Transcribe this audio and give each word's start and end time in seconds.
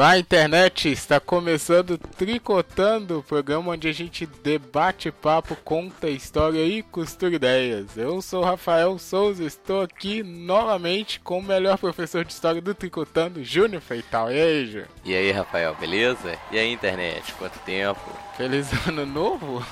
Olá, 0.00 0.18
internet! 0.18 0.88
Está 0.88 1.20
começando 1.20 1.98
Tricotando, 1.98 3.18
o 3.18 3.22
programa 3.22 3.72
onde 3.72 3.86
a 3.86 3.92
gente 3.92 4.24
debate 4.24 5.10
papo, 5.10 5.54
conta 5.56 6.08
história 6.08 6.64
e 6.64 6.82
costura 6.82 7.34
ideias. 7.34 7.98
Eu 7.98 8.22
sou 8.22 8.42
Rafael 8.42 8.98
Souza, 8.98 9.44
estou 9.44 9.82
aqui 9.82 10.22
novamente 10.22 11.20
com 11.20 11.38
o 11.38 11.42
melhor 11.42 11.76
professor 11.76 12.24
de 12.24 12.32
história 12.32 12.62
do 12.62 12.74
Tricotando, 12.74 13.44
Júnior 13.44 13.82
Feital. 13.82 14.32
E 14.32 14.40
aí, 14.40 14.66
Júnior? 14.66 14.88
E 15.04 15.14
aí, 15.14 15.30
Rafael, 15.32 15.74
beleza? 15.74 16.34
E 16.50 16.58
aí, 16.58 16.72
internet, 16.72 17.34
quanto 17.34 17.58
tempo? 17.58 18.00
Feliz 18.38 18.70
ano 18.88 19.04
novo? 19.04 19.62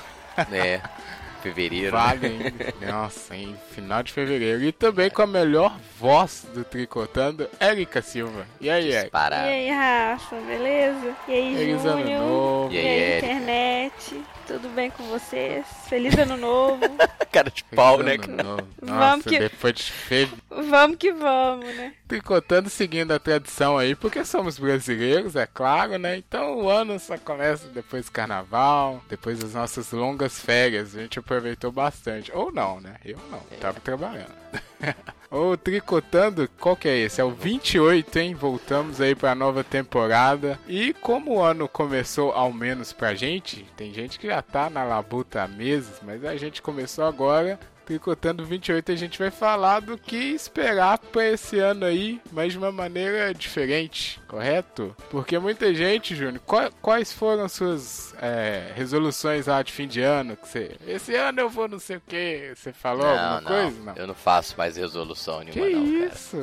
É 0.51 0.79
fevereiro. 1.41 1.91
Vale 1.91 2.29
né? 2.29 2.53
ainda. 2.79 2.91
Nossa, 2.91 3.35
em 3.35 3.55
final 3.71 4.03
de 4.03 4.13
fevereiro. 4.13 4.63
E 4.63 4.71
também 4.71 5.09
com 5.09 5.21
a 5.21 5.27
melhor 5.27 5.77
voz 5.99 6.45
do 6.53 6.63
Tricotando, 6.63 7.49
Érica 7.59 8.01
Silva. 8.01 8.45
E 8.59 8.69
aí, 8.69 8.91
Érica? 8.91 9.35
E 9.35 9.49
aí, 9.49 9.69
Rafa, 9.69 10.35
beleza? 10.35 11.15
E 11.27 11.33
aí, 11.33 11.55
Feliz 11.55 11.81
Júnior? 11.81 12.71
E 12.71 12.77
aí, 12.77 12.85
e 12.85 12.89
aí 12.89 13.17
internet? 13.17 14.23
Tudo 14.49 14.67
bem 14.69 14.89
com 14.89 15.03
vocês? 15.03 15.63
Feliz 15.87 16.17
ano 16.17 16.35
novo. 16.35 16.79
Cara 17.31 17.51
de 17.51 17.63
pau, 17.65 17.99
Feliz 17.99 18.17
né? 18.17 18.33
ano 18.33 18.43
novo. 18.43 18.67
Vamos 18.81 18.99
Nossa, 18.99 19.29
que- 19.29 19.37
depois 19.37 19.75
de 19.75 19.83
fevereiro. 19.83 20.41
vamos 20.49 20.97
que 20.97 21.11
vamos, 21.13 21.65
né? 21.75 21.93
Tricotando 22.07 22.67
seguindo 22.67 23.11
a 23.11 23.19
tradição 23.19 23.77
aí, 23.77 23.93
porque 23.93 24.25
somos 24.25 24.57
brasileiros, 24.57 25.35
é 25.35 25.45
claro, 25.45 25.99
né? 25.99 26.17
Então 26.17 26.57
o 26.61 26.67
ano 26.67 26.99
só 26.99 27.15
começa 27.19 27.67
depois 27.67 28.05
do 28.05 28.11
carnaval, 28.11 29.03
depois 29.07 29.37
das 29.37 29.53
nossas 29.53 29.91
longas 29.91 30.39
férias. 30.39 30.95
A 30.95 31.01
gente 31.01 31.19
aproveitou 31.19 31.71
bastante. 31.71 32.31
Ou 32.33 32.51
não, 32.51 32.81
né? 32.81 32.95
Eu 33.05 33.19
não, 33.29 33.39
tava 33.61 33.79
trabalhando. 33.79 34.33
O 35.31 35.55
Tricotando, 35.55 36.49
qual 36.59 36.75
que 36.75 36.87
é 36.87 36.97
esse? 36.97 37.21
É 37.21 37.23
o 37.23 37.29
28, 37.29 38.17
hein? 38.17 38.33
Voltamos 38.33 38.99
aí 38.99 39.13
pra 39.13 39.35
nova 39.35 39.63
temporada. 39.63 40.59
E 40.67 40.91
como 40.91 41.35
o 41.35 41.41
ano 41.41 41.67
começou, 41.67 42.31
ao 42.31 42.51
menos 42.51 42.91
pra 42.91 43.13
gente, 43.13 43.63
tem 43.77 43.93
gente 43.93 44.17
que 44.17 44.25
já 44.25 44.41
tá 44.41 44.71
na 44.71 44.83
labuta 44.83 45.43
há 45.43 45.47
meses, 45.47 46.01
mas 46.01 46.25
a 46.25 46.35
gente 46.35 46.63
começou 46.63 47.05
agora. 47.05 47.59
Tricotando 47.89 48.45
28, 48.45 48.91
a 48.91 48.95
gente 48.95 49.17
vai 49.17 49.31
falar 49.31 49.79
do 49.79 49.97
que 49.97 50.15
esperar 50.15 50.99
pra 50.99 51.27
esse 51.27 51.57
ano 51.57 51.85
aí, 51.85 52.21
mas 52.31 52.51
de 52.51 52.59
uma 52.59 52.71
maneira 52.71 53.33
diferente, 53.33 54.21
correto? 54.27 54.95
Porque 55.09 55.39
muita 55.39 55.73
gente, 55.73 56.15
Júnior, 56.15 56.39
qua- 56.45 56.69
quais 56.83 57.11
foram 57.11 57.49
suas 57.49 58.13
é, 58.21 58.71
resoluções 58.75 59.47
lá 59.47 59.63
de 59.63 59.73
fim 59.73 59.87
de 59.87 60.01
ano? 60.01 60.37
Que 60.37 60.47
você, 60.47 60.77
esse 60.87 61.15
ano 61.15 61.39
eu 61.39 61.49
vou 61.49 61.67
não 61.67 61.79
sei 61.79 61.97
o 61.97 62.01
que, 62.07 62.53
você 62.55 62.71
falou 62.71 63.07
alguma 63.07 63.41
Não, 63.41 63.47
coisa? 63.47 63.83
não, 63.83 63.95
eu 63.95 64.05
não 64.05 64.13
faço 64.15 64.53
mais 64.55 64.77
resolução 64.77 65.43
Que 65.45 65.59
nenhuma, 65.59 65.83
não, 65.83 65.99
cara. 66.01 66.13
isso? 66.15 66.37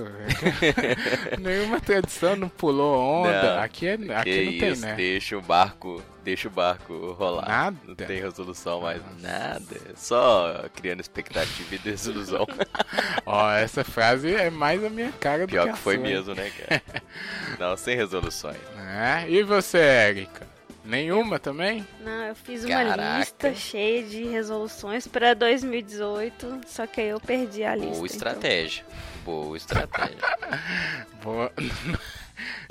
Nenhuma 1.41 1.81
tradição 1.81 2.35
não 2.35 2.49
pulou 2.49 2.99
onda. 2.99 3.55
Não, 3.57 3.63
aqui 3.63 3.87
é, 3.87 3.97
Que 3.97 4.11
aqui 4.13 4.45
não 4.45 4.59
tem, 4.59 4.73
isso, 4.73 4.83
né? 4.83 4.95
deixa 4.95 5.39
o 5.39 5.43
barco, 5.43 6.03
deixa 6.27 6.49
o 6.49 6.51
barco 6.51 7.13
rolar. 7.13 7.47
Nada? 7.49 7.77
Não 7.85 7.95
tem 7.95 8.21
resolução 8.21 8.81
mais, 8.81 9.01
nada. 9.23 9.77
Só 9.95 10.65
criando 10.75 11.01
expectativa 11.01 11.73
e 11.73 11.79
desilusão. 11.79 12.45
Ó, 13.25 13.49
essa 13.53 13.85
frase 13.85 14.35
é 14.35 14.51
mais 14.51 14.83
a 14.83 14.91
minha 14.91 15.13
cara 15.13 15.47
do 15.47 15.51
Pior 15.51 15.67
que, 15.67 15.73
que 15.73 15.75
a 15.75 15.77
foi 15.77 15.95
sua, 15.95 16.03
mesmo, 16.03 16.35
né, 16.35 16.51
cara? 16.51 16.83
Não, 17.61 17.77
sem 17.77 17.95
resoluções. 17.97 18.59
É, 18.77 19.31
E 19.31 19.45
você, 19.45 19.79
Érica? 19.79 20.45
Nenhuma 20.85 21.39
também? 21.39 21.87
Não, 22.01 22.27
eu 22.27 22.35
fiz 22.35 22.65
uma 22.65 22.75
Caraca. 22.75 23.19
lista 23.19 23.55
cheia 23.55 24.03
de 24.03 24.25
resoluções 24.25 25.07
pra 25.07 25.33
2018, 25.33 26.61
só 26.67 26.87
que 26.89 27.01
aí 27.01 27.09
eu 27.09 27.21
perdi 27.21 27.63
a 27.63 27.75
lista. 27.77 27.91
Boa 27.91 27.97
então. 27.97 28.07
estratégia. 28.07 28.85
Boa 29.25 29.57
estratégia. 29.57 30.19
Boa. 31.23 31.53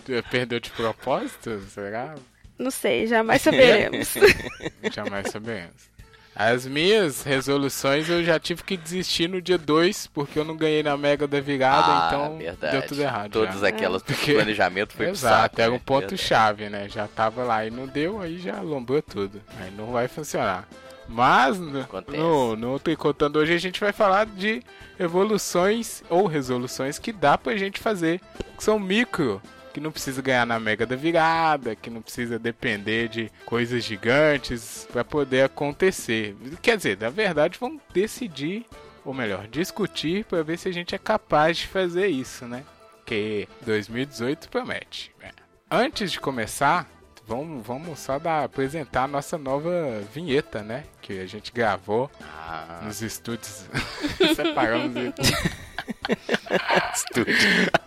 Tu 0.06 0.12
Perdeu 0.30 0.60
de 0.60 0.70
propósito? 0.72 1.60
Será? 1.70 2.16
Não 2.58 2.72
sei, 2.72 3.06
jamais 3.08 3.42
saberemos. 3.44 4.14
Jamais 4.94 5.30
saberemos. 5.32 5.94
As 6.38 6.66
minhas 6.66 7.24
resoluções 7.24 8.10
eu 8.10 8.22
já 8.22 8.38
tive 8.38 8.62
que 8.62 8.76
desistir 8.76 9.30
no 9.30 9.42
dia 9.42 9.58
2, 9.58 10.08
porque 10.08 10.38
eu 10.38 10.44
não 10.44 10.58
ganhei 10.58 10.84
na 10.84 10.98
Mega 10.98 11.26
da 11.26 11.40
virada, 11.40 11.88
ah, 11.88 12.08
então 12.08 12.38
verdade. 12.38 12.72
deu 12.78 12.88
tudo 12.88 13.02
errado. 13.02 13.32
Todas 13.32 13.62
já. 13.62 13.68
aquelas 13.70 14.04
Porque- 14.04 14.34
planejamento 14.34 14.94
foi 14.94 15.06
pro 15.06 15.16
Exato, 15.16 15.42
saco, 15.44 15.62
era 15.62 15.72
né? 15.72 15.78
um 15.78 15.80
ponto 15.80 16.00
Verdade. 16.02 16.22
chave, 16.22 16.70
né? 16.70 16.90
Já 16.90 17.08
tava 17.08 17.44
lá 17.46 17.66
e 17.66 17.72
não 17.72 17.88
deu, 17.88 18.20
aí 18.22 18.38
já 18.38 18.60
lombrou 18.60 19.02
tudo. 19.02 19.42
Aí 19.62 19.72
não 19.78 19.94
vai 19.94 20.10
funcionar. 20.10 20.68
Mas 21.08 21.58
no, 21.58 21.80
Acontece. 21.82 22.18
no, 22.18 22.56
no 22.58 22.80
Tricotando 22.80 23.40
hoje 23.40 23.54
a 23.54 23.58
gente 23.60 23.80
vai 23.80 23.94
falar 23.94 24.26
de 24.26 24.62
evoluções 25.00 26.04
ou 26.10 26.28
resoluções 26.28 27.00
que 27.00 27.14
dá 27.14 27.38
pra 27.38 27.56
gente 27.56 27.80
fazer. 27.80 28.20
Que 28.58 28.64
são 28.64 28.78
micro, 28.80 29.42
que 29.76 29.82
não 29.82 29.92
precisa 29.92 30.22
ganhar 30.22 30.46
na 30.46 30.58
mega 30.58 30.86
da 30.86 30.96
virada, 30.96 31.76
que 31.76 31.90
não 31.90 32.02
precisa 32.02 32.40
depender 32.40 33.10
de 33.10 33.30
coisas 33.46 33.84
gigantes 33.84 34.88
pra 34.90 35.04
poder 35.04 35.44
acontecer. 35.44 36.34
Quer 36.62 36.78
dizer, 36.78 36.98
na 36.98 37.10
verdade 37.10 37.60
vão 37.60 37.78
decidir, 37.94 38.66
ou 39.04 39.14
melhor, 39.14 39.48
discutir 39.50 40.24
pra 40.24 40.42
ver 40.44 40.58
se 40.58 40.70
a 40.70 40.72
gente 40.72 40.96
é 40.96 40.98
capaz 40.98 41.58
de 41.58 41.68
fazer 41.68 42.08
isso, 42.08 42.46
né? 42.48 42.64
que 43.06 43.48
2018 43.66 44.48
promete. 44.50 45.12
É. 45.22 45.30
Antes 45.70 46.12
de 46.14 46.20
começar, 46.22 46.88
vamos, 47.28 47.64
vamos 47.68 48.00
só 48.00 48.18
dar, 48.18 48.46
apresentar 48.46 49.04
a 49.04 49.08
nossa 49.08 49.38
nova 49.38 50.02
vinheta, 50.14 50.64
né? 50.64 50.86
Que 51.02 51.20
a 51.20 51.26
gente 51.28 51.52
gravou 51.52 52.10
Ah, 52.22 52.80
nos 52.84 53.02
estúdios. 53.02 53.66
Separamos 54.36 54.94
estúdio. 56.94 57.36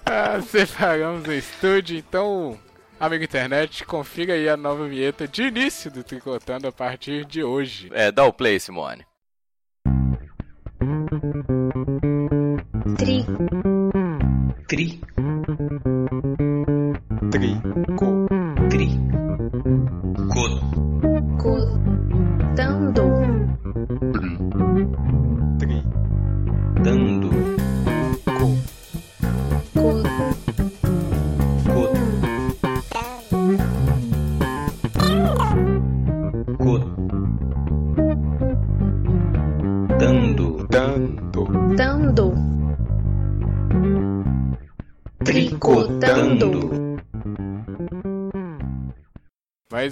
ah, 0.05 0.41
separamos 0.41 1.27
o 1.27 1.33
estúdio. 1.33 1.97
Então, 1.97 2.59
amigo 2.99 3.25
internet, 3.25 3.85
confira 3.85 4.35
aí 4.35 4.49
a 4.49 4.57
nova 4.57 4.87
vinheta 4.87 5.27
de 5.27 5.43
início 5.43 5.91
do 5.91 6.03
Tricotando 6.03 6.67
a 6.67 6.73
partir 6.73 7.25
de 7.25 7.43
hoje. 7.43 7.91
É, 7.93 8.11
dá 8.11 8.25
o 8.25 8.33
play, 8.33 8.59
Simone. 8.59 9.07
Tri, 12.97 13.25
Tri, 14.67 15.01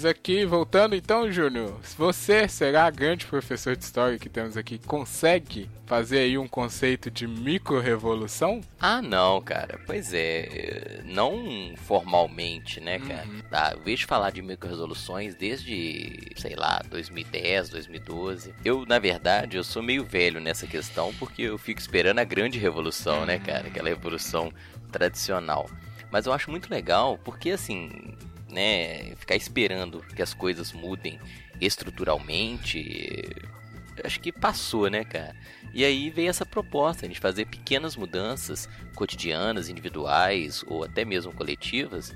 aqui, 0.07 0.45
voltando 0.45 0.95
então, 0.95 1.31
Júnior, 1.31 1.79
se 1.83 1.97
você 1.97 2.49
será 2.49 2.89
grande 2.91 3.27
professor 3.27 3.77
de 3.77 3.85
história 3.85 4.19
que 4.19 4.29
temos 4.29 4.57
aqui, 4.57 4.79
consegue 4.79 5.69
fazer 5.87 6.19
aí 6.19 6.39
um 6.39 6.49
conceito 6.49 7.11
de 7.11 7.27
micro-revolução? 7.27 8.61
Ah, 8.81 9.03
não, 9.03 9.41
cara. 9.41 9.79
Pois 9.87 10.13
é. 10.13 11.03
Não 11.05 11.75
formalmente, 11.77 12.81
né, 12.81 12.99
cara? 12.99 13.27
Ah, 13.53 13.73
eu 13.75 13.83
vejo 13.83 14.07
falar 14.07 14.31
de 14.31 14.43
microresoluções 14.43 15.35
desde, 15.35 16.33
sei 16.37 16.55
lá, 16.57 16.83
2010, 16.89 17.69
2012. 17.71 18.55
Eu, 18.65 18.85
na 18.87 18.99
verdade, 18.99 19.57
eu 19.57 19.65
sou 19.65 19.83
meio 19.83 20.05
velho 20.05 20.41
nessa 20.41 20.67
questão 20.67 21.13
porque 21.15 21.43
eu 21.43 21.59
fico 21.59 21.81
esperando 21.81 22.19
a 22.19 22.25
grande 22.25 22.59
revolução, 22.59 23.25
né, 23.25 23.39
cara? 23.39 23.69
Aquela 23.69 23.89
revolução 23.89 24.53
tradicional. 24.91 25.69
Mas 26.11 26.27
eu 26.27 26.33
acho 26.33 26.51
muito 26.51 26.71
legal 26.71 27.19
porque, 27.25 27.51
assim, 27.51 28.15
né, 28.57 29.15
ficar 29.17 29.37
esperando 29.37 30.01
que 30.01 30.23
as 30.23 30.33
coisas 30.33 30.73
mudem 30.73 31.21
estruturalmente, 31.61 33.23
acho 34.03 34.19
que 34.19 34.33
passou, 34.33 34.89
né, 34.89 35.05
cara? 35.05 35.37
E 35.75 35.85
aí 35.85 36.09
veio 36.09 36.31
essa 36.31 36.47
proposta 36.47 37.07
de 37.07 37.21
fazer 37.21 37.45
pequenas 37.45 37.97
mudanças 37.97 38.67
cotidianas, 38.95 39.69
individuais 39.69 40.65
ou 40.67 40.85
até 40.85 41.05
mesmo 41.05 41.35
coletivas, 41.35 42.15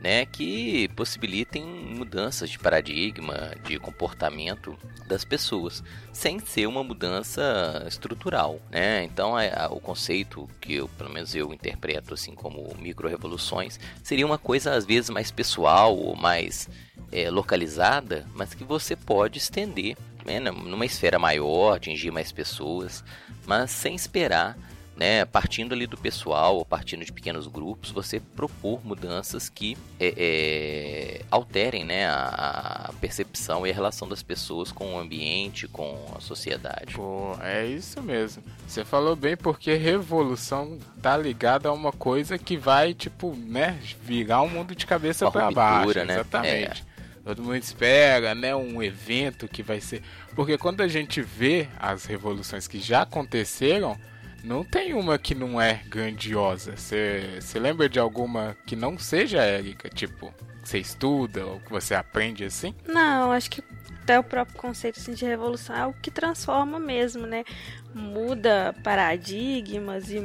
né, 0.00 0.24
que 0.24 0.88
possibilitem 0.96 1.62
mudanças 1.62 2.48
de 2.48 2.58
paradigma, 2.58 3.52
de 3.64 3.78
comportamento 3.78 4.76
das 5.06 5.24
pessoas, 5.24 5.82
sem 6.12 6.38
ser 6.38 6.66
uma 6.66 6.82
mudança 6.82 7.84
estrutural, 7.86 8.58
né? 8.70 9.04
Então, 9.04 9.36
a- 9.36 9.66
a- 9.66 9.68
o 9.70 9.78
conceito 9.80 10.48
que 10.60 10.74
eu, 10.74 10.88
pelo 10.88 11.10
menos 11.12 11.34
eu 11.34 11.52
interpreto 11.52 12.14
assim 12.14 12.34
como 12.34 12.74
micro-revoluções, 12.78 13.78
seria 14.02 14.24
uma 14.24 14.38
coisa 14.38 14.72
às 14.74 14.86
vezes 14.86 15.10
mais 15.10 15.30
pessoal 15.30 15.96
ou 15.96 16.16
mais 16.16 16.68
é, 17.12 17.28
localizada, 17.28 18.24
mas 18.34 18.54
que 18.54 18.62
você 18.62 18.94
pode 18.94 19.38
estender 19.38 19.96
né, 20.24 20.38
numa 20.38 20.86
esfera 20.86 21.18
maior, 21.18 21.74
atingir 21.74 22.10
mais 22.12 22.30
pessoas, 22.30 23.02
mas 23.46 23.70
sem 23.72 23.94
esperar 23.96 24.56
né, 25.00 25.24
partindo 25.24 25.72
ali 25.72 25.86
do 25.86 25.96
pessoal, 25.96 26.56
ou 26.56 26.64
partindo 26.64 27.02
de 27.02 27.10
pequenos 27.10 27.46
grupos, 27.46 27.90
você 27.90 28.20
propor 28.20 28.84
mudanças 28.84 29.48
que 29.48 29.74
é, 29.98 30.14
é, 30.14 31.22
alterem 31.30 31.86
né, 31.86 32.06
a, 32.06 32.88
a 32.90 32.92
percepção 33.00 33.66
e 33.66 33.70
a 33.70 33.74
relação 33.74 34.06
das 34.06 34.22
pessoas 34.22 34.70
com 34.70 34.96
o 34.96 34.98
ambiente, 34.98 35.66
com 35.66 35.96
a 36.14 36.20
sociedade. 36.20 36.96
Pô, 36.96 37.34
é 37.40 37.66
isso 37.66 38.02
mesmo. 38.02 38.42
Você 38.68 38.84
falou 38.84 39.16
bem 39.16 39.38
porque 39.38 39.72
revolução 39.72 40.78
tá 41.00 41.16
ligada 41.16 41.70
a 41.70 41.72
uma 41.72 41.92
coisa 41.92 42.36
que 42.36 42.58
vai, 42.58 42.92
tipo, 42.92 43.34
né, 43.34 43.78
virar 44.02 44.42
o 44.42 44.50
mundo 44.50 44.76
de 44.76 44.84
cabeça 44.84 45.30
para 45.30 45.50
baixo. 45.50 46.04
né? 46.04 46.12
Exatamente. 46.12 46.84
Todo 47.24 47.42
mundo 47.42 47.56
espera, 47.56 48.34
né, 48.34 48.54
um 48.54 48.82
evento 48.82 49.48
que 49.48 49.62
vai 49.62 49.80
ser. 49.80 50.02
Porque 50.34 50.58
quando 50.58 50.82
a 50.82 50.88
gente 50.88 51.22
vê 51.22 51.68
as 51.78 52.04
revoluções 52.04 52.68
que 52.68 52.78
já 52.78 53.02
aconteceram, 53.02 53.96
não 54.42 54.64
tem 54.64 54.94
uma 54.94 55.18
que 55.18 55.34
não 55.34 55.60
é 55.60 55.82
grandiosa. 55.86 56.76
Você 56.76 57.40
lembra 57.54 57.88
de 57.88 57.98
alguma 57.98 58.56
que 58.66 58.76
não 58.76 58.98
seja 58.98 59.42
Érica? 59.42 59.88
Tipo, 59.88 60.32
que 60.62 60.68
você 60.68 60.78
estuda 60.78 61.46
ou 61.46 61.60
que 61.60 61.70
você 61.70 61.94
aprende 61.94 62.44
assim? 62.44 62.74
Não, 62.86 63.32
acho 63.32 63.50
que 63.50 63.62
até 64.02 64.18
o 64.18 64.24
próprio 64.24 64.56
conceito 64.56 64.98
assim, 64.98 65.14
de 65.14 65.24
revolução 65.24 65.76
é 65.76 65.86
o 65.86 65.92
que 65.92 66.10
transforma 66.10 66.80
mesmo, 66.80 67.26
né? 67.26 67.44
Muda 67.94 68.74
paradigmas 68.82 70.10
e, 70.10 70.18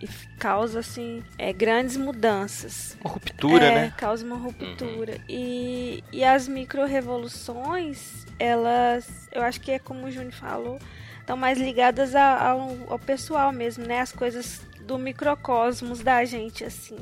e 0.00 0.08
causa 0.38 0.80
assim 0.80 1.22
é, 1.36 1.52
grandes 1.52 1.96
mudanças. 1.96 2.96
Uma 3.02 3.10
ruptura, 3.10 3.64
é, 3.66 3.74
né? 3.74 3.94
Causa 3.96 4.24
uma 4.24 4.36
ruptura. 4.36 5.18
E, 5.28 6.02
e 6.12 6.24
as 6.24 6.48
micro-revoluções, 6.48 8.26
elas, 8.38 9.28
eu 9.30 9.42
acho 9.42 9.60
que 9.60 9.70
é 9.70 9.78
como 9.78 10.06
o 10.06 10.10
Júnior 10.10 10.32
falou, 10.32 10.78
estão 11.26 11.36
mais 11.36 11.58
ligadas 11.58 12.14
a- 12.14 12.50
ao, 12.50 12.76
ao 12.88 12.98
pessoal 13.00 13.50
mesmo, 13.50 13.84
né? 13.84 13.98
As 14.00 14.12
coisas 14.12 14.60
do 14.86 14.96
microcosmos 14.96 15.98
da 16.00 16.24
gente, 16.24 16.62
assim. 16.64 16.96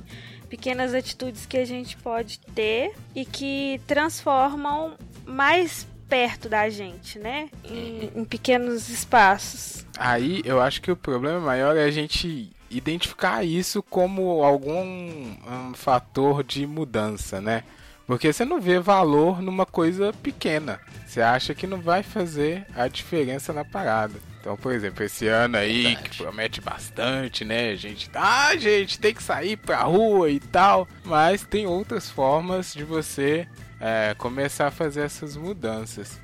Pequenas 0.49 0.95
atitudes 0.95 1.45
que 1.45 1.59
a 1.59 1.65
gente 1.67 1.95
pode 1.99 2.41
ter 2.55 2.95
e 3.15 3.27
que 3.27 3.79
transformam 3.87 4.95
mais 5.27 5.87
perto 6.09 6.49
da 6.49 6.71
gente, 6.71 7.19
né? 7.19 7.51
Em, 7.65 8.11
em 8.15 8.25
pequenos 8.25 8.89
espaços. 8.89 9.85
Aí 9.99 10.41
eu 10.45 10.59
acho 10.61 10.81
que 10.81 10.91
o 10.91 10.97
problema 10.97 11.39
maior 11.41 11.77
é 11.77 11.85
a 11.85 11.91
gente 11.91 12.51
identificar 12.71 13.45
isso 13.45 13.83
como 13.83 14.43
algum 14.43 14.83
um 14.83 15.75
fator 15.75 16.43
de 16.43 16.67
mudança, 16.67 17.41
né? 17.43 17.63
Porque 18.07 18.33
você 18.33 18.45
não 18.45 18.61
vê 18.61 18.79
valor 18.79 19.41
numa 19.41 19.65
coisa 19.65 20.13
pequena. 20.13 20.81
Você 21.07 21.21
acha 21.23 21.55
que 21.55 21.67
não 21.67 21.81
vai 21.81 22.03
fazer 22.03 22.67
a 22.75 22.87
diferença 22.87 23.53
na 23.53 23.65
parada. 23.65 24.15
Então, 24.41 24.59
por 24.59 24.73
exemplo, 24.73 25.03
esse 25.03 25.27
ano 25.27 25.57
aí 25.57 25.85
Verdade. 25.85 26.11
que 26.11 26.17
promete 26.19 26.61
bastante, 26.61 27.47
né? 27.47 27.71
A 27.71 27.77
gente, 27.77 28.11
ah, 28.15 28.55
gente, 28.57 28.99
tem 28.99 29.15
que 29.15 29.23
sair 29.23 29.57
pra 29.57 29.83
rua 29.85 30.29
e 30.29 30.39
tal. 30.39 30.87
Mas 31.03 31.45
tem 31.45 31.67
outras 31.67 32.11
formas 32.11 32.75
de 32.75 32.85
você 32.85 33.49
é, 33.81 34.15
começar 34.19 34.67
a 34.67 34.71
fazer 34.71 35.01
essas 35.01 35.35
mudanças. 35.35 36.21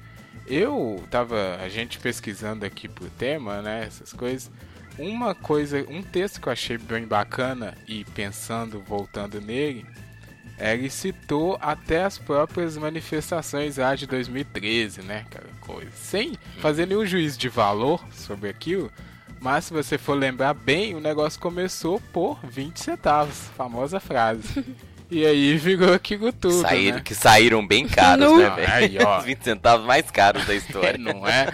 Eu 0.46 1.02
tava, 1.10 1.56
a 1.62 1.68
gente 1.70 1.98
pesquisando 1.98 2.66
aqui 2.66 2.88
pro 2.88 3.08
tema, 3.08 3.62
né, 3.62 3.84
essas 3.86 4.12
coisas. 4.12 4.50
Uma 4.98 5.34
coisa, 5.34 5.82
um 5.88 6.02
texto 6.02 6.42
que 6.42 6.48
eu 6.48 6.52
achei 6.52 6.76
bem 6.76 7.06
bacana 7.06 7.74
e 7.88 8.04
pensando, 8.04 8.80
voltando 8.80 9.40
nele, 9.40 9.86
ele 10.60 10.90
citou 10.90 11.56
até 11.60 12.04
as 12.04 12.18
próprias 12.18 12.76
manifestações 12.76 13.76
lá 13.78 13.94
de 13.94 14.06
2013, 14.06 15.02
né, 15.02 15.24
cara, 15.30 15.46
coisa. 15.60 15.90
Sem 15.94 16.34
fazer 16.60 16.86
nenhum 16.86 17.06
juízo 17.06 17.38
de 17.38 17.48
valor 17.48 18.04
sobre 18.12 18.48
aquilo, 18.48 18.90
mas 19.40 19.64
se 19.64 19.72
você 19.72 19.96
for 19.96 20.14
lembrar 20.14 20.52
bem, 20.54 20.94
o 20.94 21.00
negócio 21.00 21.40
começou 21.40 22.00
por 22.12 22.38
20 22.44 22.78
centavos, 22.78 23.36
famosa 23.56 23.98
frase. 24.00 24.64
E 25.12 25.26
aí 25.26 25.56
virou 25.56 25.92
aquilo 25.92 26.32
tudo, 26.32 26.60
Saíram, 26.60 26.98
né? 26.98 27.02
Que 27.04 27.16
saíram 27.16 27.66
bem 27.66 27.88
caros, 27.88 28.26
Nu. 28.30 28.38
né, 28.38 28.48
velho? 28.50 28.72
Aí, 28.72 28.96
ó. 29.04 29.18
Os 29.18 29.24
20 29.24 29.42
centavos 29.42 29.84
mais 29.84 30.08
caros 30.08 30.46
da 30.46 30.54
É, 30.54 30.56
história. 30.56 30.96
não 30.98 31.26
é? 31.26 31.48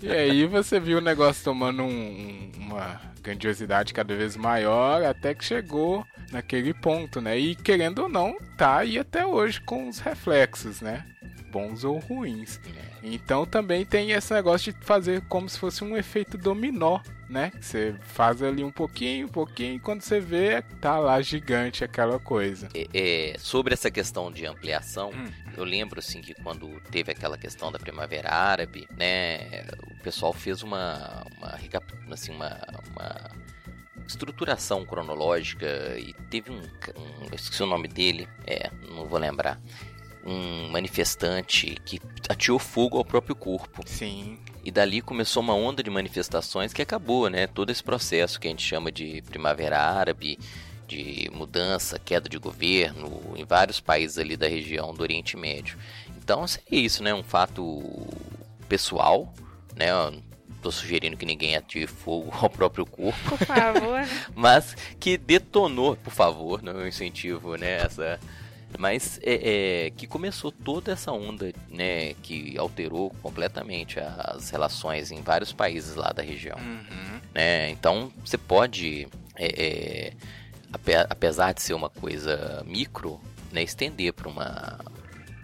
E 0.00 0.10
aí 0.10 0.46
você 0.46 0.80
viu 0.80 0.96
o 0.96 1.00
negócio 1.02 1.44
tomando 1.44 1.82
um- 1.82 1.86
um- 1.86 2.50
uma 2.56 2.98
grandiosidade 3.22 3.94
cada 3.94 4.14
vez 4.14 4.36
maior, 4.36 5.02
até 5.04 5.34
que 5.34 5.44
chegou 5.44 6.04
naquele 6.30 6.74
ponto, 6.74 7.20
né? 7.20 7.38
E 7.38 7.54
querendo 7.54 8.00
ou 8.00 8.08
não, 8.08 8.36
tá 8.56 8.78
aí 8.78 8.98
até 8.98 9.24
hoje 9.24 9.60
com 9.60 9.88
os 9.88 9.98
reflexos, 9.98 10.80
né? 10.80 11.04
Bons 11.50 11.84
ou 11.84 11.98
ruins. 11.98 12.60
Então 13.02 13.44
também 13.46 13.84
tem 13.84 14.12
esse 14.12 14.32
negócio 14.32 14.72
de 14.72 14.84
fazer 14.84 15.22
como 15.28 15.48
se 15.48 15.58
fosse 15.58 15.84
um 15.84 15.96
efeito 15.96 16.38
dominó, 16.38 17.00
né? 17.32 17.50
Que 17.50 17.64
Você 17.64 17.94
faz 18.02 18.42
ali 18.42 18.62
um 18.62 18.70
pouquinho, 18.70 19.26
um 19.26 19.30
pouquinho, 19.30 19.76
e 19.76 19.80
quando 19.80 20.02
você 20.02 20.20
vê, 20.20 20.62
tá 20.80 20.98
lá 20.98 21.20
gigante 21.22 21.82
aquela 21.82 22.18
coisa. 22.20 22.68
É, 22.74 23.32
é, 23.32 23.38
sobre 23.38 23.72
essa 23.72 23.90
questão 23.90 24.30
de 24.30 24.46
ampliação, 24.46 25.10
Hum. 25.10 25.30
eu 25.56 25.64
lembro 25.64 25.98
assim 25.98 26.20
que 26.20 26.34
quando 26.34 26.68
teve 26.90 27.10
aquela 27.10 27.38
questão 27.38 27.72
da 27.72 27.78
Primavera 27.78 28.30
Árabe, 28.30 28.86
né, 28.96 29.64
o 29.90 30.02
pessoal 30.02 30.32
fez 30.32 30.62
uma 30.62 31.24
uma, 31.38 31.58
assim, 32.12 32.32
uma, 32.32 32.60
uma 32.90 33.30
estruturação 34.06 34.84
cronológica 34.84 35.66
e 35.98 36.12
teve 36.30 36.50
um, 36.50 36.58
um 36.60 37.24
eu 37.30 37.34
esqueci 37.34 37.62
o 37.62 37.66
nome 37.66 37.88
dele, 37.88 38.28
é, 38.46 38.70
não 38.90 39.06
vou 39.06 39.18
lembrar, 39.18 39.58
um 40.24 40.68
manifestante 40.68 41.76
que 41.84 42.00
ateou 42.28 42.58
fogo 42.58 42.98
ao 42.98 43.04
próprio 43.04 43.34
corpo. 43.34 43.82
Sim. 43.86 44.38
E 44.64 44.70
dali 44.70 45.00
começou 45.00 45.42
uma 45.42 45.54
onda 45.54 45.82
de 45.82 45.90
manifestações 45.90 46.72
que 46.72 46.82
acabou, 46.82 47.28
né? 47.28 47.46
Todo 47.46 47.70
esse 47.70 47.82
processo 47.82 48.38
que 48.38 48.46
a 48.46 48.50
gente 48.50 48.64
chama 48.64 48.92
de 48.92 49.22
primavera 49.22 49.78
árabe, 49.80 50.38
de 50.86 51.30
mudança, 51.32 51.98
queda 51.98 52.28
de 52.28 52.38
governo 52.38 53.34
em 53.34 53.44
vários 53.44 53.80
países 53.80 54.18
ali 54.18 54.36
da 54.36 54.46
região 54.46 54.94
do 54.94 55.02
Oriente 55.02 55.36
Médio. 55.36 55.78
Então 56.18 56.46
seria 56.46 56.80
isso, 56.80 57.02
né? 57.02 57.12
Um 57.12 57.22
fato 57.22 57.82
pessoal, 58.68 59.32
né? 59.74 59.88
Tô 60.60 60.70
sugerindo 60.70 61.16
que 61.16 61.26
ninguém 61.26 61.56
atire 61.56 61.88
fogo 61.88 62.30
ao 62.40 62.48
próprio 62.48 62.86
corpo, 62.86 63.36
Por 63.36 63.46
favor. 63.46 64.00
mas 64.34 64.76
que 65.00 65.18
detonou, 65.18 65.96
por 65.96 66.12
favor, 66.12 66.62
não 66.62 66.72
é 66.72 66.84
um 66.84 66.86
incentivo, 66.86 67.56
né? 67.56 67.78
Essa, 67.82 68.20
mas 68.78 69.18
é, 69.22 69.86
é, 69.86 69.90
que 69.90 70.06
começou 70.06 70.50
toda 70.50 70.92
essa 70.92 71.12
onda, 71.12 71.52
né? 71.68 72.14
Que 72.22 72.56
alterou 72.58 73.10
completamente 73.22 73.98
as 74.00 74.50
relações 74.50 75.10
em 75.10 75.20
vários 75.22 75.52
países 75.52 75.94
lá 75.94 76.10
da 76.12 76.22
região, 76.22 76.56
Uhum. 76.58 77.20
né? 77.34 77.70
Então 77.70 78.12
você 78.24 78.36
pode, 78.38 79.06
é, 79.36 79.46
é, 79.46 80.12
ape- 80.72 81.06
apesar 81.08 81.52
de 81.52 81.62
ser 81.62 81.74
uma 81.74 81.88
coisa 81.90 82.62
micro, 82.66 83.20
né? 83.52 83.62
Estender 83.62 84.12
para 84.12 84.28
uma 84.28 84.78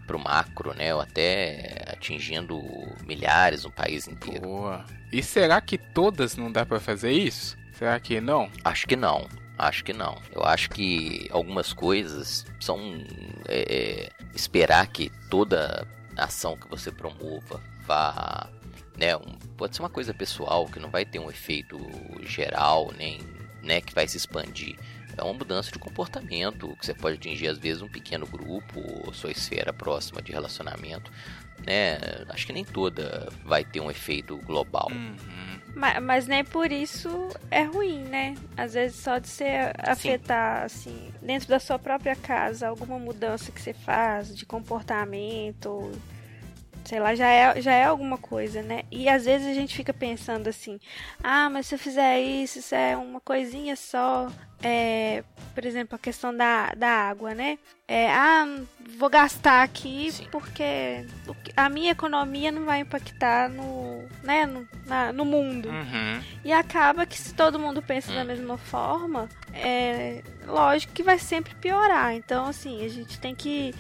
para 0.07 0.17
o 0.17 0.21
macro, 0.25 0.73
né? 0.75 0.95
Ou 0.95 1.03
até 1.03 1.85
atingindo 1.89 2.59
milhares, 3.07 3.67
um 3.67 3.71
país 3.71 4.09
inteiro. 4.09 4.41
Boa. 4.41 4.83
E 5.13 5.23
será 5.23 5.61
que 5.61 5.77
todas 5.77 6.35
não 6.35 6.51
dá 6.51 6.65
pra 6.65 6.81
fazer 6.81 7.13
isso? 7.13 7.59
Será 7.75 8.01
que 8.01 8.19
não? 8.19 8.51
Acho 8.65 8.87
que 8.87 8.97
não. 8.97 9.29
Acho 9.59 9.85
que 9.85 9.93
não. 9.93 10.17
Eu 10.33 10.45
acho 10.45 10.71
que 10.71 11.27
algumas 11.33 11.73
coisas 11.73 12.47
são 12.61 12.79
é, 13.49 13.65
é, 14.07 14.11
esperar 14.35 14.87
que 14.87 15.11
toda 15.29 15.87
ação 16.17 16.57
que 16.57 16.69
você 16.69 16.93
promova 16.93 17.61
vá, 17.85 18.49
né, 18.97 19.17
um- 19.17 19.37
pode 19.57 19.75
ser 19.75 19.83
uma 19.83 19.89
coisa 19.89 20.15
pessoal 20.15 20.67
que 20.67 20.79
não 20.79 20.91
vai 20.91 21.05
ter 21.05 21.19
um 21.19 21.29
efeito 21.31 21.77
geral 22.23 22.93
nem, 22.97 23.19
né, 23.63 23.81
que 23.81 23.95
vai 23.95 24.07
se 24.07 24.17
expandir. 24.17 24.79
É 25.17 25.23
uma 25.25 25.33
mudança 25.35 25.73
de 25.73 25.79
comportamento 25.81 26.77
que 26.77 26.87
você 26.87 26.95
pode 26.95 27.17
atingir 27.17 27.49
às 27.49 27.59
vezes 27.59 27.83
um 27.83 27.89
pequeno 27.89 28.25
grupo 28.27 28.81
ou 29.05 29.13
sua 29.13 29.33
esfera 29.33 29.73
próxima 29.73 30.23
de 30.23 30.31
relacionamento, 30.31 31.11
né? 31.67 31.99
Acho 32.29 32.47
que 32.47 32.53
nem 32.53 32.65
toda 32.65 33.29
vai 33.45 33.65
ter 33.65 33.81
um 33.81 33.91
efeito 33.91 34.37
global. 34.39 34.87
Uhum. 34.93 35.58
Ma- 35.79 36.01
Mas, 36.01 36.27
nem 36.27 36.45
por 36.45 36.73
isso 36.73 37.29
é 37.51 37.63
ruim, 37.63 38.03
né? 38.05 38.35
Às 38.57 38.75
vezes 38.75 38.97
só 38.99 39.19
de 39.19 39.29
você 39.29 39.73
afetar, 39.79 40.65
assim, 40.65 41.13
dentro 41.23 41.49
da 41.49 41.61
sua 41.61 41.79
própria 41.79 42.17
casa, 42.17 42.67
alguma 42.69 42.99
mudança 42.99 43.53
que 43.53 43.61
você 43.61 43.73
faz 43.73 44.37
de 44.37 44.45
comportamento, 44.45 45.93
sei 46.85 46.99
lá, 46.99 47.15
já 47.15 47.29
é, 47.29 47.61
já 47.61 47.73
é 47.73 47.85
alguma 47.85 48.19
coisa, 48.19 48.63
né? 48.63 48.83
E 48.91 49.09
às 49.09 49.25
vezes 49.25 49.47
a 49.47 49.55
gente 49.55 49.77
fica 49.77 49.93
pensando 49.95 50.49
assim, 50.49 50.81
ah, 51.23 51.49
mas 51.49 51.67
se 51.67 51.75
eu 51.75 51.79
fizer 51.79 52.19
isso, 52.21 52.59
isso 52.59 52.75
é 52.75 52.97
uma 52.97 53.21
coisinha 53.21 53.77
só. 53.77 54.31
É, 54.63 55.23
por 55.55 55.65
exemplo, 55.65 55.95
a 55.95 55.99
questão 55.99 56.37
da, 56.37 56.73
da 56.77 56.89
água, 56.89 57.35
né? 57.35 57.59
É, 57.87 58.11
ah, 58.11 58.45
vou 58.99 59.09
gastar 59.09 59.63
aqui 59.63 60.11
Sim. 60.13 60.27
porque 60.31 61.05
a 61.57 61.69
minha 61.69 61.93
economia 61.93 62.51
não 62.53 62.65
vai 62.65 62.81
impactar 62.81 63.49
no, 63.49 64.03
né, 64.23 64.45
no, 64.47 64.69
na- 64.87 65.13
no 65.13 65.25
mundo. 65.25 65.69
Uhum. 65.69 66.21
E 66.45 66.53
acaba 66.53 67.07
que 67.07 67.19
se 67.19 67.33
todo 67.35 67.59
mundo 67.59 67.81
pensa 67.83 68.13
da 68.13 68.23
Hum. 68.23 68.27
mesma 68.27 68.59
forma, 68.59 69.29
é 69.55 70.23
lógico 70.47 70.93
que 70.93 71.03
vai 71.03 71.19
sempre 71.19 71.55
piorar. 71.55 72.15
Então, 72.15 72.47
assim, 72.47 72.85
a 72.85 72.89
gente 72.89 73.19
tem 73.21 73.35
que 73.35 73.75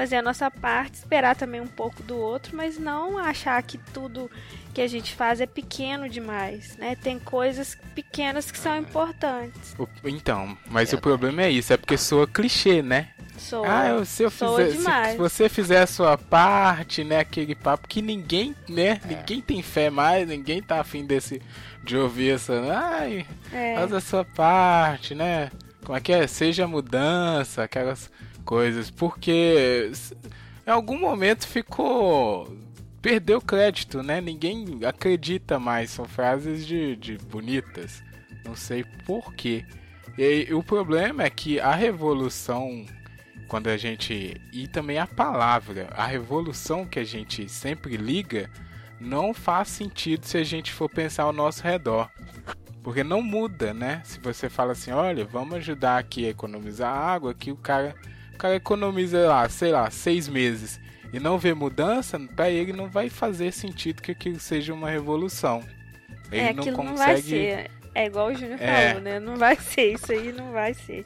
fazer 0.00 0.16
a 0.16 0.22
nossa 0.22 0.50
parte, 0.50 0.94
esperar 0.94 1.36
também 1.36 1.60
um 1.60 1.66
pouco 1.66 2.02
do 2.02 2.16
outro, 2.16 2.56
mas 2.56 2.78
não 2.78 3.18
achar 3.18 3.62
que 3.62 3.76
tudo 3.76 4.30
que 4.72 4.80
a 4.80 4.86
gente 4.86 5.14
faz 5.14 5.42
é 5.42 5.46
pequeno 5.46 6.08
demais, 6.08 6.74
né? 6.78 6.96
Tem 6.96 7.18
coisas 7.18 7.76
pequenas 7.94 8.50
que 8.50 8.56
são 8.58 8.78
importantes. 8.78 9.74
O- 9.78 9.86
Então, 10.04 10.56
mas 10.70 10.90
É. 10.90 10.96
o 10.96 11.00
problema 11.00 11.42
é 11.42 11.50
isso, 11.50 11.70
é 11.72 11.76
porque 11.76 11.98
soa 11.98 12.26
clichê, 12.26 12.80
né? 12.80 13.08
Sou, 13.36 13.62
Ah, 13.64 13.88
eu- 13.88 14.04
se 14.06 14.22
eu 14.22 14.30
soa 14.30 14.56
fizer, 14.58 14.70
se- 14.70 14.76
demais. 14.78 15.12
se 15.12 15.18
você 15.18 15.48
fizer 15.50 15.82
a 15.82 15.86
sua 15.86 16.16
parte, 16.16 17.04
né, 17.04 17.18
aquele 17.18 17.54
papo 17.54 17.86
que 17.86 18.00
ninguém, 18.00 18.54
né, 18.68 19.00
ninguém 19.04 19.42
tem 19.42 19.62
fé 19.62 19.90
mais, 19.90 20.26
ninguém 20.26 20.62
tá 20.62 20.80
afim 20.80 21.04
desse 21.04 21.42
de 21.84 21.96
ouvir 21.96 22.34
essa, 22.36 22.54
ai, 22.72 23.26
É. 23.52 23.74
faz 23.74 23.92
a 23.92 24.00
sua 24.00 24.24
parte, 24.24 25.14
né? 25.14 25.50
Como 25.84 25.96
é 25.96 26.00
que 26.00 26.12
é? 26.12 26.26
Seja 26.26 26.66
mudança, 26.66 27.62
aquelas 27.64 28.10
coisas, 28.50 28.90
porque 28.90 29.92
em 30.66 30.70
algum 30.72 30.98
momento 30.98 31.46
ficou 31.46 32.52
perdeu 33.00 33.40
crédito, 33.40 34.02
né? 34.02 34.20
Ninguém 34.20 34.80
acredita 34.84 35.56
mais, 35.56 35.92
são 35.92 36.04
frases 36.04 36.66
de, 36.66 36.96
de 36.96 37.16
bonitas. 37.16 38.02
Não 38.44 38.56
sei 38.56 38.84
por 39.06 39.32
quê. 39.34 39.64
E 40.18 40.24
aí, 40.24 40.52
o 40.52 40.64
problema 40.64 41.22
é 41.22 41.30
que 41.30 41.60
a 41.60 41.72
revolução 41.76 42.84
quando 43.46 43.68
a 43.68 43.76
gente 43.76 44.40
e 44.52 44.66
também 44.66 44.98
a 44.98 45.06
palavra, 45.06 45.88
a 45.92 46.04
revolução 46.04 46.84
que 46.84 46.98
a 46.98 47.04
gente 47.04 47.48
sempre 47.48 47.96
liga 47.96 48.50
não 49.00 49.32
faz 49.32 49.68
sentido 49.68 50.26
se 50.26 50.38
a 50.38 50.44
gente 50.44 50.72
for 50.72 50.90
pensar 50.90 51.22
ao 51.22 51.32
nosso 51.32 51.62
redor. 51.62 52.10
Porque 52.82 53.04
não 53.04 53.22
muda, 53.22 53.72
né? 53.72 54.02
Se 54.04 54.18
você 54.18 54.48
fala 54.48 54.72
assim, 54.72 54.90
olha, 54.90 55.24
vamos 55.24 55.54
ajudar 55.54 55.98
aqui 55.98 56.26
a 56.26 56.30
economizar 56.30 56.92
água, 56.92 57.32
que 57.32 57.52
o 57.52 57.56
cara, 57.56 57.94
cara 58.40 58.56
economiza 58.56 59.26
lá, 59.28 59.48
sei 59.48 59.70
lá, 59.72 59.90
seis 59.90 60.28
meses 60.28 60.80
e 61.12 61.18
não 61.20 61.38
vê 61.38 61.52
mudança, 61.54 62.18
para 62.36 62.48
ele 62.50 62.72
não 62.72 62.88
vai 62.88 63.08
fazer 63.08 63.52
sentido 63.52 64.00
que 64.00 64.12
aquilo 64.12 64.38
seja 64.40 64.72
uma 64.72 64.88
revolução. 64.88 65.60
Ele 66.30 66.40
é, 66.40 66.52
não 66.52 66.62
consegue. 66.64 66.84
não 66.88 66.96
vai 66.96 67.16
ser. 67.22 67.70
É 67.94 68.06
igual 68.06 68.28
o 68.28 68.34
Júnior 68.34 68.60
É. 68.62 68.88
falou, 68.90 69.02
né? 69.02 69.18
Não 69.20 69.36
vai 69.36 69.56
ser, 69.56 69.94
isso 69.94 70.12
aí 70.12 70.32
não 70.32 70.52
vai 70.52 70.72
ser. 70.74 71.04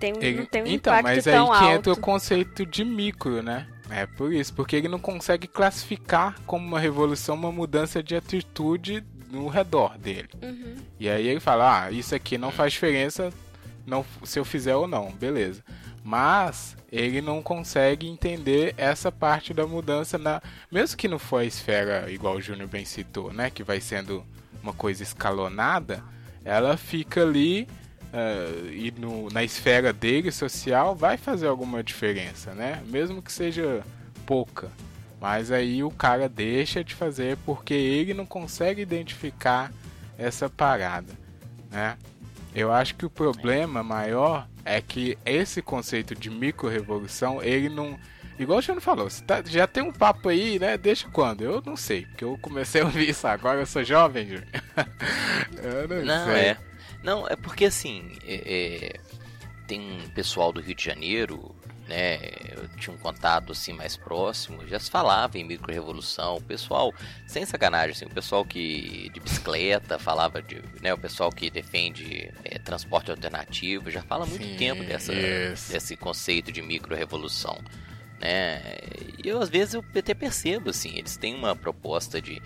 Tem, 0.00 0.12
um- 0.12 0.20
Ele- 0.20 0.38
não 0.38 0.46
tem 0.46 0.62
um 0.62 0.66
então, 0.66 0.92
impacto 0.92 1.04
mas 1.16 1.26
aí 1.28 1.32
tão 1.32 1.46
que 1.46 1.52
alto. 1.52 1.64
entra 1.70 1.92
o 1.92 1.96
conceito 1.96 2.66
de 2.66 2.84
micro, 2.84 3.40
né? 3.42 3.66
É 3.88 4.04
por 4.06 4.32
isso, 4.32 4.52
porque 4.54 4.74
ele 4.74 4.88
não 4.88 4.98
consegue 4.98 5.46
classificar 5.46 6.34
como 6.44 6.66
uma 6.66 6.80
revolução 6.80 7.36
uma 7.36 7.52
mudança 7.52 8.02
de 8.02 8.16
atitude 8.16 9.04
no 9.30 9.46
redor 9.46 9.96
dele. 9.96 10.28
Uhum. 10.42 10.74
E 10.98 11.08
aí 11.08 11.28
ele 11.28 11.38
fala: 11.40 11.84
ah, 11.84 11.90
isso 11.92 12.14
aqui 12.14 12.36
não 12.36 12.50
faz 12.50 12.72
diferença 12.72 13.32
não, 13.86 14.04
se 14.24 14.38
eu 14.40 14.44
fizer 14.44 14.74
ou 14.74 14.88
não, 14.88 15.12
beleza. 15.12 15.62
Mas 16.04 16.76
ele 16.90 17.20
não 17.20 17.42
consegue 17.42 18.08
entender 18.08 18.74
essa 18.76 19.12
parte 19.12 19.54
da 19.54 19.66
mudança 19.66 20.18
na. 20.18 20.42
Mesmo 20.70 20.96
que 20.96 21.06
não 21.08 21.18
for 21.18 21.38
a 21.38 21.44
esfera, 21.44 22.10
igual 22.10 22.36
o 22.36 22.40
Júnior 22.40 22.68
bem 22.68 22.84
citou, 22.84 23.32
né? 23.32 23.50
Que 23.50 23.62
vai 23.62 23.80
sendo 23.80 24.24
uma 24.62 24.72
coisa 24.72 25.02
escalonada, 25.02 26.02
ela 26.44 26.76
fica 26.76 27.22
ali 27.22 27.68
ah, 28.12 28.70
e 28.70 28.92
no, 28.98 29.30
na 29.30 29.42
esfera 29.42 29.92
dele 29.92 30.30
social 30.30 30.94
vai 30.94 31.16
fazer 31.16 31.46
alguma 31.46 31.82
diferença, 31.82 32.52
né? 32.54 32.82
Mesmo 32.86 33.22
que 33.22 33.32
seja 33.32 33.82
pouca. 34.26 34.70
Mas 35.20 35.50
aí 35.50 35.82
o 35.82 35.90
cara 35.90 36.28
deixa 36.28 36.84
de 36.84 36.94
fazer 36.94 37.38
porque 37.46 37.72
ele 37.72 38.12
não 38.12 38.26
consegue 38.26 38.82
identificar 38.82 39.72
essa 40.18 40.50
parada, 40.50 41.12
né? 41.70 41.96
Eu 42.54 42.70
acho 42.70 42.96
que 42.96 43.06
o 43.06 43.10
problema 43.10 43.82
maior 43.82 44.46
é 44.64 44.80
que 44.80 45.16
esse 45.24 45.60
conceito 45.62 46.14
de 46.14 46.30
micro-revolução, 46.30 47.42
ele 47.42 47.68
não... 47.68 47.98
Igual 48.38 48.58
o 48.58 48.62
Júnior 48.62 48.82
falou, 48.82 49.08
tá- 49.26 49.42
já 49.44 49.66
tem 49.66 49.82
um 49.82 49.92
papo 49.92 50.28
aí, 50.30 50.58
né? 50.58 50.76
Deixa 50.78 51.08
quando? 51.10 51.42
Eu 51.42 51.62
não 51.64 51.76
sei, 51.76 52.06
porque 52.06 52.24
eu 52.24 52.36
comecei 52.40 52.80
a 52.80 52.84
ouvir 52.86 53.08
isso 53.10 53.26
agora, 53.26 53.60
eu 53.60 53.66
sou 53.66 53.84
jovem, 53.84 54.24
Júnior. 54.26 54.46
eu 55.62 55.88
não, 55.88 56.04
Não, 56.04 56.24
sei. 56.26 56.34
é. 56.42 56.56
Não, 57.04 57.28
é 57.28 57.36
porque 57.36 57.66
assim, 57.66 58.10
é- 58.24 58.94
é, 58.96 59.00
tem 59.66 59.80
um 59.80 60.08
pessoal 60.10 60.52
do 60.52 60.60
Rio 60.60 60.74
de 60.74 60.82
Janeiro, 60.84 61.54
né? 61.88 62.18
Eu 62.50 62.68
tinha 62.76 62.94
um 62.94 62.98
contato 62.98 63.52
assim 63.52 63.72
mais 63.72 63.96
próximo, 63.96 64.66
já 64.66 64.78
se 64.78 64.90
falava 64.90 65.38
em 65.38 65.44
micro-revolução. 65.44 66.36
O 66.36 66.42
pessoal, 66.42 66.92
sem 67.26 67.44
sacanagem, 67.44 67.92
assim, 67.92 68.04
o 68.04 68.10
pessoal 68.10 68.44
que 68.44 69.10
de 69.12 69.20
bicicleta 69.20 69.98
falava 69.98 70.42
de. 70.42 70.62
Né, 70.80 70.92
o 70.92 70.98
pessoal 70.98 71.30
que 71.30 71.50
defende 71.50 72.30
é, 72.44 72.58
transporte 72.58 73.10
alternativo 73.10 73.90
já 73.90 74.02
fala 74.02 74.24
há 74.24 74.26
muito 74.26 74.44
Sim, 74.44 74.56
tempo 74.56 74.84
dessa, 74.84 75.12
isso. 75.12 75.72
desse 75.72 75.96
conceito 75.96 76.52
de 76.52 76.62
micro-revolução. 76.62 77.58
Né? 78.22 78.62
E 79.22 79.28
eu 79.28 79.42
às 79.42 79.48
vezes 79.48 79.74
eu 79.74 79.84
até 79.96 80.14
percebo 80.14 80.70
assim, 80.70 80.96
eles 80.96 81.16
têm 81.16 81.34
uma 81.34 81.56
proposta 81.56 82.22
de 82.22 82.40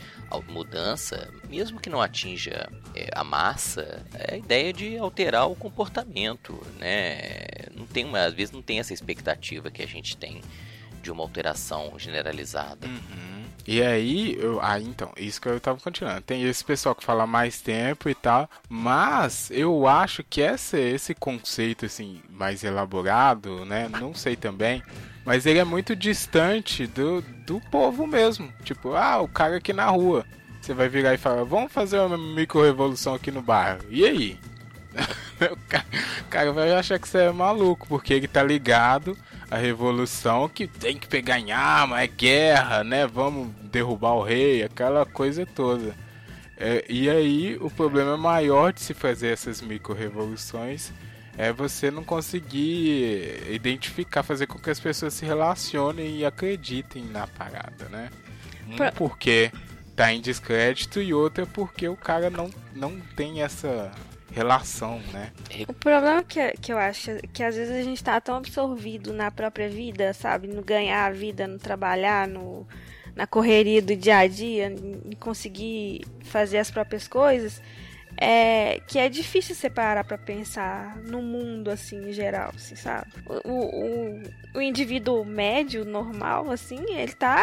mudança, 0.48 1.30
mesmo 1.48 1.78
que 1.78 1.90
não 1.90 2.00
atinja 2.00 2.68
é, 2.94 3.10
a 3.14 3.22
massa, 3.22 4.02
é 4.14 4.34
a 4.34 4.36
ideia 4.38 4.72
de 4.72 4.96
alterar 4.96 5.48
o 5.48 5.54
comportamento, 5.54 6.58
né? 6.78 7.26
Não 7.74 7.86
tem 7.86 8.04
uma, 8.04 8.20
às 8.20 8.34
vezes 8.34 8.52
não 8.52 8.62
tem 8.62 8.78
essa 8.78 8.94
expectativa 8.94 9.70
que 9.70 9.82
a 9.82 9.86
gente 9.86 10.16
tem 10.16 10.40
de 11.02 11.10
uma 11.10 11.22
alteração 11.22 11.92
generalizada. 11.98 12.86
Uhum. 12.86 13.44
E 13.66 13.82
aí, 13.82 14.36
eu, 14.38 14.60
ah, 14.62 14.80
então, 14.80 15.12
isso 15.16 15.40
que 15.40 15.48
eu 15.48 15.60
tava 15.60 15.80
continuando. 15.80 16.20
Tem 16.22 16.42
esse 16.42 16.64
pessoal 16.64 16.94
que 16.94 17.04
fala 17.04 17.26
mais 17.26 17.60
tempo 17.60 18.08
e 18.08 18.14
tal, 18.14 18.48
mas 18.68 19.50
eu 19.50 19.86
acho 19.86 20.22
que 20.22 20.40
essa, 20.40 20.78
esse 20.78 21.14
conceito 21.14 21.86
assim 21.86 22.20
mais 22.30 22.62
elaborado, 22.64 23.64
né? 23.64 23.88
Não 23.88 24.14
sei 24.14 24.36
também, 24.36 24.82
mas 25.26 25.44
ele 25.44 25.58
é 25.58 25.64
muito 25.64 25.94
distante 25.96 26.86
do, 26.86 27.20
do 27.44 27.60
povo 27.70 28.06
mesmo. 28.06 28.50
Tipo, 28.64 28.94
ah, 28.94 29.20
o 29.20 29.28
cara 29.28 29.56
aqui 29.56 29.72
na 29.72 29.86
rua. 29.86 30.24
Você 30.62 30.72
vai 30.72 30.88
virar 30.88 31.12
e 31.14 31.18
falar, 31.18 31.44
vamos 31.44 31.70
fazer 31.72 31.98
uma 32.00 32.16
micro-revolução 32.16 33.14
aqui 33.14 33.30
no 33.30 33.42
bairro. 33.42 33.80
E 33.90 34.04
aí? 34.04 34.38
o 35.52 35.56
ca- 35.68 35.84
o 36.22 36.24
cara 36.30 36.52
vai 36.52 36.72
achar 36.72 36.98
que 36.98 37.08
você 37.08 37.18
é 37.18 37.32
maluco, 37.32 37.86
porque 37.86 38.14
ele 38.14 38.26
tá 38.26 38.42
ligado 38.42 39.16
à 39.50 39.56
revolução 39.56 40.48
que 40.48 40.66
tem 40.66 40.96
que 40.96 41.06
pegar 41.06 41.38
em 41.38 41.52
arma, 41.52 42.00
é 42.00 42.06
guerra, 42.06 42.82
né? 42.82 43.06
Vamos 43.06 43.48
derrubar 43.70 44.14
o 44.14 44.22
rei, 44.22 44.62
aquela 44.62 45.04
coisa 45.04 45.44
toda. 45.44 45.94
É, 46.56 46.84
e 46.88 47.08
aí 47.10 47.56
o 47.60 47.70
problema 47.70 48.16
maior 48.16 48.72
de 48.72 48.80
se 48.80 48.94
fazer 48.94 49.28
essas 49.28 49.60
micro-revoluções 49.60 50.90
é 51.36 51.52
você 51.52 51.90
não 51.90 52.02
conseguir 52.04 53.42
identificar, 53.50 54.22
fazer 54.22 54.46
com 54.46 54.58
que 54.58 54.70
as 54.70 54.80
pessoas 54.80 55.14
se 55.14 55.24
relacionem 55.24 56.18
e 56.18 56.24
acreditem 56.24 57.04
na 57.04 57.26
parada, 57.26 57.88
né? 57.90 58.10
Um 58.68 58.76
Pra- 58.76 58.92
porque 58.92 59.52
tá 59.94 60.12
em 60.12 60.20
descrédito 60.20 61.00
e 61.00 61.12
outra 61.14 61.46
porque 61.46 61.88
o 61.88 61.96
cara 61.96 62.28
não, 62.30 62.50
não 62.74 62.98
tem 63.14 63.42
essa 63.42 63.90
relação, 64.32 65.00
né? 65.12 65.32
O 65.68 65.72
problema 65.72 66.22
que, 66.22 66.52
que 66.60 66.72
eu 66.72 66.78
acho 66.78 67.10
é 67.12 67.20
que 67.32 67.42
às 67.42 67.54
vezes 67.56 67.74
a 67.74 67.82
gente 67.82 68.02
tá 68.04 68.20
tão 68.20 68.36
absorvido 68.36 69.12
na 69.12 69.30
própria 69.30 69.68
vida, 69.68 70.12
sabe? 70.12 70.48
No 70.48 70.62
ganhar 70.62 71.06
a 71.06 71.10
vida, 71.10 71.46
no 71.46 71.58
trabalhar, 71.58 72.28
no, 72.28 72.66
na 73.14 73.26
correria 73.26 73.80
do 73.80 73.96
dia 73.96 74.18
a 74.18 74.26
dia, 74.26 74.66
em 74.66 75.16
conseguir 75.18 76.04
fazer 76.24 76.58
as 76.58 76.70
próprias 76.70 77.08
coisas, 77.08 77.62
é 78.18 78.80
que 78.86 78.98
é 78.98 79.08
difícil 79.08 79.54
separar 79.54 80.04
pra 80.04 80.16
pensar 80.18 80.96
no 80.98 81.20
mundo, 81.20 81.70
assim, 81.70 82.08
em 82.08 82.12
geral, 82.12 82.52
assim, 82.54 82.74
sabe? 82.76 83.06
O, 83.44 83.50
o, 83.50 84.22
o 84.54 84.60
indivíduo 84.60 85.24
médio, 85.24 85.84
normal, 85.84 86.50
assim, 86.50 86.84
ele 86.90 87.12
tá, 87.12 87.42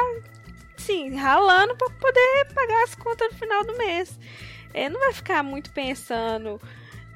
assim, 0.77 1.15
ralando 1.15 1.75
pra 1.75 1.89
poder 1.89 2.47
pagar 2.53 2.83
as 2.83 2.95
contas 2.95 3.31
no 3.31 3.37
final 3.37 3.63
do 3.65 3.77
mês. 3.77 4.17
Ele 4.73 4.89
não 4.89 4.99
vai 5.01 5.13
ficar 5.13 5.43
muito 5.43 5.71
pensando 5.71 6.59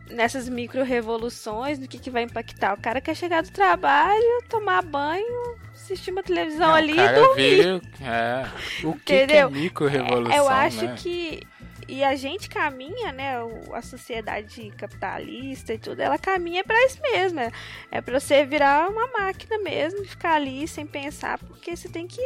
nessas 0.09 0.47
micro 0.47 0.83
revoluções, 0.83 1.79
no 1.79 1.87
que, 1.87 1.99
que 1.99 2.09
vai 2.09 2.23
impactar. 2.23 2.73
O 2.73 2.81
cara 2.81 3.01
quer 3.01 3.15
chegar 3.15 3.41
do 3.43 3.51
trabalho, 3.51 4.43
tomar 4.47 4.81
banho, 4.83 5.55
assistir 5.73 6.11
uma 6.11 6.23
televisão 6.23 6.67
Não, 6.67 6.75
ali 6.75 6.93
e 6.97 7.13
dormir. 7.13 7.35
veio, 7.35 7.81
é, 8.01 8.45
o 8.85 8.93
que, 8.93 8.99
que 9.03 9.13
é 9.13 9.23
Entendeu? 9.23 9.49
micro-revolução, 9.49 10.37
Eu 10.37 10.47
acho 10.47 10.85
né? 10.85 10.95
que. 10.97 11.41
E 11.87 12.03
a 12.03 12.15
gente 12.15 12.49
caminha, 12.49 13.11
né? 13.13 13.35
A 13.73 13.81
sociedade 13.81 14.71
capitalista 14.77 15.73
e 15.73 15.77
tudo, 15.77 16.01
ela 16.01 16.17
caminha 16.17 16.63
pra 16.63 16.85
isso 16.85 17.01
mesmo. 17.01 17.39
É, 17.39 17.51
é 17.91 18.01
pra 18.01 18.19
você 18.19 18.45
virar 18.45 18.89
uma 18.89 19.07
máquina 19.07 19.57
mesmo, 19.57 20.03
e 20.03 20.07
ficar 20.07 20.33
ali 20.33 20.67
sem 20.67 20.85
pensar, 20.85 21.37
porque 21.39 21.75
você 21.75 21.87
tem 21.87 22.05
que. 22.05 22.21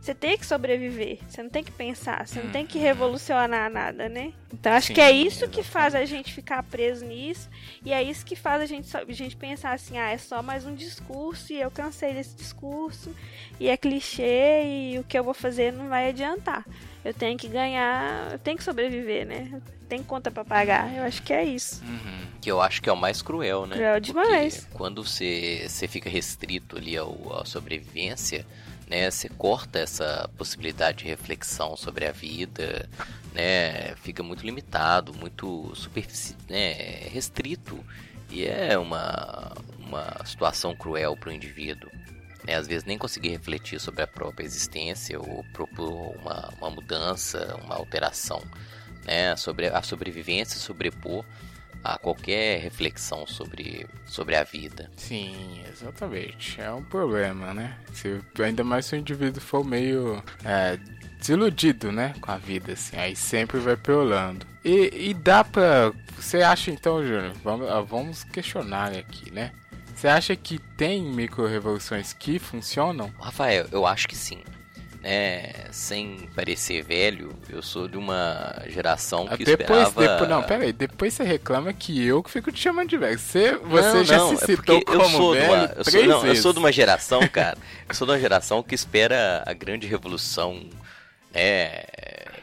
Você 0.00 0.14
tem 0.14 0.36
que 0.36 0.44
sobreviver. 0.44 1.18
Você 1.26 1.42
não 1.42 1.48
tem 1.48 1.64
que 1.64 1.72
pensar, 1.72 2.26
você 2.26 2.42
não 2.42 2.50
tem 2.50 2.66
que 2.66 2.78
revolucionar 2.78 3.70
nada, 3.70 4.06
né? 4.06 4.34
Então 4.52 4.72
acho 4.72 4.88
Sim, 4.88 4.94
que 4.94 5.00
é 5.00 5.10
isso 5.10 5.48
que 5.48 5.62
faz 5.62 5.94
a 5.94 6.04
gente 6.04 6.34
ficar 6.34 6.62
preso 6.62 7.06
nisso. 7.06 7.48
E 7.82 7.90
é 7.90 8.02
isso 8.02 8.26
que 8.26 8.36
faz 8.36 8.60
a 8.60 8.66
gente, 8.66 8.94
a 8.94 9.04
gente 9.12 9.34
pensar 9.34 9.72
assim, 9.72 9.96
ah, 9.96 10.10
é 10.10 10.18
só 10.18 10.42
mais 10.42 10.66
um 10.66 10.74
discurso 10.74 11.54
e 11.54 11.60
eu 11.60 11.70
cansei 11.70 12.12
desse 12.12 12.36
discurso. 12.36 13.14
E 13.58 13.68
é 13.68 13.76
clichê 13.78 14.62
e 14.64 14.98
o 14.98 15.04
que 15.04 15.18
eu 15.18 15.24
vou 15.24 15.32
fazer 15.32 15.72
não 15.72 15.88
vai 15.88 16.10
adiantar. 16.10 16.66
Eu 17.04 17.12
tenho 17.12 17.36
que 17.36 17.48
ganhar, 17.48 18.32
eu 18.32 18.38
tenho 18.38 18.56
que 18.56 18.64
sobreviver, 18.64 19.26
né? 19.26 19.60
Tem 19.88 20.02
conta 20.02 20.30
pra 20.30 20.44
pagar. 20.44 20.94
Eu 20.94 21.02
acho 21.02 21.22
que 21.22 21.32
é 21.32 21.44
isso. 21.44 21.82
Uhum. 21.84 22.26
Que 22.40 22.50
eu 22.50 22.62
acho 22.62 22.80
que 22.80 22.88
é 22.88 22.92
o 22.92 22.96
mais 22.96 23.20
cruel, 23.20 23.66
né? 23.66 23.76
Cruel 23.76 24.00
demais. 24.00 24.60
Porque 24.60 24.74
quando 24.74 25.04
você, 25.04 25.66
você 25.68 25.86
fica 25.86 26.08
restrito 26.08 26.78
ali 26.78 26.96
ao, 26.96 27.40
à 27.40 27.44
sobrevivência, 27.44 28.46
né? 28.88 29.10
Você 29.10 29.28
corta 29.28 29.78
essa 29.78 30.30
possibilidade 30.38 30.98
de 30.98 31.04
reflexão 31.04 31.76
sobre 31.76 32.06
a 32.06 32.12
vida, 32.12 32.88
né? 33.34 33.94
Fica 33.96 34.22
muito 34.22 34.44
limitado, 34.44 35.12
muito 35.12 35.74
superfici 35.74 36.34
né? 36.48 36.72
restrito. 37.12 37.84
E 38.30 38.46
é 38.46 38.78
uma, 38.78 39.52
uma 39.78 40.24
situação 40.24 40.74
cruel 40.74 41.16
para 41.16 41.28
o 41.28 41.32
indivíduo. 41.32 41.90
Né? 42.46 42.54
Às 42.56 42.66
vezes 42.66 42.84
nem 42.84 42.98
conseguir 42.98 43.30
refletir 43.30 43.80
sobre 43.80 44.02
a 44.02 44.06
própria 44.06 44.44
existência 44.44 45.18
ou 45.18 45.44
propor 45.52 46.14
uma, 46.16 46.52
uma 46.58 46.70
mudança, 46.70 47.58
uma 47.64 47.74
alteração. 47.76 48.42
Né? 49.04 49.36
Sobre 49.36 49.66
a 49.66 49.82
sobrevivência 49.82 50.58
sobrepor 50.58 51.24
a 51.84 51.98
qualquer 51.98 52.60
reflexão 52.60 53.26
sobre, 53.26 53.86
sobre 54.06 54.34
a 54.34 54.42
vida. 54.42 54.90
Sim, 54.96 55.62
exatamente. 55.70 56.58
É 56.58 56.72
um 56.72 56.82
problema, 56.82 57.52
né? 57.52 57.76
Se, 57.92 58.22
ainda 58.42 58.64
mais 58.64 58.86
se 58.86 58.96
o 58.96 58.98
indivíduo 58.98 59.42
for 59.42 59.62
meio 59.62 60.22
é, 60.42 60.78
desiludido, 61.18 61.92
né? 61.92 62.14
Com 62.22 62.32
a 62.32 62.38
vida, 62.38 62.72
assim. 62.72 62.96
Aí 62.96 63.14
sempre 63.14 63.58
vai 63.58 63.76
piorando. 63.76 64.46
E, 64.64 65.10
e 65.10 65.14
dá 65.14 65.44
pra. 65.44 65.92
Você 66.16 66.42
acha 66.42 66.70
então, 66.70 67.02
Júnior? 67.02 67.34
Vamos, 67.44 67.68
ah, 67.68 67.82
vamos 67.82 68.24
questionar 68.24 68.92
aqui, 68.92 69.30
né? 69.30 69.52
Você 69.94 70.08
acha 70.08 70.36
que 70.36 70.58
tem 70.58 71.02
micro-revoluções 71.02 72.12
que 72.12 72.38
funcionam? 72.38 73.12
Rafael, 73.18 73.66
eu 73.70 73.86
acho 73.86 74.08
que 74.08 74.16
sim. 74.16 74.42
Né, 75.00 75.52
sem 75.70 76.30
parecer 76.34 76.82
velho, 76.82 77.36
eu 77.50 77.62
sou 77.62 77.86
de 77.86 77.98
uma 77.98 78.62
geração 78.68 79.28
que 79.28 79.44
depois, 79.44 79.88
esperava... 79.88 80.00
depois, 80.00 80.30
não, 80.30 80.42
peraí, 80.42 80.72
depois 80.72 81.12
você 81.12 81.22
reclama 81.22 81.74
que 81.74 82.02
eu 82.02 82.22
que 82.22 82.30
fico 82.30 82.50
te 82.50 82.58
chamando 82.58 82.88
de 82.88 82.96
velho. 82.96 83.18
Você, 83.18 83.54
você 83.56 83.92
não, 83.92 84.04
já 84.04 84.16
não, 84.16 84.28
se 84.28 84.44
é 84.44 84.46
citou 84.46 84.80
porque 84.80 84.96
eu 84.96 85.00
como 85.00 85.16
sou 85.16 85.34
velho 85.34 85.52
uma, 85.52 85.74
eu 85.76 85.84
sou, 85.84 86.06
não, 86.06 86.26
eu 86.26 86.36
sou 86.36 86.52
de 86.54 86.58
uma 86.58 86.72
geração, 86.72 87.20
cara. 87.28 87.58
eu 87.86 87.94
sou 87.94 88.06
de 88.06 88.14
uma 88.14 88.18
geração 88.18 88.62
que 88.62 88.74
espera 88.74 89.42
a 89.46 89.52
grande 89.52 89.86
revolução, 89.86 90.64
né, 91.34 91.82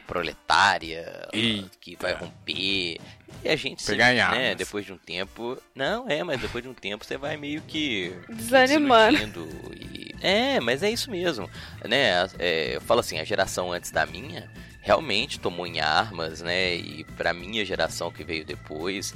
proletária, 0.06 1.30
Eita. 1.34 1.70
que 1.80 1.98
vai 2.00 2.14
romper. 2.14 3.00
E 3.44 3.50
a 3.50 3.56
gente, 3.56 3.84
Pegar 3.84 4.14
sempre, 4.16 4.22
em 4.38 4.40
né, 4.40 4.56
depois 4.56 4.86
de 4.86 4.94
um 4.94 4.98
tempo, 4.98 5.58
não 5.76 6.08
é, 6.10 6.24
mas 6.24 6.40
depois 6.40 6.64
de 6.64 6.70
um 6.70 6.74
tempo 6.74 7.04
você 7.04 7.18
vai 7.18 7.38
meio 7.38 7.62
que 7.62 8.14
Desanimando. 8.30 9.48
e- 9.74 10.14
é, 10.22 10.60
mas 10.60 10.84
é 10.84 10.90
isso 10.92 11.10
mesmo, 11.10 11.50
né? 11.84 12.28
é, 12.38 12.76
eu 12.76 12.82
falo 12.82 13.00
assim, 13.00 13.20
a 13.20 13.24
geração 13.24 13.72
antes 13.72 13.90
da 13.90 14.06
minha 14.06 14.48
realmente 14.82 15.40
tomou 15.40 15.66
em 15.66 15.80
armas, 15.80 16.42
né? 16.42 16.76
E 16.76 17.04
pra 17.18 17.34
minha 17.34 17.66
geração 17.66 18.12
que 18.12 18.24
veio 18.24 18.46
depois, 18.46 19.14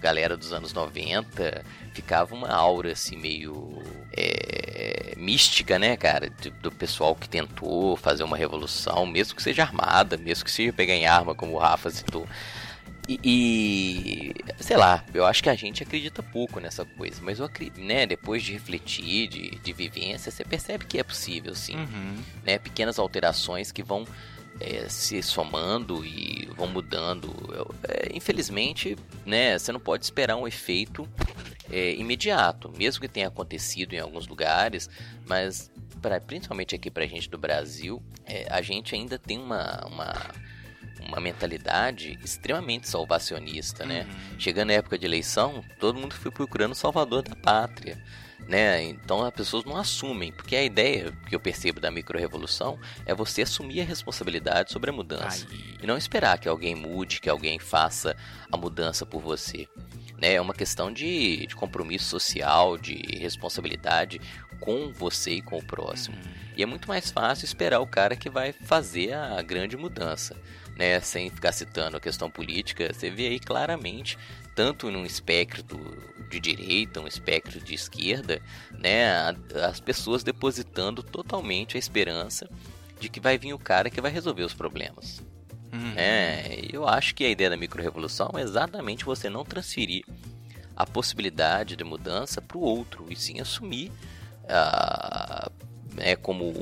galera 0.00 0.36
dos 0.36 0.52
anos 0.52 0.72
90, 0.74 1.64
ficava 1.94 2.34
uma 2.34 2.48
aura 2.50 2.92
assim 2.92 3.16
meio 3.16 3.82
é, 4.14 5.14
mística, 5.16 5.78
né, 5.78 5.96
cara? 5.96 6.28
Do, 6.28 6.50
do 6.50 6.72
pessoal 6.72 7.14
que 7.14 7.28
tentou 7.28 7.96
fazer 7.96 8.22
uma 8.24 8.36
revolução, 8.36 9.06
mesmo 9.06 9.34
que 9.34 9.42
seja 9.42 9.62
armada, 9.62 10.16
mesmo 10.16 10.44
que 10.44 10.50
seja 10.50 10.72
pegar 10.72 10.94
em 10.94 11.06
arma, 11.06 11.34
como 11.34 11.52
o 11.54 11.58
Rafa 11.58 11.88
citou. 11.90 12.26
E, 13.22 14.32
e, 14.58 14.62
sei 14.62 14.76
lá, 14.76 15.04
eu 15.12 15.26
acho 15.26 15.42
que 15.42 15.50
a 15.50 15.54
gente 15.54 15.82
acredita 15.82 16.22
pouco 16.22 16.60
nessa 16.60 16.84
coisa, 16.84 17.20
mas 17.22 17.38
eu 17.38 17.44
acredito, 17.44 17.80
né, 17.80 18.06
depois 18.06 18.42
de 18.42 18.52
refletir, 18.52 19.28
de, 19.28 19.50
de 19.58 19.72
vivência, 19.72 20.30
você 20.30 20.44
percebe 20.44 20.84
que 20.86 20.98
é 20.98 21.02
possível, 21.02 21.54
sim, 21.54 21.76
Uhum. 21.76 22.16
né, 22.44 22.58
pequenas 22.58 22.98
alterações 22.98 23.70
que 23.72 23.82
vão 23.82 24.06
é, 24.60 24.86
se 24.88 25.22
somando 25.22 26.04
e 26.04 26.48
vão 26.56 26.68
mudando. 26.68 27.34
Eu- 27.52 27.74
é, 27.88 28.14
infelizmente, 28.14 28.96
né, 29.26 29.58
você 29.58 29.72
não 29.72 29.80
pode 29.80 30.04
esperar 30.04 30.36
um 30.36 30.46
efeito 30.46 31.08
é, 31.70 31.94
imediato, 31.94 32.70
mesmo 32.76 33.00
que 33.00 33.08
tenha 33.08 33.28
acontecido 33.28 33.94
em 33.94 33.98
alguns 33.98 34.26
lugares, 34.28 34.88
mas 35.26 35.70
pra, 36.02 36.20
principalmente 36.20 36.74
aqui 36.74 36.90
pra 36.90 37.06
gente 37.06 37.28
do 37.30 37.38
Brasil, 37.38 38.02
é, 38.26 38.46
a 38.50 38.60
gente 38.60 38.94
ainda 38.94 39.18
tem 39.18 39.38
uma, 39.38 39.84
uma, 39.86 40.12
uma 41.06 41.20
mentalidade 41.20 42.18
extremamente 42.22 42.88
salvacionista, 42.88 43.84
né? 43.84 44.06
Chegando 44.38 44.70
a 44.70 44.74
época 44.74 44.98
de 44.98 45.06
eleição, 45.06 45.64
todo 45.78 45.98
mundo 45.98 46.14
foi 46.14 46.30
procurando 46.30 46.72
o 46.72 46.76
salvador 46.76 47.22
da 47.22 47.34
pátria. 47.34 48.02
Né? 48.48 48.82
Então 48.82 49.24
as 49.24 49.32
pessoas 49.32 49.64
não 49.64 49.76
assumem, 49.76 50.32
porque 50.32 50.56
a 50.56 50.64
ideia 50.64 51.12
que 51.28 51.34
eu 51.34 51.40
percebo 51.40 51.80
da 51.80 51.90
microrevolução 51.90 52.78
é 53.06 53.14
você 53.14 53.42
assumir 53.42 53.80
a 53.80 53.84
responsabilidade 53.84 54.72
sobre 54.72 54.90
a 54.90 54.92
mudança 54.92 55.46
Aí. 55.48 55.76
e 55.80 55.86
não 55.86 55.96
esperar 55.96 56.38
que 56.38 56.48
alguém 56.48 56.74
mude, 56.74 57.20
que 57.20 57.30
alguém 57.30 57.58
faça 57.58 58.16
a 58.50 58.56
mudança 58.56 59.06
por 59.06 59.22
você. 59.22 59.68
Né? 60.20 60.34
É 60.34 60.40
uma 60.40 60.54
questão 60.54 60.92
de, 60.92 61.46
de 61.46 61.54
compromisso 61.54 62.06
social, 62.06 62.76
de 62.76 62.96
responsabilidade 63.18 64.20
com 64.60 64.92
você 64.92 65.32
e 65.32 65.42
com 65.42 65.58
o 65.58 65.64
próximo. 65.64 66.16
E 66.56 66.62
é 66.62 66.66
muito 66.66 66.86
mais 66.86 67.10
fácil 67.10 67.44
esperar 67.44 67.80
o 67.80 67.86
cara 67.86 68.14
que 68.14 68.30
vai 68.30 68.52
fazer 68.52 69.14
a 69.14 69.40
grande 69.42 69.76
mudança, 69.76 70.36
né? 70.76 71.00
Sem 71.00 71.30
ficar 71.30 71.52
citando 71.52 71.96
a 71.96 72.00
questão 72.00 72.30
política, 72.30 72.92
você 72.92 73.10
vê 73.10 73.28
aí 73.28 73.40
claramente, 73.40 74.18
tanto 74.54 74.90
num 74.90 75.04
espectro 75.04 75.64
de 76.30 76.40
direita, 76.40 77.00
um 77.00 77.06
espectro 77.06 77.60
de 77.60 77.74
esquerda, 77.74 78.40
né? 78.78 79.36
As 79.68 79.80
pessoas 79.80 80.22
depositando 80.22 81.02
totalmente 81.02 81.76
a 81.76 81.78
esperança 81.78 82.48
de 83.00 83.08
que 83.08 83.20
vai 83.20 83.36
vir 83.36 83.52
o 83.52 83.58
cara 83.58 83.90
que 83.90 84.00
vai 84.00 84.10
resolver 84.10 84.44
os 84.44 84.54
problemas. 84.54 85.22
Uhum. 85.72 85.94
É, 85.96 86.60
eu 86.70 86.86
acho 86.86 87.14
que 87.14 87.24
a 87.24 87.30
ideia 87.30 87.48
da 87.48 87.56
microrevolução 87.56 88.30
é 88.36 88.42
exatamente 88.42 89.04
você 89.04 89.30
não 89.30 89.44
transferir 89.44 90.04
a 90.76 90.86
possibilidade 90.86 91.76
de 91.76 91.84
mudança 91.84 92.40
para 92.40 92.58
o 92.58 92.60
outro, 92.60 93.06
e 93.08 93.16
sim 93.16 93.40
assumir 93.40 93.90
ah, 94.48 95.50
né, 95.94 96.16
como 96.16 96.52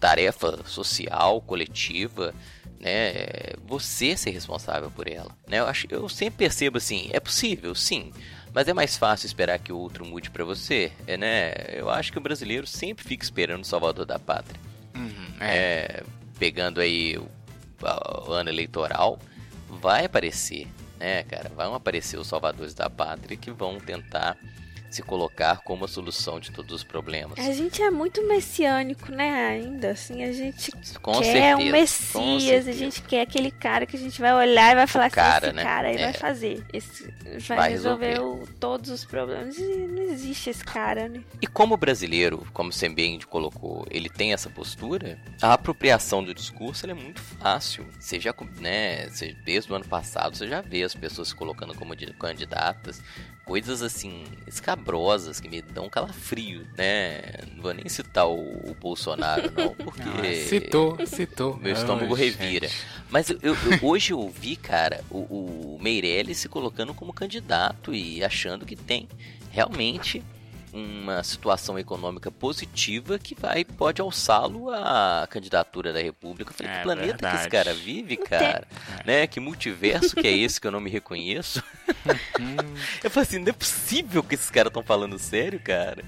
tarefa 0.00 0.58
social, 0.64 1.40
coletiva, 1.42 2.34
né, 2.80 3.12
você 3.66 4.16
ser 4.16 4.30
responsável 4.30 4.90
por 4.90 5.08
ela. 5.08 5.30
Né? 5.46 5.58
Eu, 5.58 5.66
acho, 5.66 5.86
eu 5.90 6.08
sempre 6.08 6.38
percebo 6.38 6.78
assim, 6.78 7.08
é 7.12 7.20
possível, 7.20 7.74
sim, 7.74 8.12
mas 8.54 8.68
é 8.68 8.72
mais 8.72 8.96
fácil 8.96 9.26
esperar 9.26 9.58
que 9.58 9.72
o 9.72 9.78
outro 9.78 10.04
mude 10.04 10.30
para 10.30 10.44
você. 10.44 10.92
É, 11.06 11.16
né? 11.16 11.52
Eu 11.72 11.90
acho 11.90 12.10
que 12.10 12.18
o 12.18 12.20
brasileiro 12.20 12.66
sempre 12.66 13.04
fica 13.04 13.22
esperando 13.22 13.62
o 13.62 13.66
salvador 13.66 14.06
da 14.06 14.18
pátria 14.18 14.58
Uhum. 14.98 15.34
É. 15.40 15.56
é, 15.56 16.02
pegando 16.38 16.80
aí 16.80 17.16
o, 17.16 17.28
o 18.26 18.32
ano 18.32 18.50
eleitoral, 18.50 19.18
vai 19.68 20.04
aparecer, 20.04 20.66
né, 20.98 21.22
cara? 21.22 21.48
Vão 21.50 21.74
aparecer 21.74 22.18
os 22.18 22.26
salvadores 22.26 22.74
da 22.74 22.90
pátria 22.90 23.36
que 23.36 23.50
vão 23.50 23.78
tentar 23.78 24.36
se 24.90 25.02
colocar 25.02 25.58
como 25.62 25.84
a 25.84 25.88
solução 25.88 26.40
de 26.40 26.50
todos 26.50 26.72
os 26.74 26.84
problemas. 26.84 27.38
A 27.38 27.52
gente 27.52 27.82
é 27.82 27.90
muito 27.90 28.26
messiânico, 28.26 29.12
né? 29.12 29.48
Ainda 29.48 29.90
assim, 29.90 30.22
a 30.24 30.32
gente 30.32 30.72
Com 31.02 31.12
quer 31.20 31.24
certeza. 31.24 31.56
um 31.58 31.70
Messias, 31.70 32.66
a 32.68 32.72
gente 32.72 33.02
quer 33.02 33.22
aquele 33.22 33.50
cara 33.50 33.84
que 33.86 33.96
a 33.96 34.00
gente 34.00 34.20
vai 34.20 34.32
olhar 34.34 34.72
e 34.72 34.74
vai 34.74 34.86
falar 34.86 35.10
cara, 35.10 35.36
assim, 35.38 35.46
esse 35.48 35.56
né? 35.56 35.62
cara 35.62 35.88
aí 35.88 35.96
É. 35.96 36.04
vai 36.04 36.12
fazer. 36.14 36.64
Esse 36.72 37.04
vai, 37.48 37.58
Vai 37.58 37.70
resolver, 37.70 38.08
resolver. 38.12 38.42
o- 38.44 38.46
todos 38.58 38.90
os 38.90 39.04
problemas. 39.04 39.58
E 39.58 39.62
não 39.62 40.02
existe 40.02 40.50
esse 40.50 40.64
cara, 40.64 41.08
né? 41.08 41.22
E 41.42 41.46
como 41.46 41.74
o 41.74 41.76
brasileiro, 41.76 42.46
como 42.52 42.72
você 42.72 42.88
bem 42.88 43.18
colocou, 43.20 43.86
ele 43.90 44.08
tem 44.08 44.32
essa 44.32 44.48
postura, 44.48 45.18
a 45.42 45.52
apropriação 45.52 46.24
do 46.24 46.32
discurso 46.32 46.88
é 46.88 46.94
muito 46.94 47.20
fácil. 47.20 47.86
Você 48.00 48.18
já, 48.18 48.34
né, 48.58 49.08
você, 49.08 49.34
desde 49.44 49.70
o 49.72 49.76
ano 49.76 49.84
passado, 49.84 50.36
você 50.36 50.46
já 50.48 50.60
vê 50.60 50.82
as 50.82 50.94
pessoas 50.94 51.28
se 51.28 51.34
colocando 51.34 51.74
como 51.74 51.94
candidatas, 52.18 53.02
coisas 53.48 53.80
assim, 53.82 54.24
escabrosas, 54.46 55.40
que 55.40 55.48
me 55.48 55.62
dão 55.62 55.88
calafrio, 55.88 56.66
né? 56.76 57.22
Não 57.56 57.62
vou 57.62 57.72
nem 57.72 57.88
citar 57.88 58.28
o, 58.28 58.34
o 58.38 58.76
Bolsonaro, 58.78 59.50
não, 59.56 59.74
porque... 59.82 60.02
Ah, 60.02 60.46
citou, 60.46 60.98
citou. 61.06 61.56
Meu 61.56 61.72
estômago 61.72 62.12
revira. 62.12 62.68
gente. 62.68 62.82
Mas 63.08 63.30
eu, 63.30 63.38
eu- 63.42 63.54
eu- 63.54 63.78
hoje 63.88 64.12
eu 64.12 64.28
vi, 64.28 64.54
cara, 64.54 65.02
o, 65.10 65.16
o 65.76 65.78
Meirelles 65.80 66.36
se 66.36 66.46
colocando 66.48 66.92
como 66.92 67.10
candidato 67.10 67.94
e 67.94 68.22
achando 68.22 68.66
que 68.66 68.76
tem 68.76 69.08
realmente 69.50 70.22
uma 70.72 71.22
situação 71.22 71.78
econômica 71.78 72.30
positiva 72.30 73.18
que 73.18 73.34
vai 73.34 73.64
pode 73.64 74.00
alçá-lo 74.00 74.70
à 74.70 75.26
candidatura 75.30 75.92
da 75.92 76.00
República. 76.00 76.50
Eu 76.50 76.54
falei, 76.54 76.72
É 76.72 76.76
que 76.76 76.82
planeta 76.82 77.18
que 77.18 77.24
esse 77.24 77.48
verdade. 77.48 77.50
cara 77.50 77.74
vive, 77.74 78.16
cara? 78.16 78.68
Né? 79.04 79.26
Que 79.26 79.40
multiverso 79.40 80.14
que 80.14 80.26
é 80.26 80.36
esse 80.36 80.60
que 80.60 80.66
eu 80.66 80.70
não 80.70 80.80
me 80.80 80.90
reconheço? 80.90 81.62
Eu 83.02 83.10
falei 83.10 83.26
assim, 83.28 83.38
não 83.38 83.48
é 83.48 83.52
possível 83.52 84.22
que 84.22 84.34
esses 84.34 84.50
caras 84.50 84.70
estão 84.70 84.82
falando 84.82 85.18
sério, 85.18 85.58
cara. 85.60 86.04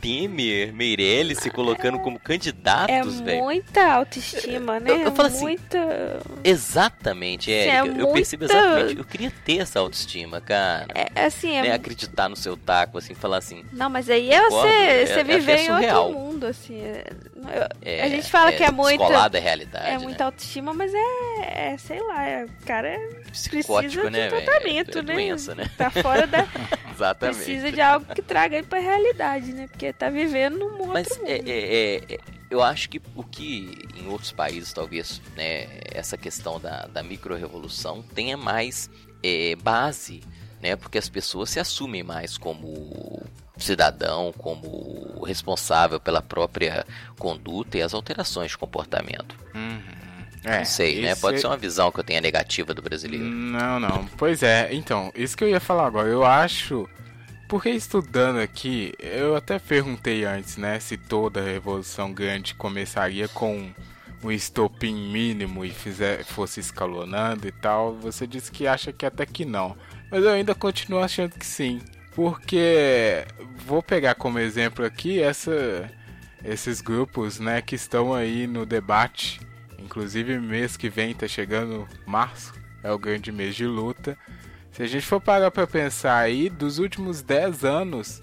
Temer, 0.00 0.72
Meirelles 0.72 1.38
se 1.38 1.50
colocando 1.50 1.98
como 1.98 2.16
É 2.16 2.20
candidatos, 2.20 3.20
velho. 3.20 3.42
muita 3.42 3.92
autoestima, 3.92 4.80
né? 4.80 4.90
Eu- 4.92 4.98
eu 5.00 5.12
falo 5.12 5.28
assim, 5.28 5.40
muita... 5.42 6.20
Exatamente, 6.42 7.52
é. 7.52 7.60
Isso 7.60 7.70
é 7.70 7.80
eu, 7.80 7.86
eu 7.96 8.12
percebo 8.12 8.44
muita- 8.44 8.56
exatamente. 8.58 8.98
Eu 8.98 9.04
queria 9.04 9.30
ter 9.44 9.58
essa 9.58 9.78
autoestima, 9.80 10.40
cara. 10.40 10.86
É, 10.94 11.24
assim, 11.24 11.54
é 11.56 11.62
né, 11.62 11.72
acreditar 11.72 12.28
no 12.28 12.36
seu 12.36 12.56
taco, 12.56 12.98
assim, 12.98 13.14
falar 13.14 13.38
assim. 13.38 13.64
Não, 13.72 13.90
mas 13.90 14.08
aí 14.08 14.30
é 14.32 14.48
você, 14.48 14.66
é- 14.68 15.06
você 15.06 15.12
é 15.20 15.24
viver 15.24 15.52
até 15.52 15.64
em 15.64 15.70
outro 15.72 16.12
mundo, 16.18 16.46
assim. 16.46 16.80
É- 17.48 17.68
É, 17.82 18.02
a 18.02 18.08
gente 18.08 18.30
fala 18.30 18.52
que 18.52 18.62
é 18.62 18.70
muito. 18.70 18.98
Descolado 18.98 19.32
da 19.32 19.38
realidade, 19.38 19.86
É 19.86 19.92
né? 19.92 19.98
muita 19.98 20.24
autoestima, 20.24 20.74
mas 20.74 20.92
é, 20.94 21.72
é, 21.72 21.76
sei 21.78 22.00
lá, 22.00 22.26
é, 22.26 22.44
o 22.44 22.64
cara 22.66 22.88
é- 22.88 23.20
Psicótico, 23.30 23.74
precisa 23.78 24.04
de 24.04 24.10
né, 24.10 24.28
velho? 24.28 24.44
tratamento, 24.44 24.98
É 24.98 25.02
né? 25.02 25.14
doença, 25.14 25.54
né? 25.54 25.70
tá 25.78 25.90
fora 25.90 26.26
da. 26.26 26.46
Exatamente. 26.92 27.36
precisa 27.36 27.72
de 27.72 27.80
algo 27.80 28.06
que 28.14 28.20
traga 28.22 28.56
ele 28.56 28.66
pra 28.66 28.78
realidade, 28.80 29.52
né? 29.52 29.66
Porque 29.68 29.92
tá 29.92 30.10
vivendo 30.10 30.58
num 30.58 30.72
outro 30.72 30.88
Mas 30.88 31.08
mundo. 31.16 31.28
é, 31.28 31.38
é- 31.38 31.42
é- 31.48 32.14
é- 32.14 32.18
eu 32.50 32.62
acho 32.62 32.88
que 32.90 33.00
o 33.14 33.22
que 33.22 33.78
em 33.96 34.08
outros 34.08 34.32
países, 34.32 34.72
talvez, 34.72 35.22
né, 35.36 35.66
essa 35.94 36.16
questão 36.18 36.58
da, 36.60 36.86
da 36.86 37.02
micro-revolução 37.02 38.02
tenha 38.14 38.36
mais 38.36 38.90
é, 39.22 39.54
base, 39.62 40.22
né? 40.60 40.76
Porque 40.76 40.98
as 40.98 41.08
pessoas 41.08 41.50
se 41.50 41.60
assumem 41.60 42.02
mais 42.02 42.36
como 42.36 43.22
cidadão, 43.56 44.32
como 44.36 45.22
responsável 45.24 46.00
pela 46.00 46.22
própria 46.22 46.86
conduta 47.18 47.78
e 47.78 47.82
as 47.82 47.94
alterações 47.94 48.52
de 48.52 48.58
comportamento. 48.58 49.36
Uhum. 49.54 50.00
É, 50.44 50.58
Não 50.58 50.64
sei, 50.64 51.02
né? 51.02 51.14
Pode 51.14 51.40
ser 51.40 51.46
uma 51.46 51.56
visão 51.56 51.92
que 51.92 52.00
eu 52.00 52.04
tenha 52.04 52.20
negativa 52.20 52.72
do 52.72 52.80
brasileiro. 52.80 53.24
Não, 53.24 53.78
não. 53.78 54.06
Pois 54.16 54.42
é, 54.42 54.70
então, 54.72 55.12
isso 55.14 55.36
que 55.36 55.44
eu 55.44 55.48
ia 55.48 55.60
falar 55.60 55.86
agora. 55.86 56.08
Eu 56.08 56.24
acho. 56.24 56.88
Porque 57.46 57.68
estudando 57.68 58.38
aqui, 58.38 58.94
eu 58.98 59.34
até 59.34 59.58
perguntei 59.58 60.24
antes, 60.24 60.56
né, 60.56 60.78
se 60.78 60.96
toda 60.96 61.42
revolução 61.42 62.12
grande 62.12 62.54
começaria 62.54 63.26
com 63.28 63.70
um 64.22 64.30
estopim 64.30 64.94
mínimo 64.94 65.64
e 65.64 65.70
fizer, 65.70 66.24
fosse 66.24 66.60
escalonando 66.60 67.48
e 67.48 67.52
tal. 67.52 67.94
Você 67.96 68.26
disse 68.26 68.50
que 68.50 68.66
acha 68.66 68.92
que 68.92 69.04
até 69.04 69.26
que 69.26 69.44
não. 69.44 69.76
Mas 70.10 70.24
eu 70.24 70.30
ainda 70.30 70.54
continuo 70.54 71.00
achando 71.00 71.38
que 71.38 71.46
sim. 71.46 71.80
Porque 72.14 73.24
vou 73.64 73.82
pegar 73.82 74.14
como 74.14 74.38
exemplo 74.38 74.84
aqui 74.84 75.22
essa, 75.22 75.90
esses 76.44 76.80
grupos, 76.80 77.38
né, 77.38 77.62
que 77.62 77.74
estão 77.74 78.12
aí 78.12 78.46
no 78.46 78.66
debate. 78.66 79.40
Inclusive 79.78 80.38
mês 80.38 80.76
que 80.76 80.88
vem 80.88 81.14
tá 81.14 81.26
chegando 81.26 81.86
março, 82.04 82.52
é 82.82 82.90
o 82.90 82.98
grande 82.98 83.30
mês 83.30 83.54
de 83.54 83.66
luta. 83.66 84.18
Se 84.72 84.82
a 84.82 84.86
gente 84.86 85.06
for 85.06 85.20
parar 85.20 85.50
pra 85.50 85.66
pensar 85.66 86.18
aí, 86.18 86.48
dos 86.48 86.78
últimos 86.78 87.22
10 87.22 87.64
anos, 87.64 88.20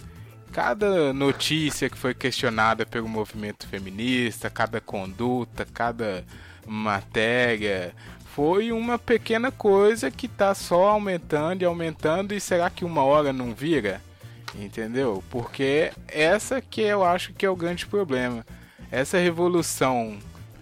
cada 0.52 1.14
notícia 1.14 1.90
que 1.90 1.98
foi 1.98 2.14
questionada 2.14 2.86
pelo 2.86 3.08
movimento 3.08 3.68
feminista, 3.68 4.50
cada 4.50 4.80
conduta, 4.80 5.66
cada 5.66 6.26
matéria, 6.66 7.94
foi 8.38 8.72
uma 8.72 9.00
pequena 9.00 9.52
coisa 9.52 10.12
que 10.12 10.28
tá 10.28 10.54
só 10.54 10.90
aumentando 10.90 11.64
e 11.64 11.66
aumentando 11.66 12.36
e 12.36 12.40
será 12.40 12.70
que 12.70 12.86
uma 12.86 13.04
hora 13.04 13.34
não 13.34 13.52
vira? 13.52 14.00
Entendeu? 14.54 15.24
Porque 15.32 15.92
essa 16.08 16.62
que 16.62 16.82
eu 16.82 17.04
acho 17.04 17.34
que 17.34 17.48
é 17.48 17.50
o 17.50 17.56
grande 17.56 17.88
problema. 17.88 18.46
Essa 18.92 19.18
revolução 19.18 20.20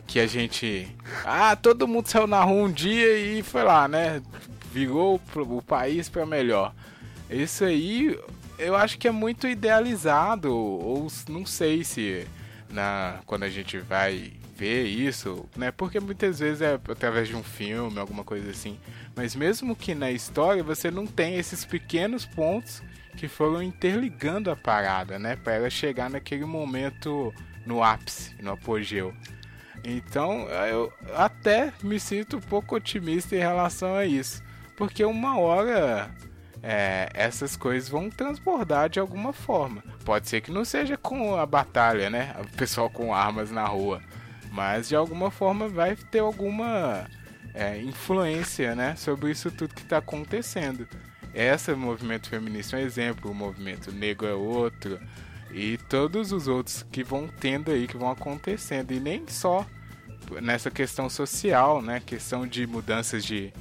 que 0.08 0.22
a 0.22 0.26
gente. 0.26 0.88
Ah, 1.26 1.54
todo 1.54 1.86
mundo 1.86 2.08
saiu 2.08 2.28
na 2.28 2.42
rua 2.46 2.64
um 2.64 2.72
dia 2.72 3.18
e 3.18 3.44
foi 3.44 3.64
lá, 3.64 3.90
né? 3.90 4.22
Virou 4.72 5.20
o 5.36 5.62
país 5.62 6.08
para 6.08 6.26
melhor. 6.26 6.74
Isso 7.30 7.66
aí 7.66 8.18
eu 8.58 8.74
acho 8.74 8.98
que 8.98 9.06
é 9.06 9.12
muito 9.12 9.50
idealizado, 9.50 10.50
ou 10.50 11.12
não 11.28 11.46
sei 11.46 11.84
se 11.84 12.26
na 12.70 13.20
quando 13.26 13.44
a 13.44 13.50
gente 13.50 13.78
vai 13.80 14.32
ver 14.56 14.86
isso, 14.86 15.48
né? 15.56 15.72
Porque 15.72 16.00
muitas 16.00 16.40
vezes 16.40 16.62
é 16.62 16.74
através 16.74 17.28
de 17.28 17.36
um 17.36 17.44
filme, 17.44 18.00
alguma 18.00 18.24
coisa 18.24 18.50
assim. 18.50 18.80
Mas 19.16 19.36
mesmo 19.36 19.76
que 19.76 19.94
na 19.94 20.12
história 20.12 20.64
você 20.64 20.90
não 20.90 21.06
tem 21.06 21.36
esses 21.36 21.66
pequenos 21.66 22.26
pontos 22.26 22.82
que 23.18 23.28
foram 23.28 23.62
interligando 23.62 24.50
a 24.50 24.56
parada, 24.56 25.20
né? 25.20 25.36
Para 25.36 25.54
ela 25.54 25.70
chegar 25.70 26.10
naquele 26.10 26.46
momento 26.46 27.34
no 27.66 27.84
ápice, 27.84 28.36
no 28.42 28.54
apogeu. 28.54 29.14
Então 29.84 30.48
eu 30.50 30.92
até 31.16 31.74
me 31.84 32.00
sinto 32.00 32.38
um 32.38 32.42
pouco 32.42 32.76
otimista 32.76 33.36
em 33.36 33.40
relação 33.40 33.96
a 33.96 34.06
isso. 34.06 34.44
Porque 34.78 35.06
uma 35.06 35.38
hora 35.40 36.10
é, 36.62 37.10
essas 37.14 37.56
coisas 37.56 37.88
vão 37.88 38.10
transbordar 38.10 38.90
de 38.90 39.00
alguma 39.00 39.32
forma. 39.32 39.84
Pode 40.04 40.28
ser 40.28 40.42
que 40.42 40.52
não 40.52 40.66
seja 40.66 40.98
com 40.98 41.36
a 41.36 41.46
batalha, 41.46 42.10
né? 42.10 42.36
O 42.40 42.58
pessoal 42.58 42.90
com 42.90 43.14
armas 43.14 43.52
na 43.52 43.66
rua. 43.66 44.02
Mas 44.56 44.88
de 44.88 44.96
alguma 44.96 45.30
forma 45.30 45.68
vai 45.68 45.98
ter 45.98 46.20
alguma 46.20 47.06
é, 47.54 47.78
influência 47.82 48.74
né, 48.74 48.96
sobre 48.96 49.30
isso 49.30 49.52
tudo 49.52 49.76
que 49.76 49.82
está 49.82 49.98
acontecendo. 49.98 50.88
Esse 51.34 51.76
movimento 51.76 52.30
feminista 52.30 52.78
é 52.78 52.80
um 52.80 52.86
exemplo, 52.86 53.30
o 53.30 53.36
movimento 53.36 53.92
negro 53.92 54.26
é 54.26 54.34
outro. 54.34 54.98
E 55.52 55.78
todos 55.90 56.32
os 56.32 56.48
outros 56.48 56.86
que 56.90 57.04
vão 57.04 57.28
tendo 57.28 57.70
aí, 57.70 57.86
que 57.86 57.98
vão 57.98 58.10
acontecendo. 58.10 58.94
E 58.94 59.00
nem 59.02 59.28
só 59.28 59.66
nessa 60.42 60.72
questão 60.72 61.10
social, 61.10 61.82
né? 61.82 62.02
Questão 62.06 62.48
de 62.48 62.66
mudanças 62.66 63.26
de 63.26 63.52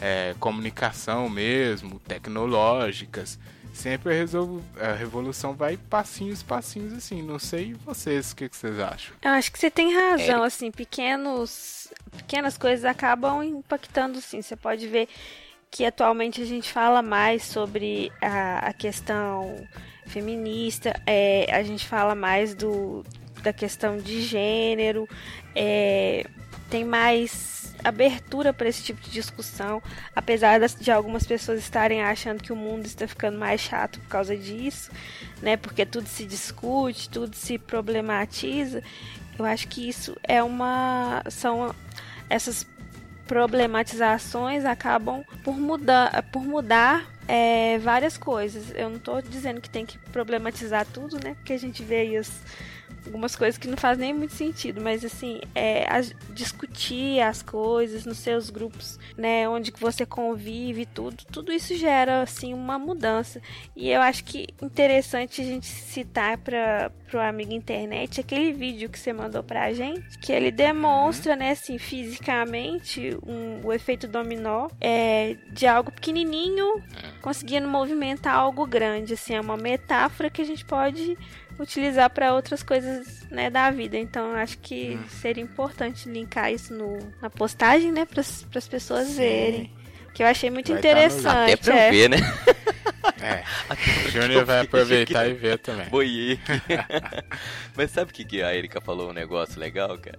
é, 0.00 0.36
comunicação 0.38 1.28
mesmo, 1.28 1.98
tecnológicas. 1.98 3.40
Sempre 3.74 4.14
a, 4.14 4.16
resolu- 4.16 4.62
a 4.80 4.92
revolução 4.92 5.52
vai 5.52 5.76
passinhos, 5.76 6.42
passinhos 6.42 6.92
assim. 6.94 7.20
Não 7.22 7.38
sei 7.40 7.74
vocês, 7.84 8.30
o 8.32 8.36
que, 8.36 8.48
que 8.48 8.56
vocês 8.56 8.78
acham? 8.78 9.14
Eu 9.20 9.32
acho 9.32 9.50
que 9.50 9.58
você 9.58 9.68
tem 9.70 9.92
razão, 9.92 10.42
assim, 10.44 10.70
pequenos, 10.70 11.88
pequenas 12.16 12.56
coisas 12.56 12.84
acabam 12.84 13.42
impactando, 13.42 14.20
sim. 14.20 14.40
Você 14.40 14.54
pode 14.54 14.86
ver 14.86 15.08
que 15.70 15.84
atualmente 15.84 16.40
a 16.40 16.44
gente 16.46 16.72
fala 16.72 17.02
mais 17.02 17.42
sobre 17.42 18.12
a, 18.22 18.68
a 18.68 18.72
questão 18.72 19.56
feminista, 20.06 20.94
é, 21.04 21.52
a 21.52 21.62
gente 21.64 21.84
fala 21.86 22.14
mais 22.14 22.54
do, 22.54 23.04
da 23.42 23.52
questão 23.52 23.98
de 23.98 24.22
gênero, 24.22 25.08
é, 25.54 26.24
tem 26.70 26.84
mais 26.84 27.63
abertura 27.82 28.52
para 28.52 28.68
esse 28.68 28.82
tipo 28.82 29.00
de 29.00 29.10
discussão, 29.10 29.82
apesar 30.14 30.60
de 30.60 30.90
algumas 30.90 31.26
pessoas 31.26 31.58
estarem 31.58 32.02
achando 32.02 32.42
que 32.42 32.52
o 32.52 32.56
mundo 32.56 32.86
está 32.86 33.06
ficando 33.06 33.38
mais 33.38 33.60
chato 33.60 33.98
por 34.00 34.08
causa 34.08 34.36
disso, 34.36 34.90
né? 35.42 35.56
Porque 35.56 35.84
tudo 35.84 36.06
se 36.06 36.24
discute, 36.24 37.08
tudo 37.08 37.34
se 37.34 37.58
problematiza. 37.58 38.82
Eu 39.38 39.44
acho 39.44 39.68
que 39.68 39.88
isso 39.88 40.16
é 40.22 40.42
uma 40.42 41.22
são 41.28 41.74
essas 42.30 42.66
problematizações 43.26 44.64
acabam 44.64 45.24
por 45.42 45.56
mudar 45.56 46.22
por 46.30 46.44
mudar 46.44 47.06
é, 47.26 47.78
várias 47.78 48.16
coisas. 48.16 48.70
Eu 48.74 48.88
não 48.90 48.96
estou 48.96 49.20
dizendo 49.22 49.60
que 49.60 49.70
tem 49.70 49.84
que 49.86 49.98
problematizar 49.98 50.86
tudo, 50.86 51.16
né? 51.22 51.34
Porque 51.34 51.52
a 51.52 51.58
gente 51.58 51.82
vê 51.82 51.96
aí 51.96 52.16
as, 52.16 52.30
algumas 53.06 53.36
coisas 53.36 53.58
que 53.58 53.68
não 53.68 53.76
fazem 53.76 54.06
nem 54.06 54.14
muito 54.14 54.34
sentido, 54.34 54.80
mas 54.80 55.04
assim, 55.04 55.40
é, 55.54 55.86
as- 55.92 56.14
discutir 56.30 57.20
as 57.20 57.42
coisas 57.42 58.04
nos 58.06 58.18
seus 58.18 58.50
grupos, 58.50 58.98
né, 59.16 59.48
onde 59.48 59.70
que 59.72 59.80
você 59.80 60.04
convive 60.06 60.82
e 60.82 60.86
tudo, 60.86 61.24
tudo 61.30 61.52
isso 61.52 61.74
gera 61.76 62.22
assim 62.22 62.52
uma 62.54 62.78
mudança. 62.78 63.40
E 63.76 63.88
eu 63.90 64.00
acho 64.00 64.24
que 64.24 64.46
interessante 64.62 65.40
a 65.40 65.44
gente 65.44 65.66
citar 65.66 66.38
para 66.38 66.90
pro 67.10 67.20
amigo 67.20 67.52
internet 67.52 68.20
aquele 68.20 68.52
vídeo 68.52 68.88
que 68.88 68.98
você 68.98 69.12
mandou 69.12 69.42
pra 69.42 69.72
gente, 69.72 70.18
que 70.18 70.32
ele 70.32 70.50
demonstra, 70.50 71.36
né, 71.36 71.50
assim, 71.50 71.78
fisicamente 71.78 73.16
um- 73.26 73.60
o 73.64 73.72
efeito 73.72 74.08
dominó 74.08 74.68
é, 74.80 75.36
de 75.52 75.66
algo 75.66 75.92
pequenininho 75.92 76.82
conseguindo 77.22 77.68
movimentar 77.68 78.34
algo 78.34 78.66
grande, 78.66 79.14
assim, 79.14 79.34
é 79.34 79.40
uma 79.40 79.56
metáfora 79.56 80.28
que 80.30 80.42
a 80.42 80.44
gente 80.44 80.64
pode 80.64 81.16
utilizar 81.58 82.10
para 82.10 82.34
outras 82.34 82.62
coisas, 82.62 83.22
né, 83.30 83.50
da 83.50 83.70
vida. 83.70 83.96
Então, 83.96 84.30
eu 84.32 84.36
acho 84.36 84.58
que 84.58 84.98
seria 85.20 85.42
importante 85.42 86.08
linkar 86.08 86.52
isso 86.52 86.74
no, 86.74 86.98
na 87.22 87.30
postagem, 87.30 87.92
né, 87.92 88.04
para 88.04 88.20
as 88.20 88.68
pessoas 88.68 89.08
Sim. 89.08 89.16
verem. 89.16 89.72
Que 90.12 90.22
eu 90.22 90.26
achei 90.28 90.48
muito 90.50 90.72
Vai 90.72 90.80
tá 90.80 90.88
no- 90.88 90.94
interessante. 90.98 91.52
Até 91.52 91.56
pra 91.56 91.76
é. 91.76 91.90
ver, 91.90 92.08
né? 92.10 92.16
É, 93.20 93.44
o 94.06 94.10
Júnior 94.10 94.44
vai 94.44 94.60
aproveitar 94.60 95.26
e 95.26 95.34
ver 95.34 95.58
também. 95.58 95.88
Boiei. 95.88 96.38
Mas 97.76 97.90
sabe 97.90 98.10
o 98.10 98.14
que, 98.14 98.24
que 98.24 98.42
a 98.42 98.54
Erika 98.54 98.80
falou 98.80 99.10
um 99.10 99.12
negócio 99.12 99.58
legal, 99.60 99.96
cara? 99.98 100.18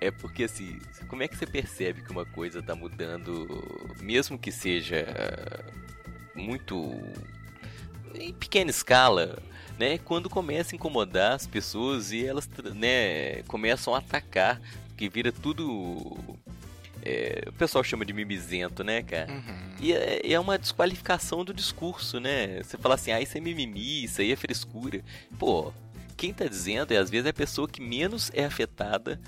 É 0.00 0.10
porque 0.10 0.44
assim, 0.44 0.78
como 1.08 1.22
é 1.22 1.28
que 1.28 1.36
você 1.36 1.46
percebe 1.46 2.02
que 2.02 2.10
uma 2.10 2.24
coisa 2.24 2.62
tá 2.62 2.74
mudando, 2.74 3.46
mesmo 4.00 4.38
que 4.38 4.50
seja 4.52 5.06
muito 6.34 7.00
em 8.14 8.32
pequena 8.32 8.70
escala, 8.70 9.38
né? 9.78 9.98
Quando 9.98 10.30
começa 10.30 10.74
a 10.74 10.76
incomodar 10.76 11.32
as 11.32 11.46
pessoas 11.46 12.12
e 12.12 12.24
elas, 12.24 12.48
né, 12.74 13.42
começam 13.42 13.94
a 13.94 13.98
atacar, 13.98 14.60
que 14.96 15.08
vira 15.08 15.32
tudo 15.32 16.16
é, 17.04 17.44
o 17.48 17.52
pessoal 17.52 17.84
chama 17.84 18.04
de 18.04 18.14
mimizento, 18.14 18.82
né, 18.82 19.02
cara? 19.02 19.30
Uhum. 19.30 19.74
E 19.78 19.92
é, 19.92 20.32
é 20.32 20.40
uma 20.40 20.58
desqualificação 20.58 21.44
do 21.44 21.52
discurso, 21.52 22.18
né? 22.18 22.62
Você 22.62 22.78
fala 22.78 22.94
assim, 22.94 23.12
ah, 23.12 23.20
isso 23.20 23.36
é 23.36 23.40
mimimi, 23.40 24.04
isso 24.04 24.22
aí 24.22 24.32
é 24.32 24.36
frescura. 24.36 25.02
Pô, 25.38 25.70
quem 26.16 26.32
tá 26.32 26.46
dizendo 26.46 26.94
é 26.94 26.96
às 26.96 27.10
vezes 27.10 27.26
a 27.26 27.32
pessoa 27.32 27.68
que 27.68 27.82
menos 27.82 28.30
é 28.32 28.46
afetada, 28.46 29.20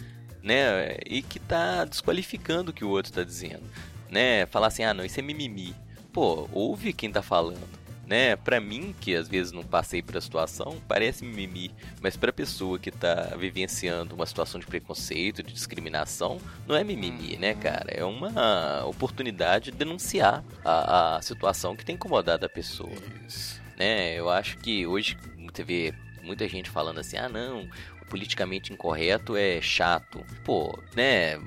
né? 0.42 0.96
E 1.04 1.20
que 1.20 1.38
tá 1.38 1.84
desqualificando 1.84 2.70
o 2.70 2.74
que 2.74 2.84
o 2.84 2.88
outro 2.88 3.12
tá 3.12 3.22
dizendo, 3.22 3.64
né? 4.10 4.46
Falar 4.46 4.68
assim, 4.68 4.82
ah, 4.82 4.94
não, 4.94 5.04
isso 5.04 5.20
é 5.20 5.22
mimimi. 5.22 5.74
Pô, 6.14 6.48
ouve 6.52 6.94
quem 6.94 7.12
tá 7.12 7.20
falando, 7.20 7.68
né? 8.06 8.36
Para 8.36 8.60
mim, 8.60 8.94
que 9.00 9.14
às 9.14 9.28
vezes 9.28 9.52
não 9.52 9.64
passei 9.64 10.00
por 10.00 10.16
a 10.16 10.20
situação, 10.20 10.80
parece 10.86 11.24
mimimi, 11.24 11.72
mas 12.00 12.16
para 12.16 12.32
pessoa 12.32 12.78
que 12.78 12.90
tá 12.90 13.34
vivenciando 13.36 14.14
uma 14.14 14.26
situação 14.26 14.60
de 14.60 14.66
preconceito, 14.66 15.42
de 15.42 15.52
discriminação, 15.52 16.40
não 16.66 16.76
é 16.76 16.84
mimimi, 16.84 17.36
né, 17.36 17.54
cara? 17.54 17.90
É 17.90 18.04
uma 18.04 18.84
oportunidade 18.86 19.70
de 19.70 19.76
denunciar 19.76 20.44
a, 20.64 21.16
a 21.16 21.22
situação 21.22 21.76
que 21.76 21.84
tem 21.84 21.96
incomodado 21.96 22.46
a 22.46 22.48
pessoa, 22.48 22.92
Isso. 23.26 23.60
né? 23.76 24.14
Eu 24.14 24.30
acho 24.30 24.56
que 24.58 24.86
hoje 24.86 25.16
você 25.52 25.64
vê 25.64 25.94
muita 26.22 26.48
gente 26.48 26.70
falando 26.70 27.00
assim: 27.00 27.16
"Ah, 27.16 27.28
não, 27.28 27.68
o 28.02 28.06
politicamente 28.08 28.72
incorreto 28.72 29.36
é 29.36 29.60
chato". 29.60 30.24
Pô, 30.44 30.78
né? 30.94 31.40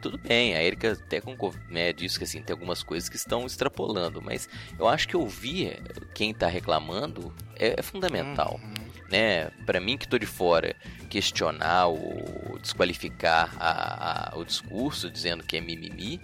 Tudo 0.00 0.18
bem, 0.18 0.54
a 0.54 0.62
Erika 0.62 0.92
até 0.92 1.20
né, 1.68 1.92
disse 1.92 2.18
que 2.18 2.24
assim, 2.24 2.42
tem 2.42 2.52
algumas 2.54 2.82
coisas 2.82 3.08
que 3.08 3.16
estão 3.16 3.46
extrapolando, 3.46 4.20
mas 4.22 4.48
eu 4.78 4.88
acho 4.88 5.06
que 5.08 5.16
ouvir 5.16 5.80
quem 6.14 6.30
está 6.30 6.46
reclamando 6.46 7.34
é, 7.56 7.78
é 7.78 7.82
fundamental. 7.82 8.60
Uhum. 8.62 8.84
Né? 9.10 9.50
Para 9.66 9.80
mim 9.80 9.96
que 9.98 10.04
estou 10.04 10.18
de 10.18 10.26
fora, 10.26 10.74
questionar 11.08 11.86
ou 11.86 12.58
desqualificar 12.60 13.54
a- 13.58 14.32
a- 14.34 14.38
o 14.38 14.44
discurso 14.44 15.10
dizendo 15.10 15.44
que 15.44 15.56
é 15.56 15.60
mimimi, 15.60 16.20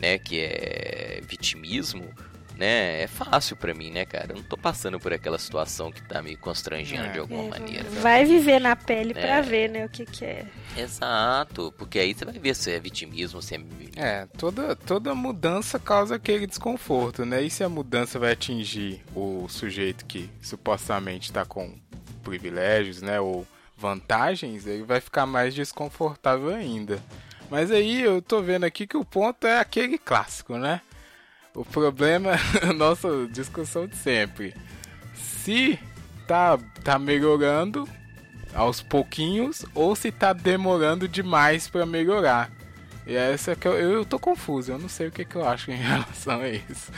né, 0.00 0.18
que 0.18 0.40
é 0.40 1.20
vitimismo, 1.28 2.12
né, 2.62 3.02
é 3.02 3.06
fácil 3.08 3.56
para 3.56 3.74
mim, 3.74 3.90
né, 3.90 4.04
cara? 4.04 4.28
Eu 4.32 4.36
não 4.36 4.42
tô 4.44 4.56
passando 4.56 5.00
por 5.00 5.12
aquela 5.12 5.36
situação 5.38 5.90
que 5.90 6.00
tá 6.02 6.22
me 6.22 6.36
constrangendo 6.36 7.06
É. 7.06 7.08
de 7.12 7.18
alguma 7.18 7.42
É, 7.44 7.48
maneira. 7.48 7.90
Vai 8.00 8.24
viver 8.24 8.60
na 8.60 8.76
pele 8.76 9.12
pra 9.12 9.38
É. 9.38 9.42
ver, 9.42 9.68
né, 9.68 9.84
o 9.84 9.88
que 9.88 10.06
que 10.06 10.24
é. 10.24 10.46
Exato, 10.76 11.74
porque 11.76 11.98
aí 11.98 12.14
você 12.14 12.24
vai 12.24 12.38
ver 12.38 12.54
se 12.54 12.70
é 12.70 12.78
vitimismo, 12.78 13.42
se 13.42 13.56
é. 13.56 13.60
É, 13.96 14.26
toda, 14.38 14.76
toda 14.76 15.14
mudança 15.14 15.78
causa 15.78 16.14
aquele 16.14 16.46
desconforto, 16.46 17.24
né? 17.26 17.42
E 17.42 17.50
se 17.50 17.64
a 17.64 17.68
mudança 17.68 18.18
vai 18.18 18.32
atingir 18.32 19.02
o 19.14 19.46
sujeito 19.48 20.04
que 20.06 20.30
supostamente 20.40 21.30
está 21.30 21.44
com 21.44 21.74
privilégios, 22.22 23.02
né? 23.02 23.20
Ou 23.20 23.46
vantagens, 23.76 24.66
ele 24.66 24.84
vai 24.84 25.00
ficar 25.00 25.26
mais 25.26 25.54
desconfortável 25.54 26.54
ainda. 26.54 27.02
Mas 27.50 27.70
aí 27.70 28.00
eu 28.00 28.22
tô 28.22 28.40
vendo 28.40 28.64
aqui 28.64 28.86
que 28.86 28.96
o 28.96 29.04
ponto 29.04 29.46
é 29.46 29.58
aquele 29.58 29.98
clássico, 29.98 30.56
né? 30.56 30.80
O 31.54 31.64
problema 31.64 32.30
é 32.62 32.66
a 32.70 32.72
nossa 32.72 33.28
discussão 33.30 33.86
de 33.86 33.96
sempre. 33.96 34.54
Se 35.14 35.78
tá, 36.26 36.58
tá 36.82 36.98
melhorando 36.98 37.86
aos 38.54 38.80
pouquinhos 38.80 39.64
ou 39.74 39.94
se 39.94 40.10
tá 40.10 40.32
demorando 40.32 41.06
demais 41.08 41.68
para 41.68 41.84
melhorar. 41.84 42.50
E 43.06 43.14
essa 43.16 43.56
que 43.56 43.66
eu, 43.66 43.72
eu 43.74 44.04
tô 44.04 44.18
confuso, 44.18 44.70
eu 44.72 44.78
não 44.78 44.88
sei 44.88 45.08
o 45.08 45.10
que, 45.12 45.24
que 45.24 45.34
eu 45.36 45.46
acho 45.46 45.70
em 45.70 45.74
relação 45.76 46.40
a 46.40 46.48
isso. 46.48 46.92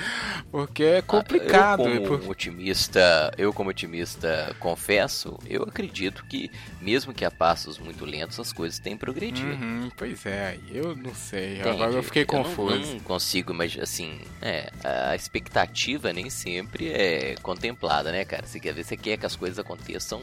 Porque 0.50 0.82
é 0.84 1.02
complicado. 1.02 1.84
Ah, 1.86 1.90
Eu 1.90 2.02
como 2.02 2.18
por- 2.20 2.30
otimista, 2.30 3.32
eu 3.38 3.52
como 3.52 3.70
otimista 3.70 4.54
confesso, 4.60 5.38
eu 5.46 5.62
acredito 5.62 6.24
que 6.26 6.50
mesmo 6.80 7.14
que 7.14 7.24
a 7.24 7.30
passos 7.30 7.78
muito 7.78 8.04
lentos 8.04 8.38
as 8.38 8.52
coisas 8.52 8.78
têm 8.78 8.96
progredido. 8.96 9.52
Uhum, 9.54 9.90
pois 9.96 10.26
é, 10.26 10.58
eu 10.70 10.94
não 10.94 11.14
sei. 11.14 11.54
Entende? 11.54 11.68
Agora 11.70 11.92
eu 11.92 12.02
fiquei 12.02 12.22
não- 12.30 12.42
confuso. 12.44 12.92
não, 12.94 13.00
consigo, 13.00 13.54
mas 13.54 13.76
assim, 13.80 14.20
é, 14.42 14.70
a 14.84 15.14
expectativa 15.16 16.12
nem 16.12 16.28
sempre 16.28 16.88
é 16.92 17.34
contemplada, 17.42 18.12
né, 18.12 18.24
cara? 18.24 18.46
Você 18.46 18.60
quer 18.60 18.74
ver, 18.74 18.84
você 18.84 18.96
quer 18.96 19.16
que 19.16 19.24
as 19.26 19.36
coisas 19.36 19.58
aconteçam 19.58 20.20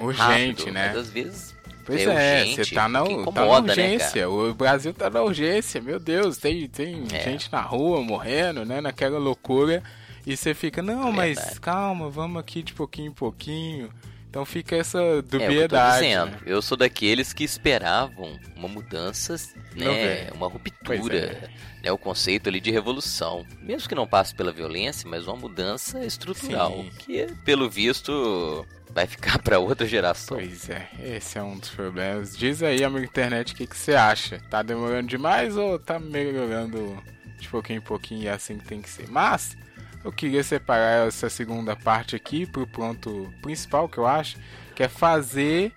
Urgente, 0.00 0.20
rápido, 0.62 0.72
né? 0.72 0.88
Mas 0.88 0.96
às 0.96 1.10
vezes 1.10 1.55
Pois 1.86 2.00
é 2.00 2.04
é, 2.04 2.40
urgente, 2.42 2.64
você 2.64 2.74
tá 2.74 2.88
na, 2.88 3.04
tá 3.04 3.08
na 3.32 3.60
né, 3.62 3.70
urgência. 3.70 4.28
o 4.28 4.52
Brasil 4.52 4.92
tá 4.92 5.08
na 5.08 5.22
urgência, 5.22 5.80
meu 5.80 5.98
Deus, 6.00 6.36
tem, 6.36 6.68
tem 6.68 7.04
É. 7.12 7.20
gente 7.22 7.50
na 7.52 7.60
rua 7.60 8.02
morrendo, 8.02 8.64
né? 8.64 8.80
Naquela 8.80 9.18
loucura. 9.18 9.82
E 10.26 10.36
você 10.36 10.52
fica, 10.54 10.82
não, 10.82 11.12
mas 11.12 11.36
Verdade. 11.36 11.60
calma, 11.60 12.10
vamos 12.10 12.40
aqui 12.40 12.60
de 12.62 12.72
pouquinho 12.74 13.10
em 13.10 13.14
pouquinho. 13.14 13.88
Então 14.28 14.44
fica 14.44 14.76
essa 14.76 14.98
É 14.98 15.18
o 15.18 15.22
que 15.22 15.36
eu 15.36 15.40
dubiedade. 15.40 16.02
dizendo. 16.04 16.30
né? 16.32 16.38
Eu 16.44 16.60
sou 16.60 16.76
daqueles 16.76 17.32
que 17.32 17.44
esperavam 17.44 18.38
uma 18.56 18.68
mudança, 18.68 19.34
né? 19.74 20.28
Uma 20.34 20.48
ruptura, 20.48 21.16
é. 21.16 21.48
né? 21.84 21.92
O 21.92 21.96
conceito 21.96 22.48
ali 22.48 22.60
de 22.60 22.70
revolução. 22.70 23.46
Mesmo 23.62 23.88
que 23.88 23.94
não 23.94 24.06
passe 24.06 24.34
pela 24.34 24.52
violência, 24.52 25.08
mas 25.08 25.26
uma 25.26 25.36
mudança 25.36 26.04
estrutural. 26.04 26.72
Sim. 26.72 26.90
Que, 26.98 27.26
pelo 27.44 27.70
visto, 27.70 28.66
vai 28.96 29.06
ficar 29.06 29.38
pra 29.44 29.58
outra 29.58 29.86
geração. 29.86 30.38
Pois 30.38 30.70
é, 30.70 30.88
esse 30.98 31.38
é 31.38 31.42
um 31.42 31.58
dos 31.58 31.68
problemas. 31.68 32.36
Diz 32.36 32.62
aí, 32.62 32.82
amigo 32.82 33.04
internet, 33.04 33.52
o 33.52 33.56
que, 33.56 33.66
que 33.66 33.76
você 33.76 33.94
acha? 33.94 34.40
Tá 34.50 34.62
demorando 34.62 35.06
demais 35.06 35.54
ou 35.56 35.78
tá 35.78 35.98
melhorando 35.98 36.96
de 37.38 37.46
pouquinho 37.48 37.76
em 37.78 37.82
pouquinho 37.82 38.22
e 38.22 38.26
é 38.26 38.32
assim 38.32 38.56
que 38.56 38.64
tem 38.64 38.80
que 38.80 38.88
ser? 38.88 39.06
Mas 39.10 39.54
eu 40.02 40.10
queria 40.10 40.42
separar 40.42 41.06
essa 41.06 41.28
segunda 41.28 41.76
parte 41.76 42.16
aqui 42.16 42.46
pro 42.46 42.66
ponto 42.66 43.30
principal 43.42 43.86
que 43.86 43.98
eu 43.98 44.06
acho, 44.06 44.38
que 44.74 44.82
é 44.82 44.88
fazer 44.88 45.72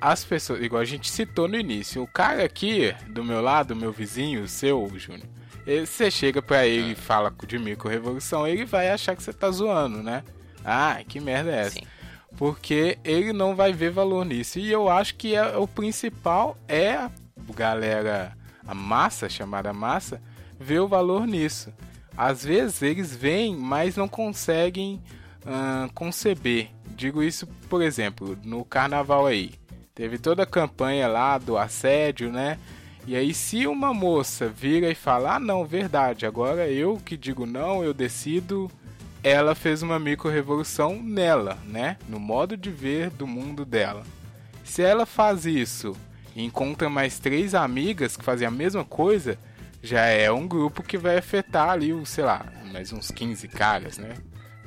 as 0.00 0.24
pessoas, 0.24 0.62
igual 0.62 0.80
a 0.80 0.86
gente 0.86 1.10
citou 1.10 1.46
no 1.48 1.56
início, 1.56 2.02
o 2.02 2.06
cara 2.06 2.44
aqui 2.44 2.94
do 3.08 3.22
meu 3.22 3.42
lado, 3.42 3.76
meu 3.76 3.92
vizinho, 3.92 4.42
o 4.42 4.48
seu, 4.48 4.90
Júnior, 4.96 5.28
você 5.84 6.10
chega 6.10 6.40
pra 6.40 6.66
ele 6.66 6.92
e 6.92 6.94
fala 6.94 7.34
de 7.46 7.58
micro-revolução, 7.58 8.46
ele 8.46 8.64
vai 8.64 8.88
achar 8.88 9.14
que 9.16 9.22
você 9.22 9.32
tá 9.32 9.50
zoando, 9.50 10.02
né? 10.02 10.22
Ah, 10.64 11.00
que 11.06 11.20
merda 11.20 11.50
é 11.50 11.60
essa? 11.60 11.70
Sim. 11.70 11.86
Porque 12.36 12.98
ele 13.04 13.32
não 13.32 13.54
vai 13.54 13.72
ver 13.72 13.90
valor 13.90 14.24
nisso. 14.24 14.58
E 14.58 14.70
eu 14.70 14.88
acho 14.88 15.14
que 15.14 15.34
é, 15.34 15.56
o 15.56 15.66
principal 15.66 16.56
é 16.68 16.92
a 16.92 17.10
galera, 17.54 18.36
a 18.66 18.74
massa, 18.74 19.28
chamada 19.28 19.72
massa, 19.72 20.20
ver 20.58 20.80
o 20.80 20.88
valor 20.88 21.26
nisso. 21.26 21.72
Às 22.16 22.44
vezes 22.44 22.82
eles 22.82 23.14
veem, 23.14 23.56
mas 23.56 23.96
não 23.96 24.08
conseguem 24.08 25.00
conceber. 25.94 26.70
Digo 26.96 27.22
isso, 27.22 27.46
por 27.68 27.82
exemplo, 27.82 28.36
no 28.42 28.64
carnaval 28.64 29.26
aí. 29.26 29.52
Teve 29.94 30.18
toda 30.18 30.42
a 30.42 30.46
campanha 30.46 31.06
lá 31.06 31.38
do 31.38 31.56
assédio, 31.56 32.30
né? 32.30 32.58
E 33.06 33.14
aí, 33.14 33.32
se 33.32 33.66
uma 33.66 33.94
moça 33.94 34.48
vira 34.48 34.90
e 34.90 34.94
fala: 34.94 35.36
Ah, 35.36 35.40
não, 35.40 35.64
verdade, 35.64 36.26
agora 36.26 36.68
eu 36.68 37.00
que 37.04 37.16
digo 37.16 37.46
não, 37.46 37.84
eu 37.84 37.94
decido 37.94 38.70
ela 39.28 39.56
fez 39.56 39.82
uma 39.82 39.98
micro-revolução 39.98 41.02
nela, 41.02 41.58
né? 41.64 41.96
No 42.08 42.20
modo 42.20 42.56
de 42.56 42.70
ver 42.70 43.10
do 43.10 43.26
mundo 43.26 43.64
dela. 43.64 44.04
Se 44.62 44.82
ela 44.82 45.04
faz 45.04 45.44
isso 45.44 45.96
e 46.34 46.44
encontra 46.44 46.88
mais 46.88 47.18
três 47.18 47.52
amigas 47.52 48.16
que 48.16 48.22
fazem 48.24 48.46
a 48.46 48.50
mesma 48.52 48.84
coisa, 48.84 49.36
já 49.82 50.02
é 50.06 50.30
um 50.30 50.46
grupo 50.46 50.80
que 50.80 50.96
vai 50.96 51.18
afetar 51.18 51.70
ali, 51.70 51.92
o, 51.92 52.06
sei 52.06 52.22
lá, 52.22 52.46
mais 52.72 52.92
uns 52.92 53.10
15 53.10 53.48
caras, 53.48 53.98
né? 53.98 54.14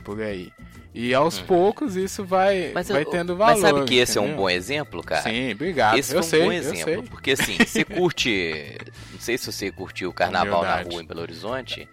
Por 0.04 0.22
aí. 0.22 0.52
E 0.94 1.14
aos 1.14 1.40
poucos 1.40 1.96
isso 1.96 2.26
vai, 2.26 2.72
Mas, 2.74 2.90
vai 2.90 3.06
tendo 3.06 3.38
valor. 3.38 3.52
mas 3.52 3.62
sabe 3.62 3.86
que 3.86 3.96
esse 3.96 4.18
é 4.18 4.22
um 4.22 4.26
entendeu? 4.26 4.42
bom 4.42 4.50
exemplo, 4.50 5.04
cara? 5.04 5.22
Sim, 5.22 5.52
obrigado. 5.54 5.98
Esse 5.98 6.14
eu 6.16 6.22
foi 6.24 6.28
um 6.28 6.30
sei, 6.30 6.44
bom 6.46 6.52
exemplo, 6.52 7.04
porque 7.12 7.32
assim, 7.32 7.56
você 7.58 7.86
curte. 7.86 8.76
Não 9.14 9.20
sei 9.20 9.38
se 9.38 9.50
você 9.52 9.72
curtiu 9.72 10.10
o 10.10 10.14
carnaval 10.14 10.64
na 10.64 10.70
Humildade. 10.76 10.90
rua 10.90 11.04
em 11.04 11.06
Belo 11.06 11.22
Horizonte. 11.22 11.88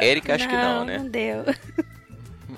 Érica, 0.00 0.34
acho 0.34 0.48
que 0.48 0.54
não, 0.54 0.84
né? 0.84 0.98
Não 0.98 1.08
deu. 1.08 1.44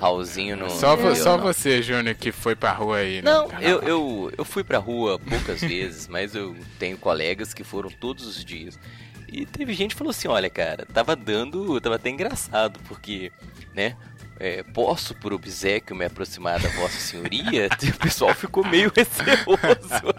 Raulzinho 0.00 0.57
no. 0.57 0.70
Só, 0.70 0.96
vo- 0.96 1.14
só 1.16 1.37
não. 1.37 1.44
você, 1.44 1.83
Júnior, 1.83 2.14
que 2.14 2.33
foi 2.33 2.55
pra 2.57 2.72
rua 2.72 2.98
aí. 2.98 3.22
no 3.22 3.31
Não, 3.31 3.48
carnaval. 3.48 3.68
eu, 3.83 3.88
eu, 3.88 4.33
eu 4.38 4.44
fui 4.44 4.62
pra 4.64 4.78
rua 4.78 5.18
poucas 5.18 5.61
vezes, 5.62 6.09
mas 6.09 6.35
eu 6.35 6.57
tenho 6.78 6.96
colegas 6.98 7.52
que 7.55 7.62
foram 7.64 7.90
todos 7.90 8.26
os 8.26 8.44
dias. 8.44 8.78
E 9.33 9.46
teve 9.46 9.72
gente 9.72 9.92
que 9.92 9.96
falou 9.98 10.11
assim, 10.11 10.28
olha, 10.28 10.50
cara, 10.50 10.85
tava 10.92 11.16
dando, 11.16 11.81
tava 11.81 11.96
até 11.96 12.11
engraçado, 12.11 12.78
porque, 12.87 13.33
né, 13.74 13.96
é, 14.42 14.62
posso 14.64 15.14
por 15.14 15.33
obsequio 15.33 15.94
me 15.94 16.05
aproximar 16.05 16.61
da 16.61 16.68
vossa 16.70 16.98
senhoria? 16.98 17.68
o 17.94 17.98
pessoal 17.98 18.35
ficou 18.35 18.66
meio 18.66 18.90
receoso. 18.96 20.12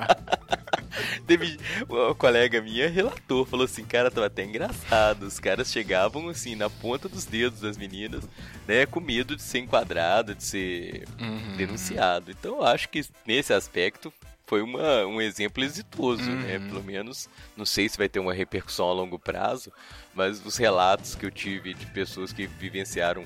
Teve 1.27 1.59
uma 1.89 2.13
colega 2.15 2.61
minha 2.61 2.87
relatou, 2.89 3.45
falou 3.45 3.65
assim, 3.65 3.83
cara, 3.83 4.09
tava 4.11 4.27
até 4.27 4.43
engraçado. 4.43 5.23
Os 5.23 5.39
caras 5.39 5.71
chegavam 5.71 6.29
assim 6.29 6.55
na 6.55 6.69
ponta 6.69 7.09
dos 7.09 7.25
dedos 7.25 7.61
das 7.61 7.77
meninas, 7.77 8.23
né, 8.67 8.85
com 8.85 8.99
medo 8.99 9.35
de 9.35 9.41
ser 9.41 9.59
enquadrado, 9.59 10.35
de 10.35 10.43
ser 10.43 11.03
Uhum. 11.19 11.57
denunciado. 11.57 12.31
Então 12.31 12.57
eu 12.57 12.63
acho 12.63 12.87
que 12.89 13.03
nesse 13.25 13.53
aspecto 13.53 14.13
foi 14.45 14.61
uma, 14.61 15.05
um 15.05 15.19
exemplo 15.21 15.63
exitoso, 15.63 16.29
né? 16.29 16.57
Uhum. 16.57 16.67
Pelo 16.69 16.83
menos, 16.83 17.27
não 17.57 17.65
sei 17.65 17.89
se 17.89 17.97
vai 17.97 18.07
ter 18.07 18.19
uma 18.19 18.33
repercussão 18.33 18.87
a 18.89 18.93
longo 18.93 19.17
prazo, 19.17 19.71
mas 20.13 20.45
os 20.45 20.57
relatos 20.57 21.15
que 21.15 21.25
eu 21.25 21.31
tive 21.31 21.73
de 21.73 21.85
pessoas 21.87 22.31
que 22.31 22.45
vivenciaram 22.45 23.25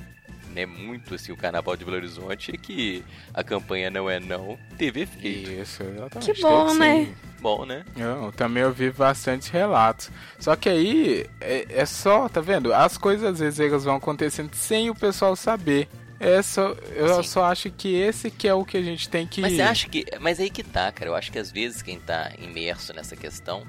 né, 0.58 0.66
muito 0.66 1.14
assim, 1.14 1.32
o 1.32 1.38
Carnaval 1.38 1.78
de 1.78 1.86
Belo 1.86 1.98
Horizonte 1.98 2.52
é 2.52 2.58
que 2.58 3.04
a 3.34 3.44
campanha 3.44 3.92
Não 3.92 4.10
é 4.10 4.20
Não 4.20 4.58
teve 4.78 5.02
efeito. 5.02 5.52
Isso, 5.52 5.84
exatamente. 5.84 6.34
Que 6.34 6.42
bom, 6.42 6.68
Tem 6.68 6.78
né? 6.80 7.06
sim. 7.06 7.16
Bom, 7.40 7.66
né? 7.66 7.86
Eu 7.96 8.32
também 8.32 8.64
ouvi 8.64 8.90
bastante 8.90 9.52
relatos. 9.52 10.10
Só 10.40 10.56
que 10.56 10.68
aí 10.68 11.26
é, 11.40 11.68
é 11.70 11.86
só, 11.86 12.28
tá 12.28 12.42
vendo? 12.42 12.74
As 12.74 12.98
coisas 12.98 13.34
às 13.34 13.40
vezes 13.40 13.60
elas 13.60 13.84
vão 13.84 13.98
acontecendo 13.98 14.56
sem 14.56 14.90
o 14.90 14.96
pessoal 14.96 15.36
saber. 15.36 15.88
É 16.20 16.42
só, 16.42 16.76
eu 16.96 17.22
Sim. 17.22 17.30
só 17.30 17.46
acho 17.46 17.70
que 17.70 17.94
esse 17.94 18.32
que 18.32 18.48
é 18.48 18.54
o 18.54 18.66
que 18.66 18.76
a 18.76 18.82
gente 18.82 19.08
tem 19.08 19.28
que. 19.28 19.40
Mas 19.40 19.60
acha 19.60 19.88
que. 19.88 20.04
Mas 20.20 20.40
aí 20.40 20.50
que 20.50 20.64
tá, 20.64 20.92
cara. 20.92 21.12
Eu 21.12 21.16
acho 21.16 21.32
que 21.32 21.38
às 21.38 21.52
vezes 21.52 21.84
quem 21.84 22.00
tá 22.00 22.32
imerso 22.40 22.92
nessa 22.92 23.16
questão 23.16 23.68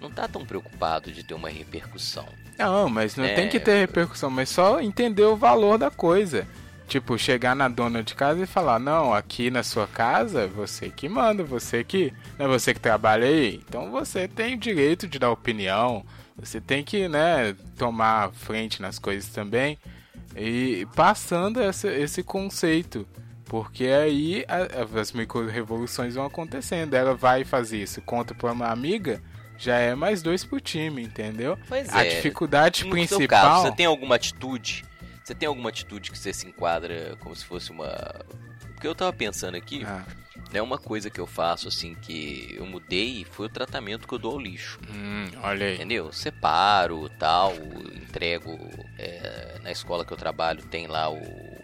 não 0.00 0.10
tá 0.10 0.28
tão 0.28 0.44
preocupado 0.44 1.10
de 1.10 1.22
ter 1.22 1.34
uma 1.34 1.48
repercussão. 1.48 2.26
Não, 2.58 2.88
mas 2.88 3.16
não 3.16 3.24
É, 3.24 3.34
tem 3.34 3.48
que 3.48 3.60
ter 3.60 3.78
repercussão, 3.80 4.30
mas 4.30 4.48
só 4.48 4.80
entender 4.80 5.22
o 5.24 5.36
valor 5.36 5.78
da 5.78 5.90
coisa. 5.90 6.46
Tipo, 6.88 7.18
chegar 7.18 7.54
na 7.54 7.68
dona 7.68 8.02
de 8.02 8.14
casa 8.14 8.42
e 8.42 8.46
falar, 8.46 8.78
não, 8.78 9.12
aqui 9.12 9.50
na 9.50 9.62
sua 9.62 9.86
casa, 9.86 10.46
você 10.46 10.88
que 10.88 11.08
manda, 11.08 11.44
você 11.44 11.84
que. 11.84 12.12
Não 12.38 12.46
é 12.46 12.48
você 12.48 12.72
que 12.72 12.80
trabalha 12.80 13.26
aí. 13.26 13.62
Então 13.68 13.90
você 13.90 14.26
tem 14.26 14.54
o 14.54 14.58
direito 14.58 15.06
de 15.06 15.18
dar 15.18 15.30
opinião. 15.30 16.04
Você 16.36 16.60
tem 16.60 16.82
que, 16.82 17.06
né, 17.08 17.54
tomar 17.76 18.32
frente 18.32 18.80
nas 18.80 18.98
coisas 18.98 19.28
também. 19.28 19.78
E 20.34 20.86
passando 20.96 21.60
essa, 21.60 21.92
esse 21.92 22.22
conceito. 22.22 23.06
Porque 23.44 23.86
aí 23.86 24.44
a, 24.48 24.98
as 25.00 25.12
micro-revoluções 25.12 26.14
vão 26.14 26.24
acontecendo. 26.26 26.94
Ela 26.94 27.14
vai 27.14 27.44
fazer 27.44 27.82
isso, 27.82 28.00
conta 28.02 28.34
pra 28.34 28.52
uma 28.52 28.68
amiga, 28.68 29.22
já 29.58 29.76
é 29.78 29.94
mais 29.94 30.22
dois 30.22 30.44
pro 30.44 30.60
time, 30.60 31.02
entendeu? 31.02 31.58
Pois 31.68 31.88
A 31.92 32.04
é. 32.04 32.08
dificuldade 32.16 32.84
No 32.84 32.90
principal. 32.90 33.26
caso, 33.28 33.62
você 33.64 33.72
tem 33.72 33.86
alguma 33.86 34.14
atitude? 34.14 34.84
Você 35.22 35.34
tem 35.34 35.46
alguma 35.46 35.68
atitude 35.68 36.10
que 36.10 36.16
você 36.18 36.32
se 36.32 36.46
enquadra 36.46 37.16
como 37.20 37.34
se 37.36 37.44
fosse 37.44 37.70
uma. 37.70 37.88
Porque 38.74 38.86
eu 38.86 38.94
tava 38.94 39.12
pensando 39.12 39.56
aqui, 39.56 39.82
Ah, 39.84 40.06
né? 40.52 40.62
Uma 40.62 40.78
coisa 40.78 41.10
que 41.10 41.18
eu 41.20 41.26
faço, 41.26 41.66
assim, 41.68 41.94
que 41.96 42.54
eu 42.56 42.64
mudei 42.64 43.26
foi 43.30 43.46
o 43.46 43.50
tratamento 43.50 44.06
que 44.08 44.14
eu 44.14 44.18
dou 44.18 44.32
ao 44.32 44.38
lixo. 44.38 44.78
hum, 44.88 45.26
olha 45.42 45.66
aí. 45.66 45.74
Entendeu? 45.74 46.12
Separo 46.12 47.08
tal, 47.18 47.52
entrego. 47.94 48.56
é, 48.98 49.58
na 49.62 49.70
escola 49.72 50.04
que 50.04 50.12
eu 50.12 50.16
trabalho 50.16 50.62
tem 50.62 50.86
lá 50.86 51.10
o 51.10 51.57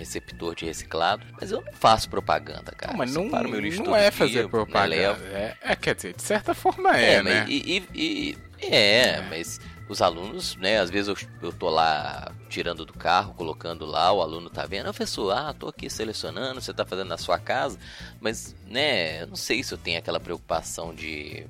receptor 0.00 0.54
de 0.54 0.64
reciclado. 0.64 1.24
Mas 1.38 1.52
eu 1.52 1.62
não 1.62 1.72
faço 1.74 2.08
propaganda, 2.08 2.72
cara. 2.72 2.92
Não, 2.92 2.98
mas 2.98 3.14
não, 3.14 3.24
separo 3.24 3.48
meu 3.48 3.60
lixo 3.60 3.82
não 3.82 3.94
é 3.94 4.02
dia, 4.02 4.12
fazer 4.12 4.42
né, 4.42 4.48
propaganda. 4.48 4.96
É, 4.96 5.56
é, 5.60 5.76
quer 5.76 5.94
dizer, 5.94 6.14
de 6.14 6.22
certa 6.22 6.54
forma 6.54 6.96
é, 6.98 7.14
É, 7.14 7.22
né? 7.22 7.40
mas, 7.40 7.48
e, 7.50 7.86
e- 7.94 8.38
e- 8.60 8.66
é, 8.74 9.20
mas 9.28 9.60
os 9.88 10.00
alunos, 10.00 10.56
né, 10.56 10.78
às 10.78 10.88
vezes 10.90 11.08
eu, 11.08 11.16
eu 11.42 11.52
tô 11.52 11.68
lá 11.68 12.32
tirando 12.48 12.84
do 12.86 12.92
carro, 12.92 13.34
colocando 13.34 13.84
lá, 13.84 14.10
o 14.12 14.22
aluno 14.22 14.48
tá 14.48 14.64
vendo, 14.66 14.86
"Ah, 14.88 14.92
professor, 14.92 15.32
ah, 15.32 15.52
tô 15.52 15.68
aqui 15.68 15.90
selecionando, 15.90 16.60
você 16.60 16.72
tá 16.72 16.84
fazendo 16.84 17.08
na 17.08 17.18
sua 17.18 17.38
casa, 17.38 17.78
mas, 18.20 18.54
né, 18.66 19.22
eu 19.22 19.26
não 19.26 19.36
sei 19.36 19.62
se 19.62 19.72
eu 19.74 19.78
tenho 19.78 19.98
aquela 19.98 20.20
preocupação 20.20 20.94
de, 20.94 21.46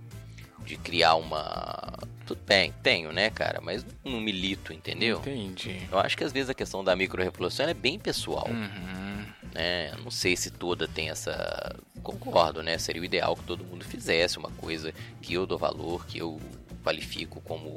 de 0.64 0.76
criar 0.76 1.14
uma... 1.16 1.92
Tudo 2.26 2.40
bem, 2.46 2.72
tenho, 2.82 3.10
né, 3.12 3.28
cara, 3.28 3.60
mas 3.60 3.84
não 4.04 4.20
milito, 4.20 4.72
entendeu? 4.72 5.18
Entendi. 5.18 5.80
Eu 5.90 5.98
acho 5.98 6.16
que 6.16 6.22
às 6.22 6.32
vezes 6.32 6.48
a 6.48 6.54
questão 6.54 6.84
da 6.84 6.94
micro-revolução 6.94 7.66
é 7.68 7.74
bem 7.74 7.98
pessoal, 7.98 8.46
Uhum. 8.48 9.24
né? 9.52 9.92
Não 10.04 10.12
sei 10.12 10.36
se 10.36 10.48
toda 10.50 10.86
tem 10.86 11.10
essa. 11.10 11.74
Concordo, 12.04 12.62
né? 12.62 12.78
Seria 12.78 13.02
o 13.02 13.04
ideal 13.04 13.34
que 13.36 13.42
todo 13.42 13.64
mundo 13.64 13.84
fizesse 13.84 14.38
uma 14.38 14.50
coisa 14.52 14.94
que 15.20 15.34
eu 15.34 15.44
dou 15.44 15.58
valor, 15.58 16.06
que 16.06 16.18
eu 16.18 16.40
qualifico 16.84 17.40
como 17.40 17.76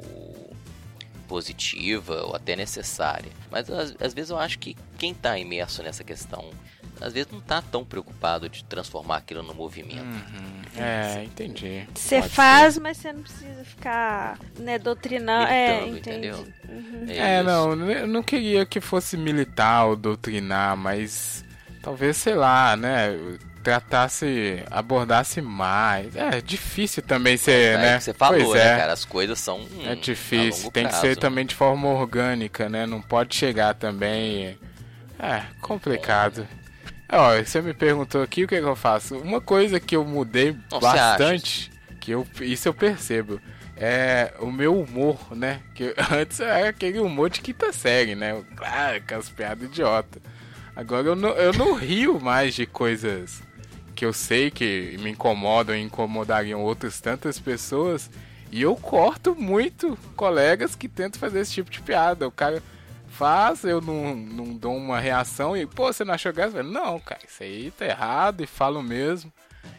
positiva 1.26 2.22
ou 2.24 2.36
até 2.36 2.54
necessária. 2.54 3.30
Mas 3.50 3.68
às, 3.70 3.94
às 4.00 4.14
vezes 4.14 4.30
eu 4.30 4.38
acho 4.38 4.58
que 4.58 4.76
quem 4.98 5.12
está 5.12 5.36
imerso 5.38 5.82
nessa 5.82 6.04
questão, 6.04 6.50
às 7.00 7.12
vezes 7.12 7.30
não 7.30 7.38
está 7.40 7.60
tão 7.62 7.84
preocupado 7.84 8.48
de 8.48 8.64
transformar 8.64 9.16
aquilo 9.18 9.42
no 9.42 9.54
movimento. 9.54 10.02
Uhum. 10.04 10.62
É, 10.76 11.22
entendi. 11.24 11.86
Você 11.94 12.22
faz, 12.22 12.78
mas 12.78 12.96
você 12.96 13.12
não 13.12 13.22
precisa 13.22 13.64
ficar, 13.64 14.38
né, 14.58 14.78
doutrinando. 14.78 15.46
É, 15.46 15.86
entendeu? 15.86 16.46
Uhum. 16.68 17.06
É, 17.08 17.36
isso. 17.40 17.44
não, 17.44 17.90
eu 17.90 18.06
não 18.06 18.22
queria 18.22 18.64
que 18.66 18.80
fosse 18.80 19.16
militar 19.16 19.86
ou 19.86 19.96
doutrinar, 19.96 20.76
mas 20.76 21.44
talvez, 21.82 22.16
sei 22.16 22.34
lá, 22.34 22.76
né, 22.76 23.16
tratasse, 23.62 24.62
abordasse 24.70 25.40
mais. 25.40 26.14
É 26.14 26.40
difícil 26.40 27.02
também 27.02 27.36
ser, 27.36 27.74
É 27.74 27.78
né? 27.78 27.94
o 27.94 27.98
que 27.98 28.04
você 28.04 28.14
falou, 28.14 28.40
pois 28.44 28.54
né, 28.62 28.74
é. 28.74 28.76
cara? 28.78 28.92
As 28.92 29.04
coisas 29.04 29.38
são. 29.40 29.60
hum, 29.60 29.82
É 29.86 29.92
a 29.92 29.94
difícil, 29.94 30.62
longo 30.64 30.70
tem 30.72 30.84
que 30.84 30.90
prazo, 30.90 31.00
ser 31.02 31.08
né? 31.10 31.14
também 31.16 31.46
de 31.46 31.54
forma 31.54 31.88
orgânica, 31.88 32.68
né? 32.68 32.86
Não 32.86 33.00
pode 33.00 33.34
chegar 33.34 33.74
também. 33.74 34.58
É, 35.18 35.42
complicado. 35.62 36.46
Ó, 37.08 37.36
você 37.42 37.60
me 37.60 37.74
perguntou 37.74 38.22
aqui 38.22 38.44
o 38.44 38.48
que, 38.48 38.58
que 38.58 38.66
eu 38.66 38.76
faço. 38.76 39.16
Uma 39.18 39.40
coisa 39.40 39.78
que 39.78 39.94
eu 39.94 40.04
mudei 40.04 40.56
Não, 40.70 40.80
bastante, 40.80 41.70
que 42.00 42.12
eu, 42.12 42.26
isso 42.40 42.68
eu 42.68 42.74
percebo, 42.74 43.40
é 43.76 44.32
o 44.40 44.50
meu 44.50 44.80
humor, 44.80 45.18
né? 45.32 45.60
Que 45.74 45.94
antes 46.10 46.40
era 46.40 46.68
aquele 46.68 47.00
humor 47.00 47.30
de 47.30 47.40
quinta 47.40 47.72
série, 47.72 48.14
né? 48.14 48.42
Claro, 48.56 49.02
com 49.06 49.14
as 49.16 49.28
piadas 49.28 49.68
idiota. 49.68 50.20
Agora 50.74 51.06
eu 51.06 51.16
não, 51.16 51.30
eu 51.30 51.52
não 51.52 51.74
rio 51.74 52.20
mais 52.20 52.54
de 52.54 52.66
coisas 52.66 53.42
que 53.94 54.04
eu 54.04 54.12
sei 54.12 54.50
que 54.50 54.96
me 55.00 55.10
incomodam 55.10 55.74
e 55.76 55.82
incomodariam 55.82 56.60
outras 56.60 57.00
tantas 57.00 57.38
pessoas. 57.38 58.10
E 58.50 58.62
eu 58.62 58.76
corto 58.76 59.34
muito 59.34 59.98
colegas 60.16 60.74
que 60.74 60.88
tentam 60.88 61.20
fazer 61.20 61.40
esse 61.40 61.52
tipo 61.52 61.70
de 61.70 61.80
piada. 61.80 62.26
O 62.26 62.30
cara 62.30 62.62
faz, 63.14 63.64
eu 63.64 63.80
não, 63.80 64.14
não 64.14 64.54
dou 64.54 64.76
uma 64.76 64.98
reação 64.98 65.56
e, 65.56 65.66
pô, 65.66 65.92
você 65.92 66.04
não 66.04 66.14
achou 66.14 66.32
graça? 66.32 66.62
Não, 66.62 66.98
cara, 66.98 67.20
isso 67.26 67.42
aí 67.42 67.70
tá 67.70 67.86
errado 67.86 68.42
e 68.42 68.46
falo 68.46 68.82
mesmo. 68.82 69.32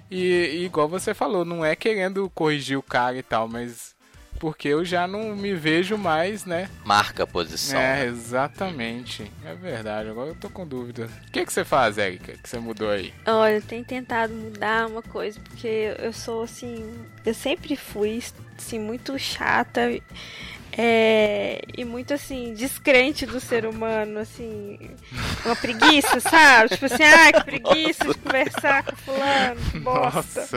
E, 0.09 0.17
e 0.17 0.65
igual 0.65 0.87
você 0.87 1.13
falou, 1.13 1.43
não 1.43 1.63
é 1.63 1.75
querendo 1.75 2.29
corrigir 2.33 2.77
o 2.77 2.83
cara 2.83 3.17
e 3.17 3.23
tal, 3.23 3.47
mas 3.47 3.95
porque 4.39 4.67
eu 4.67 4.83
já 4.83 5.07
não 5.07 5.35
me 5.35 5.53
vejo 5.53 5.97
mais, 5.97 6.45
né? 6.45 6.69
Marca 6.83 7.23
a 7.23 7.27
posição. 7.27 7.79
É, 7.79 7.97
né? 7.97 8.05
exatamente. 8.05 9.31
É 9.43 9.53
verdade, 9.55 10.09
agora 10.09 10.29
eu 10.29 10.35
tô 10.35 10.49
com 10.49 10.67
dúvida. 10.67 11.09
O 11.27 11.31
que, 11.31 11.45
que 11.45 11.53
você 11.53 11.63
faz, 11.63 11.97
Erika, 11.97 12.33
que 12.33 12.49
você 12.49 12.59
mudou 12.59 12.89
aí? 12.89 13.13
Olha, 13.25 13.55
eu 13.55 13.61
tenho 13.61 13.83
tentado 13.83 14.33
mudar 14.33 14.87
uma 14.87 15.01
coisa, 15.01 15.39
porque 15.39 15.95
eu 15.99 16.13
sou 16.13 16.43
assim. 16.43 16.93
Eu 17.25 17.33
sempre 17.33 17.75
fui 17.75 18.21
assim, 18.57 18.79
muito 18.79 19.17
chata 19.17 19.81
é, 20.77 21.61
e 21.77 21.85
muito 21.85 22.13
assim, 22.13 22.53
descrente 22.53 23.25
do 23.25 23.39
ser 23.39 23.65
humano, 23.65 24.19
assim. 24.19 24.77
Uma 25.45 25.55
preguiça, 25.55 26.19
sabe? 26.19 26.69
Tipo 26.69 26.85
assim, 26.85 27.03
ai, 27.03 27.31
que 27.31 27.43
preguiça 27.45 28.05
de 28.05 28.13
conversar 28.17 28.83
com 28.83 28.95
fulano, 28.97 29.61
que 29.71 29.79
bosta. 29.79 30.47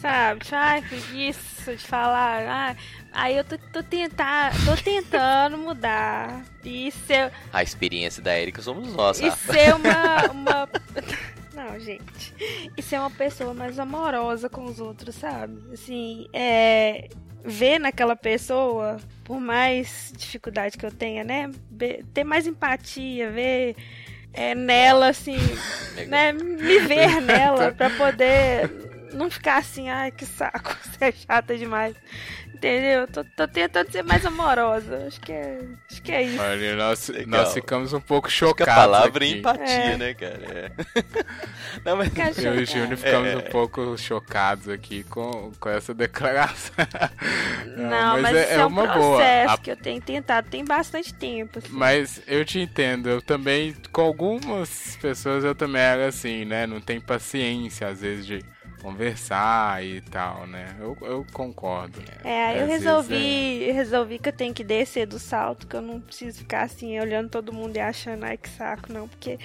Sabe? 0.00 0.40
Tipo, 0.40 0.56
ai, 0.56 0.82
preguiça 0.82 1.76
de 1.76 1.86
falar. 1.86 2.46
Ai. 2.48 2.76
Aí 3.12 3.36
eu 3.36 3.44
tô, 3.44 3.58
tô, 3.58 3.82
tentar, 3.82 4.52
tô 4.64 4.82
tentando 4.82 5.58
mudar. 5.58 6.42
E 6.64 6.90
ser, 7.06 7.30
A 7.52 7.62
experiência 7.62 8.22
da 8.22 8.38
Erika 8.38 8.62
somos 8.62 8.94
nós, 8.94 9.20
e 9.20 9.28
Rafa. 9.28 9.52
ser 9.52 9.74
uma, 9.74 10.30
uma. 10.32 10.68
Não, 11.52 11.78
gente. 11.78 12.34
E 12.76 12.80
ser 12.82 12.98
uma 12.98 13.10
pessoa 13.10 13.52
mais 13.52 13.78
amorosa 13.78 14.48
com 14.48 14.64
os 14.64 14.80
outros, 14.80 15.16
sabe? 15.16 15.60
Assim, 15.74 16.28
é. 16.32 17.10
Ver 17.44 17.78
naquela 17.78 18.14
pessoa, 18.14 18.98
por 19.24 19.40
mais 19.40 20.12
dificuldade 20.16 20.76
que 20.76 20.84
eu 20.84 20.92
tenha, 20.92 21.24
né? 21.24 21.50
Ter 22.12 22.24
mais 22.24 22.46
empatia, 22.46 23.30
ver 23.30 23.76
é, 24.32 24.54
nela, 24.54 25.08
assim, 25.08 25.38
né? 26.08 26.32
Me 26.32 26.80
ver 26.80 27.20
nela 27.20 27.72
pra 27.72 27.90
poder 27.90 28.90
não 29.12 29.30
ficar 29.30 29.58
assim, 29.58 29.88
ai, 29.88 30.10
que 30.10 30.24
saco, 30.26 30.76
você 30.82 31.06
é 31.06 31.12
chata 31.12 31.56
demais. 31.56 31.94
Entendeu? 32.52 33.08
Tô, 33.08 33.24
tô 33.24 33.48
tentando 33.48 33.90
ser 33.90 34.02
mais 34.02 34.26
amorosa. 34.26 35.06
Acho 35.06 35.18
que 35.18 35.32
é, 35.32 35.60
acho 35.90 36.02
que 36.02 36.12
é 36.12 36.22
isso. 36.24 36.42
Olha, 36.42 36.76
nós, 36.76 37.08
Legal. 37.08 37.26
nós 37.42 37.54
ficamos 37.54 37.94
um 37.94 38.00
pouco 38.02 38.28
que 38.28 38.34
a 38.34 38.36
chocados. 38.36 38.74
palavra 38.74 39.24
é 39.24 39.28
aqui. 39.28 39.38
empatia, 39.38 39.64
É. 39.66 39.96
né, 39.96 40.12
cara? 40.12 40.40
É. 40.44 40.70
Não, 41.82 41.96
mas... 41.96 42.08
Ficar 42.10 42.30
Eu 42.42 42.60
e 42.60 42.62
o. 42.62 42.66
Júnior 42.66 42.96
ficamos 42.98 43.28
É. 43.30 43.36
um 43.38 43.40
pouco 43.50 43.96
chocados 43.96 44.68
aqui 44.68 45.04
com, 45.04 45.52
com 45.58 45.68
essa 45.70 45.94
declaração. 45.94 46.74
Não, 47.78 48.20
mas, 48.20 48.36
é, 48.36 48.42
isso 48.42 48.52
é 48.52 48.56
é 48.56 48.64
um 48.66 48.68
uma 48.68 48.82
processo 48.82 49.46
boa. 49.46 49.58
Que 49.58 49.70
eu 49.70 49.76
tenho 49.76 50.02
tentado, 50.02 50.50
tem 50.50 50.62
bastante 50.62 51.14
tempo. 51.14 51.60
assim. 51.60 51.68
Mas 51.70 52.20
eu 52.26 52.44
te 52.44 52.58
entendo, 52.60 53.08
eu 53.08 53.22
também, 53.22 53.74
com 53.90 54.02
algumas 54.02 54.98
pessoas 55.00 55.44
eu 55.44 55.54
também 55.54 55.80
era 55.80 56.08
assim, 56.08 56.44
né? 56.44 56.66
Não 56.66 56.80
tem 56.80 57.00
paciência, 57.00 57.88
às 57.88 58.02
vezes, 58.02 58.26
de 58.26 58.44
conversar 58.80 59.84
e 59.84 60.00
tal, 60.00 60.46
né? 60.46 60.74
Eu, 60.78 60.96
eu 61.02 61.26
concordo. 61.32 62.00
É, 62.24 62.46
aí 62.46 62.60
eu 62.60 62.66
resolvi, 62.66 63.70
resolvi 63.72 64.18
que 64.18 64.28
eu 64.28 64.32
tenho 64.32 64.54
que 64.54 64.64
descer 64.64 65.06
do 65.06 65.18
salto, 65.18 65.66
que 65.66 65.76
eu 65.76 65.82
não 65.82 66.00
preciso 66.00 66.38
ficar 66.38 66.62
assim, 66.62 66.98
olhando 66.98 67.28
todo 67.28 67.52
mundo 67.52 67.76
e 67.76 67.80
achando, 67.80 68.24
ai 68.24 68.36
que 68.36 68.48
saco, 68.48 68.92
não, 68.92 69.06
porque 69.06 69.38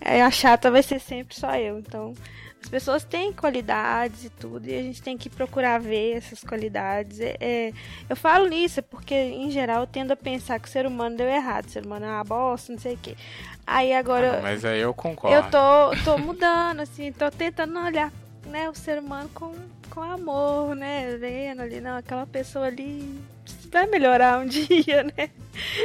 é, 0.00 0.22
a 0.22 0.30
chata 0.30 0.70
vai 0.70 0.82
ser 0.82 1.00
sempre 1.00 1.34
só 1.34 1.54
eu. 1.56 1.78
Então, 1.78 2.14
as 2.62 2.68
pessoas 2.68 3.04
têm 3.04 3.32
qualidades 3.32 4.24
e 4.24 4.30
tudo, 4.30 4.68
e 4.68 4.74
a 4.78 4.82
gente 4.82 5.02
tem 5.02 5.16
que 5.16 5.30
procurar 5.30 5.78
ver 5.80 6.18
essas 6.18 6.44
qualidades. 6.44 7.18
É, 7.18 7.36
é, 7.40 7.72
eu 8.08 8.14
falo 8.14 8.46
nisso 8.48 8.82
porque, 8.82 9.14
em 9.14 9.50
geral, 9.50 9.82
eu 9.82 9.86
tendo 9.86 10.12
a 10.12 10.16
pensar 10.16 10.60
que 10.60 10.68
o 10.68 10.70
ser 10.70 10.86
humano 10.86 11.16
deu 11.16 11.26
errado, 11.26 11.66
o 11.66 11.70
ser 11.70 11.86
humano 11.86 12.04
é 12.04 12.08
uma 12.08 12.24
bosta, 12.24 12.72
não 12.72 12.78
sei 12.78 12.94
o 12.94 12.98
quê. 12.98 13.16
Aí 13.66 13.94
agora. 13.94 14.38
Ah, 14.38 14.42
mas 14.42 14.64
aí 14.64 14.80
eu 14.80 14.92
concordo. 14.92 15.36
Eu 15.36 15.50
tô, 15.50 16.04
tô 16.04 16.18
mudando, 16.18 16.80
assim, 16.80 17.10
tô 17.12 17.30
tentando 17.30 17.78
olhar, 17.78 18.12
né, 18.50 18.68
o 18.68 18.74
ser 18.74 18.98
humano 18.98 19.30
com, 19.34 19.54
com 19.90 20.02
amor, 20.02 20.74
né? 20.74 21.16
Vendo 21.16 21.62
ali, 21.62 21.80
não, 21.80 21.96
aquela 21.96 22.26
pessoa 22.26 22.66
ali 22.66 23.18
vai 23.70 23.86
melhorar 23.86 24.40
um 24.40 24.46
dia, 24.46 25.04
né? 25.16 25.30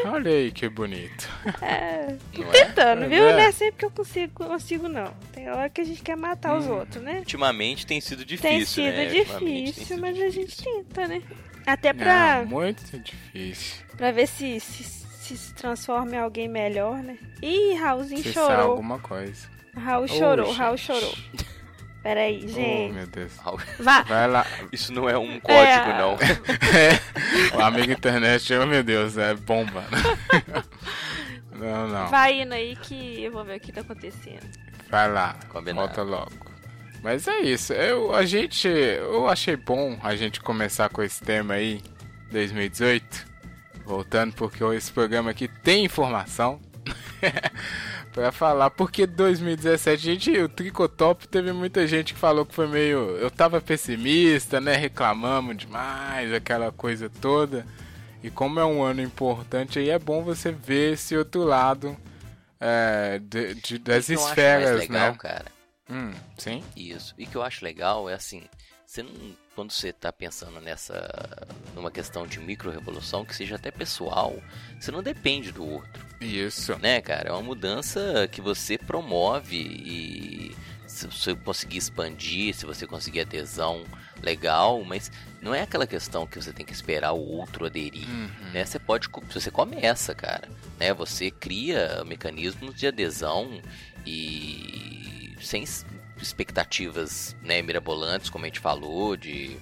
Olha 0.06 0.32
aí 0.32 0.52
que 0.52 0.68
bonito. 0.70 1.30
É, 1.62 2.16
Não 2.38 2.50
é? 2.50 2.66
tentando, 2.66 3.00
Pois 3.00 3.10
viu? 3.12 3.26
é. 3.28 3.32
Não 3.34 3.40
é 3.40 3.52
sempre 3.52 3.76
que 3.80 3.86
eu 3.86 3.92
consigo, 3.92 4.34
consigo, 4.46 4.88
não. 4.88 5.14
Tem 5.34 5.50
hora 5.50 5.70
que 5.70 5.82
a 5.82 5.84
gente 5.84 6.02
quer 6.02 6.16
matar 6.18 6.58
os 6.58 6.66
Hum. 6.66 6.78
outros, 6.80 7.04
né? 7.04 7.20
Ultimamente 7.20 7.86
tem 7.86 8.00
sido 8.02 8.24
difícil, 8.26 8.50
Tem 8.50 8.66
sido 8.66 8.86
né? 8.86 9.06
Ultimamente 9.06 9.40
tem 9.46 9.64
difícil, 9.66 9.86
sido 9.88 10.02
mas 10.02 10.18
a 10.20 10.30
gente 10.30 10.48
difícil. 10.48 10.74
tenta, 10.86 11.08
né? 11.08 11.22
Até 11.66 11.94
pra, 11.94 12.42
Não, 12.44 12.46
muito 12.48 13.00
difícil. 13.00 13.84
pra 13.98 14.12
ver 14.12 14.28
se, 14.28 14.60
se, 14.60 14.84
se 14.84 15.06
se 15.38 15.54
transforma 15.56 16.12
em 16.16 16.20
alguém 16.20 16.48
melhor, 16.48 17.02
né? 17.02 17.18
Ih, 17.42 17.74
Raulzinho 17.74 18.22
Se 18.22 18.32
chorou. 18.32 18.72
alguma 18.74 19.00
coisa. 19.00 19.48
Raul 19.76 20.08
chorou, 20.08 20.52
Raul 20.52 20.78
chorou. 20.78 21.14
Peraí, 22.06 22.42
Oh, 22.46 22.48
gente. 22.50 22.94
meu 22.94 23.08
Deus. 23.08 23.32
Vá. 23.80 24.04
Vai 24.04 24.28
lá. 24.28 24.46
Isso 24.72 24.94
não 24.94 25.10
é 25.10 25.18
um 25.18 25.40
código, 25.40 25.90
É. 25.90 25.98
não. 25.98 26.18
É, 26.78 27.58
o 27.58 27.62
amigo 27.62 27.92
internet, 27.92 28.54
oh 28.54 28.66
meu 28.68 28.84
Deus, 28.84 29.18
é 29.18 29.34
bomba. 29.34 29.84
Não, 31.52 31.88
não. 31.88 32.08
Vai 32.10 32.42
indo 32.42 32.54
aí 32.54 32.76
que 32.76 33.24
eu 33.24 33.32
vou 33.32 33.44
ver 33.46 33.56
o 33.58 33.60
que 33.62 33.72
tá 33.72 33.80
acontecendo. 33.80 34.46
Vai 34.90 35.10
lá, 35.10 35.36
Combinado. 35.50 35.88
volta 35.88 36.04
logo. 36.04 36.32
Mas 37.02 37.28
é 37.30 37.40
isso, 37.40 37.72
eu, 37.72 38.14
a 38.14 38.26
gente, 38.26 38.68
eu 38.68 39.28
achei 39.30 39.56
bom 39.56 39.98
a 40.04 40.16
gente 40.18 40.42
começar 40.42 40.90
com 40.90 41.02
esse 41.02 41.24
tema 41.24 41.54
aí, 41.54 41.82
2018, 42.30 43.26
voltando 43.86 44.34
porque 44.34 44.64
esse 44.76 44.92
programa 44.92 45.32
aqui 45.32 45.48
tem 45.48 45.86
informação 45.86 46.60
pra 48.16 48.32
falar, 48.32 48.70
porque 48.70 49.06
2017, 49.06 50.02
gente, 50.02 50.32
o 50.40 50.48
Tricotop 50.48 51.28
teve 51.28 51.52
muita 51.52 51.86
gente 51.86 52.14
que 52.14 52.20
falou 52.20 52.46
que 52.46 52.56
foi 52.56 52.66
meio, 52.66 52.98
eu 53.18 53.30
tava 53.30 53.60
pessimista, 53.60 54.62
né, 54.62 54.74
reclamamos 54.78 55.58
demais, 55.58 56.32
aquela 56.34 56.72
coisa 56.72 57.10
toda, 57.10 57.66
e 58.24 58.32
como 58.32 58.58
é 58.58 58.66
um 58.66 58.82
ano 58.82 59.02
importante, 59.02 59.80
aí 59.80 59.90
é 59.90 60.00
bom 60.00 60.24
você 60.24 60.50
ver 60.50 60.94
esse 60.94 61.16
outro 61.18 61.44
lado 61.44 61.98
é, 62.58 63.20
de, 63.22 63.54
de- 63.56 63.78
das 63.80 64.08
esferas, 64.08 64.70
mais 64.78 64.90
legal, 64.90 65.12
né? 65.12 65.18
cara, 65.20 65.46
Hum, 65.90 66.12
sim. 66.38 66.64
Isso. 66.76 67.14
E 67.18 67.26
o 67.26 67.28
que 67.28 67.36
eu 67.36 67.44
acho 67.44 67.64
legal 67.66 68.10
é 68.10 68.14
assim, 68.14 68.42
você 68.96 69.04
não, 69.04 69.12
quando 69.56 69.72
você 69.72 69.90
está 69.90 70.12
pensando 70.12 70.60
nessa 70.62 71.48
numa 71.76 71.92
questão 71.92 72.26
de 72.26 72.40
micro-revolução, 72.40 73.26
que 73.26 73.36
seja 73.36 73.56
até 73.56 73.70
pessoal, 73.72 74.36
você 74.80 74.92
não 74.92 75.04
depende 75.04 75.52
do 75.52 75.66
outro, 75.68 76.06
Isso. 76.22 76.78
né, 76.80 77.02
cara? 77.02 77.30
É 77.30 77.32
uma 77.34 77.42
mudança 77.42 78.28
que 78.32 78.40
você 78.42 78.78
promove 78.78 79.58
e 79.58 80.56
se 80.88 81.08
você 81.08 81.36
conseguir 81.36 81.78
expandir, 81.78 82.56
se 82.56 82.66
você 82.66 82.88
conseguir 82.88 83.22
adesão, 83.22 83.84
legal, 84.22 84.82
mas 84.86 85.12
não 85.42 85.54
é 85.54 85.62
aquela 85.62 85.86
questão 85.86 86.26
que 86.26 86.42
você 86.42 86.54
tem 86.54 86.66
que 86.66 86.72
esperar 86.72 87.12
o 87.12 87.20
outro 87.20 87.66
aderir, 87.66 88.08
Uhum. 88.10 88.52
né? 88.54 88.64
Você 88.64 88.80
pode, 88.80 89.10
você 89.30 89.52
começa, 89.52 90.16
cara, 90.16 90.48
né? 90.80 90.94
Você 90.94 91.30
cria 91.30 92.02
mecanismos 92.06 92.74
de 92.76 92.88
adesão 92.88 93.62
e 94.06 95.36
sem 95.42 95.66
expectativas, 96.22 97.36
né, 97.42 97.62
mirabolantes, 97.62 98.30
como 98.30 98.46
a 98.46 98.48
gente 98.48 98.60
falou, 98.60 99.16
de 99.16 99.58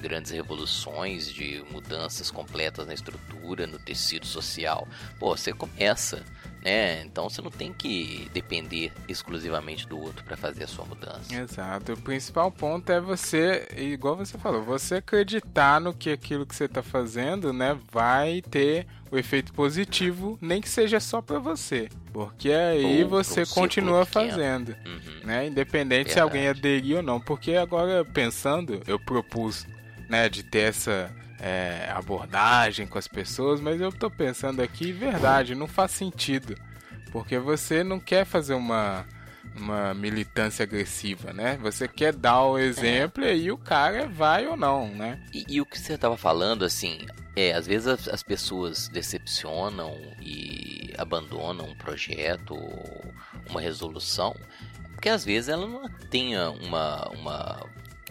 grandes 0.00 0.30
revoluções, 0.30 1.32
de 1.32 1.62
mudanças 1.70 2.30
completas 2.30 2.86
na 2.86 2.94
estrutura, 2.94 3.66
no 3.66 3.78
tecido 3.78 4.26
social. 4.26 4.88
Pô, 5.18 5.36
você 5.36 5.52
começa, 5.52 6.24
né? 6.62 7.02
Então 7.02 7.28
você 7.28 7.40
não 7.42 7.50
tem 7.50 7.72
que 7.72 8.28
depender 8.32 8.92
exclusivamente 9.08 9.86
do 9.88 9.98
outro 9.98 10.24
para 10.24 10.36
fazer 10.36 10.64
a 10.64 10.66
sua 10.68 10.84
mudança. 10.84 11.34
Exato. 11.34 11.92
O 11.92 11.96
principal 12.00 12.50
ponto 12.50 12.90
é 12.90 13.00
você, 13.00 13.66
igual 13.76 14.16
você 14.16 14.36
falou, 14.38 14.62
você 14.62 14.96
acreditar 14.96 15.80
no 15.80 15.94
que 15.94 16.10
aquilo 16.10 16.44
que 16.46 16.54
você 16.54 16.64
está 16.64 16.82
fazendo, 16.82 17.52
né, 17.52 17.78
vai 17.90 18.42
ter 18.42 18.86
o 19.10 19.18
efeito 19.18 19.52
positivo, 19.52 20.38
nem 20.40 20.60
que 20.60 20.68
seja 20.68 21.00
só 21.00 21.20
para 21.20 21.38
você. 21.38 21.88
Porque 22.12 22.50
aí 22.52 23.02
você 23.04 23.44
continua 23.46 24.04
fazendo, 24.06 24.76
Uhum. 24.86 25.20
né, 25.26 25.46
independente 25.48 26.10
se 26.10 26.14
Verdade. 26.16 26.20
alguém 26.20 26.48
aderir 26.48 26.96
ou 26.98 27.02
não. 27.02 27.20
Porque 27.20 27.54
agora 27.54 28.04
pensando, 28.04 28.80
eu 28.86 29.00
propus, 29.00 29.66
né, 30.08 30.28
de 30.28 30.42
ter 30.44 30.60
essa 30.68 31.10
é, 31.40 31.90
abordagem 31.94 32.86
com 32.86 32.98
as 32.98 33.08
pessoas, 33.08 33.60
mas 33.60 33.80
eu 33.80 33.90
tô 33.90 34.10
pensando 34.10 34.60
aqui, 34.60 34.92
verdade, 34.92 35.54
não 35.54 35.66
faz 35.66 35.92
sentido. 35.92 36.54
Porque 37.10 37.38
você 37.38 37.82
não 37.82 37.98
quer 37.98 38.24
fazer 38.24 38.54
uma, 38.54 39.04
uma 39.56 39.94
militância 39.94 40.62
agressiva, 40.62 41.32
né? 41.32 41.58
Você 41.62 41.88
quer 41.88 42.14
dar 42.14 42.42
o 42.42 42.58
exemplo 42.58 43.24
e 43.24 43.28
aí 43.28 43.50
o 43.50 43.58
cara 43.58 44.06
vai 44.06 44.46
ou 44.46 44.56
não, 44.56 44.88
né? 44.88 45.20
E, 45.32 45.44
e 45.48 45.60
o 45.60 45.66
que 45.66 45.78
você 45.78 45.94
estava 45.94 46.16
falando, 46.16 46.64
assim, 46.64 47.06
é, 47.34 47.52
às 47.52 47.66
vezes 47.66 47.88
as, 47.88 48.08
as 48.08 48.22
pessoas 48.22 48.88
decepcionam 48.88 49.92
e 50.20 50.92
abandonam 50.98 51.66
um 51.66 51.74
projeto 51.74 52.56
uma 53.48 53.60
resolução, 53.60 54.34
porque 54.92 55.08
às 55.08 55.24
vezes 55.24 55.48
ela 55.48 55.66
não 55.66 55.88
tenha 56.10 56.50
uma, 56.50 57.08
uma, 57.08 57.66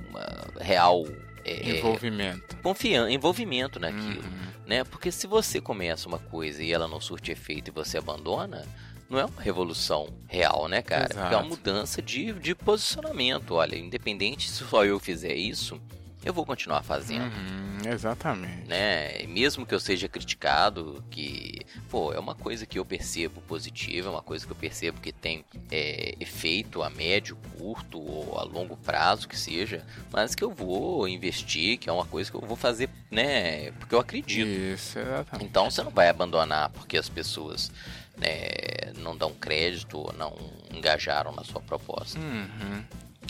uma 0.10 0.64
real 0.64 1.06
é, 1.50 1.78
Envolvimento. 1.78 2.58
confiança, 2.58 3.12
envolvimento 3.12 3.80
naquilo, 3.80 4.24
Uhum. 4.24 4.48
né? 4.68 4.84
Porque 4.84 5.12
se 5.12 5.28
você 5.28 5.60
começa 5.62 6.08
uma 6.08 6.20
coisa 6.20 6.64
e 6.64 6.72
ela 6.72 6.88
não 6.88 7.00
surte 7.02 7.32
efeito 7.32 7.70
e 7.70 7.72
você 7.72 7.98
abandona, 7.98 8.66
não 9.10 9.20
é 9.20 9.26
uma 9.26 9.42
revolução 9.42 10.08
real, 10.28 10.68
né, 10.68 10.82
cara? 10.82 11.14
É 11.32 11.36
uma 11.36 11.44
mudança 11.44 12.02
de, 12.02 12.32
de 12.34 12.54
posicionamento. 12.54 13.56
Olha, 13.56 13.76
independente 13.76 14.50
se 14.50 14.64
só 14.64 14.86
eu 14.86 15.00
fizer 15.00 15.34
isso, 15.36 15.82
eu 16.24 16.34
vou 16.34 16.46
continuar 16.46 16.84
fazendo. 16.84 17.24
Uhum, 17.24 17.92
exatamente. 17.92 18.68
Né? 18.68 19.24
Mesmo 19.28 19.66
que 19.66 19.74
eu 19.74 19.80
seja 19.80 20.08
criticado, 20.10 21.04
que 21.10 21.60
pô, 21.90 22.14
é 22.14 22.20
uma 22.20 22.36
coisa 22.36 22.66
que 22.66 22.78
eu 22.78 22.86
percebo 22.86 23.42
positiva, 23.42 24.10
é 24.10 24.12
uma 24.12 24.22
coisa 24.22 24.46
que 24.46 24.52
eu 24.52 24.56
percebo 24.56 25.00
que 25.00 25.12
tem 25.12 25.46
é, 25.72 26.16
efeito 26.20 26.84
a 26.84 26.90
médio, 26.90 27.38
curto 27.58 28.00
ou 28.00 28.38
a 28.38 28.44
longo 28.44 28.76
prazo 28.76 29.28
que 29.28 29.38
seja, 29.38 29.86
mas 30.12 30.36
que 30.36 30.44
eu 30.44 30.52
vou 30.52 31.08
investir, 31.08 31.78
que 31.78 31.90
é 31.90 31.94
uma 31.94 32.06
coisa 32.06 32.30
que 32.30 32.36
eu 32.36 32.42
vou 32.42 32.58
fazer, 32.58 32.90
né? 33.10 33.72
Porque 33.74 33.96
eu 33.96 34.00
acredito. 34.00 34.48
Isso, 34.48 35.00
exatamente. 35.00 35.50
Então 35.50 35.70
você 35.70 35.82
não 35.84 35.92
vai 35.92 36.10
abandonar 36.10 36.70
porque 36.70 36.98
as 36.98 37.08
pessoas 37.08 37.72
né, 38.18 38.92
não 38.98 39.16
dão 39.16 39.34
crédito 39.34 39.98
ou 39.98 40.14
não 40.14 40.36
engajaram 40.74 41.32
na 41.32 41.44
sua 41.44 41.62
proposta. 41.62 42.20
Uhum. 42.20 42.84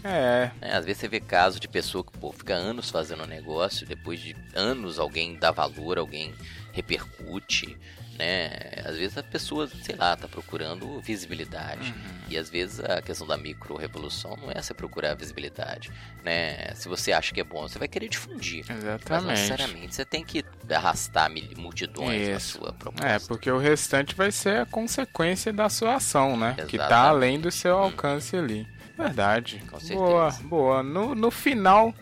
É, 0.04 0.52
né? 0.62 0.74
Às 0.74 0.86
vezes 0.86 1.02
você 1.02 1.08
vê 1.08 1.20
casos 1.20 1.60
de 1.60 1.68
pessoa 1.68 2.04
que 2.04 2.12
pô, 2.18 2.32
fica 2.32 2.54
anos 2.54 2.90
fazendo 2.90 3.24
um 3.24 3.28
negócio, 3.28 3.86
depois 3.86 4.20
de 4.20 4.36
anos 4.54 5.00
alguém 5.00 5.36
dá 5.36 5.52
valor, 5.52 5.98
alguém 5.98 6.34
repercute. 6.72 7.78
Né? 8.18 8.50
Às 8.84 8.98
vezes 8.98 9.18
a 9.18 9.24
pessoa, 9.24 9.66
sei 9.82 9.96
lá, 9.96 10.14
tá 10.14 10.28
procurando 10.28 11.00
visibilidade. 11.00 11.94
E 12.28 12.38
às 12.38 12.50
vezes 12.50 12.82
a 12.82 13.02
questão 13.02 13.26
da 13.26 13.38
micro-revolução 13.38 14.36
não 14.36 14.52
é 14.52 14.62
você 14.62 14.74
procurar 14.74 15.16
visibilidade. 15.16 15.90
Né? 16.22 16.74
Se 16.76 16.90
você 16.90 17.14
acha 17.14 17.34
que 17.34 17.40
é 17.40 17.46
bom, 17.46 17.66
você 17.66 17.80
vai 17.80 17.88
querer 17.88 18.10
difundir. 18.10 18.66
Mas 18.68 18.84
exatamente. 18.84 19.28
necessariamente 19.28 19.96
você 19.96 20.04
tem 20.04 20.26
que 20.26 20.44
arrastar 20.70 21.32
multidões 21.56 22.28
na 22.28 22.36
Isso. 22.36 22.58
sua 22.58 22.74
proposta. 22.74 23.08
É, 23.08 23.20
porque 23.20 23.50
o 23.50 23.58
restante 23.58 24.14
vai 24.14 24.34
ser 24.34 24.64
a 24.64 24.66
consequência 24.66 25.54
da 25.54 25.70
sua 25.70 25.96
ação, 25.96 26.36
né? 26.36 26.56
Que 26.68 26.78
tá 26.78 26.86
Exatamente. 26.88 26.94
além 26.94 27.40
do 27.40 27.50
seu 27.50 27.78
alcance 27.78 28.36
ali. 28.36 28.68
Verdade. 29.00 29.64
Com 29.70 29.80
certeza. 29.80 30.00
boa, 30.00 30.30
boa. 30.44 30.84
No, 30.84 31.16
no 31.16 31.32
final, 31.32 31.94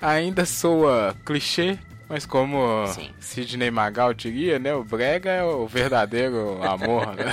ainda 0.00 0.44
soa 0.46 1.14
clichê, 1.26 1.76
mas 2.08 2.24
como 2.24 2.86
Sim. 2.86 3.10
Sidney 3.18 3.70
Magal 3.70 4.14
diria, 4.14 4.58
né? 4.58 4.72
O 4.74 4.84
brega 4.84 5.30
é 5.30 5.42
o 5.42 5.66
verdadeiro 5.66 6.62
amor, 6.62 7.08
né? 7.16 7.32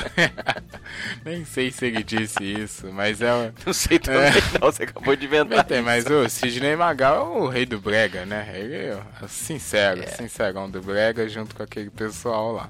Nem 1.24 1.45
sei 1.45 1.69
se 1.72 1.86
ele 1.86 2.03
disse 2.03 2.43
isso, 2.43 2.91
mas 2.91 3.22
é 3.22 3.32
o... 3.32 3.53
Não 3.65 3.74
sei 3.74 3.99
também, 3.99 4.32
não. 4.59 4.72
Você 4.72 4.84
acabou 4.84 5.15
de 5.15 5.26
inventar. 5.26 5.63
Tem, 5.65 5.82
mas 5.82 6.05
o 6.05 6.28
Sidney 6.28 6.76
Magal 6.76 7.36
é 7.36 7.39
o 7.41 7.47
rei 7.47 7.65
do 7.65 7.80
brega, 7.80 8.26
né? 8.26 8.51
Ele 8.55 8.76
é 8.76 8.97
o 9.22 9.28
sincero, 9.28 10.01
É. 10.01 10.07
sincerão 10.07 10.69
do 10.69 10.82
brega 10.82 11.28
junto 11.30 11.55
com 11.55 11.61
aquele 11.63 11.89
pessoal 11.89 12.51
lá. 12.53 12.69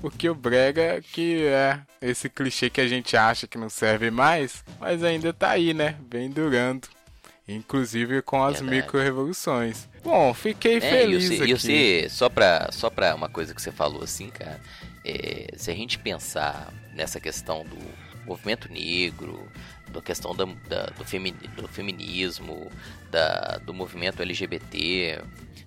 Porque 0.00 0.28
o 0.28 0.34
brega 0.34 1.02
que 1.02 1.44
é 1.46 1.80
esse 2.00 2.28
clichê 2.28 2.70
que 2.70 2.80
a 2.80 2.86
gente 2.86 3.16
acha 3.16 3.46
que 3.46 3.58
não 3.58 3.68
serve 3.68 4.10
mais, 4.10 4.64
mas 4.78 5.02
ainda 5.02 5.32
tá 5.32 5.50
aí, 5.50 5.74
né? 5.74 5.96
Vem 6.10 6.30
durando. 6.30 6.88
Inclusive 7.46 8.20
com 8.22 8.44
as 8.44 8.60
Verdade. 8.60 8.76
micro-revoluções. 8.82 9.88
Bom, 10.04 10.32
fiquei 10.34 10.74
É, 10.74 10.76
e 10.76 10.80
feliz 10.80 11.24
você, 11.28 11.34
aqui. 11.42 11.50
e 11.52 11.56
você, 11.58 12.08
só 12.10 12.28
pra, 12.28 12.68
só 12.70 12.90
pra 12.90 13.14
uma 13.14 13.28
coisa 13.28 13.54
que 13.54 13.60
você 13.62 13.72
falou 13.72 14.02
assim, 14.04 14.28
cara, 14.28 14.60
é, 15.04 15.48
se 15.56 15.70
a 15.70 15.74
gente 15.74 15.98
pensar 15.98 16.72
nessa 16.94 17.18
questão 17.18 17.64
do 17.64 17.78
movimento 18.26 18.70
negro, 18.70 19.48
da 19.90 20.02
questão 20.02 20.34
da, 20.34 20.44
da- 20.68 20.86
do, 20.98 21.04
femini- 21.04 21.48
do 21.56 21.66
feminismo, 21.66 22.70
da, 23.10 23.58
do 23.64 23.74
movimento 23.74 24.22
LGBT, 24.22 25.22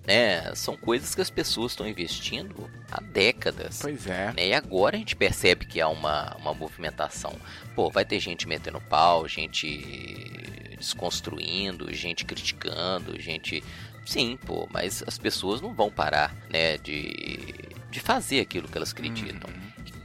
né, 0.06 0.54
são 0.54 0.76
coisas 0.76 1.14
que 1.14 1.20
as 1.20 1.30
pessoas 1.30 1.72
estão 1.72 1.86
investindo 1.86 2.68
há 2.90 3.00
décadas. 3.00 3.78
Pois 3.80 4.06
é. 4.06 4.32
né? 4.32 4.48
E 4.48 4.54
agora 4.54 4.96
a 4.96 4.98
gente 4.98 5.14
percebe 5.14 5.64
que 5.64 5.80
há 5.80 5.88
uma, 5.88 6.36
uma 6.36 6.52
movimentação. 6.52 7.34
Pô, 7.74 7.90
vai 7.90 8.04
ter 8.04 8.18
gente 8.18 8.48
metendo 8.48 8.80
pau, 8.80 9.28
gente 9.28 10.76
desconstruindo, 10.76 11.92
gente 11.94 12.24
criticando, 12.24 13.18
gente. 13.20 13.62
Sim, 14.04 14.36
pô, 14.44 14.68
mas 14.72 15.04
as 15.06 15.16
pessoas 15.16 15.60
não 15.60 15.72
vão 15.72 15.88
parar, 15.88 16.34
né, 16.50 16.76
de, 16.78 17.44
de 17.88 18.00
fazer 18.00 18.40
aquilo 18.40 18.66
que 18.66 18.76
elas 18.76 18.90
acreditam. 18.90 19.48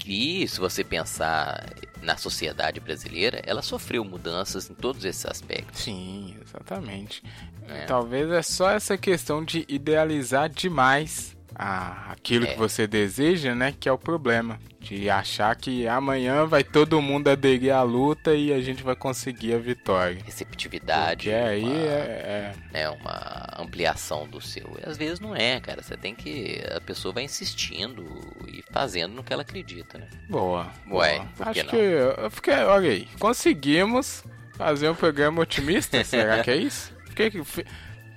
E 0.08 0.48
se 0.48 0.60
você 0.60 0.84
pensar 0.84 1.66
na 2.02 2.16
sociedade 2.16 2.80
brasileira, 2.80 3.42
ela 3.46 3.62
sofreu 3.62 4.06
mudanças 4.06 4.70
em 4.70 4.74
todos 4.74 5.04
esses 5.04 5.26
aspectos. 5.26 5.82
Sim, 5.82 6.36
exatamente. 6.42 7.22
É. 7.68 7.86
Talvez 7.86 8.30
é 8.32 8.42
só 8.42 8.70
essa 8.70 8.98
questão 8.98 9.44
de 9.44 9.66
idealizar 9.68 10.50
demais 10.50 11.36
a, 11.54 12.12
aquilo 12.12 12.46
É. 12.46 12.54
que 12.54 12.58
você 12.58 12.88
deseja, 12.88 13.54
né? 13.54 13.74
Que 13.78 13.90
é 13.90 13.92
o 13.92 13.98
problema. 13.98 14.58
De 14.88 15.10
achar 15.10 15.56
que 15.56 15.88
amanhã 15.88 16.46
vai 16.46 16.64
todo 16.64 17.02
mundo 17.02 17.28
aderir 17.30 17.74
à 17.74 17.82
luta 17.84 18.34
e 18.34 18.54
a 18.54 18.62
gente 18.62 18.82
vai 18.84 18.96
conseguir 18.96 19.54
a 19.54 19.58
vitória. 19.58 20.22
Receptividade, 20.24 21.30
Porque 21.30 21.36
aí 21.36 21.64
uma, 21.64 21.74
é, 21.78 22.54
né, 22.72 22.90
uma 22.90 23.48
ampliação 23.60 24.28
do 24.28 24.40
seu. 24.40 24.78
E 24.84 24.90
às 24.90 24.98
vezes 24.98 25.20
não 25.20 25.36
é, 25.36 25.60
cara. 25.60 25.82
Você 25.84 25.98
tem 25.98 26.16
que. 26.16 26.62
A 26.76 26.80
pessoa 26.82 27.14
vai 27.14 27.24
insistindo 27.24 28.06
e 28.48 28.64
fazendo 28.72 29.14
no 29.14 29.24
que 29.24 29.34
ela 29.34 29.42
acredita, 29.42 29.98
né? 29.98 30.08
é 30.12 30.32
boa. 30.32 30.72
Ué, 30.90 31.20
boa. 31.20 31.28
que 31.36 31.44
Acho 31.50 31.64
não? 31.64 31.70
que 31.70 31.76
eu 31.78 32.32
fiquei, 32.32 32.54
olha 32.56 32.90
aí, 32.92 33.08
conseguimos 33.20 34.24
fazer 34.54 34.90
um 34.90 34.96
programa 34.96 35.42
otimista. 35.42 36.04
será 36.04 36.42
que 36.44 36.52
é 36.52 36.56
isso? 36.58 36.94
Fiquei, 37.08 37.32
fi- 37.44 37.66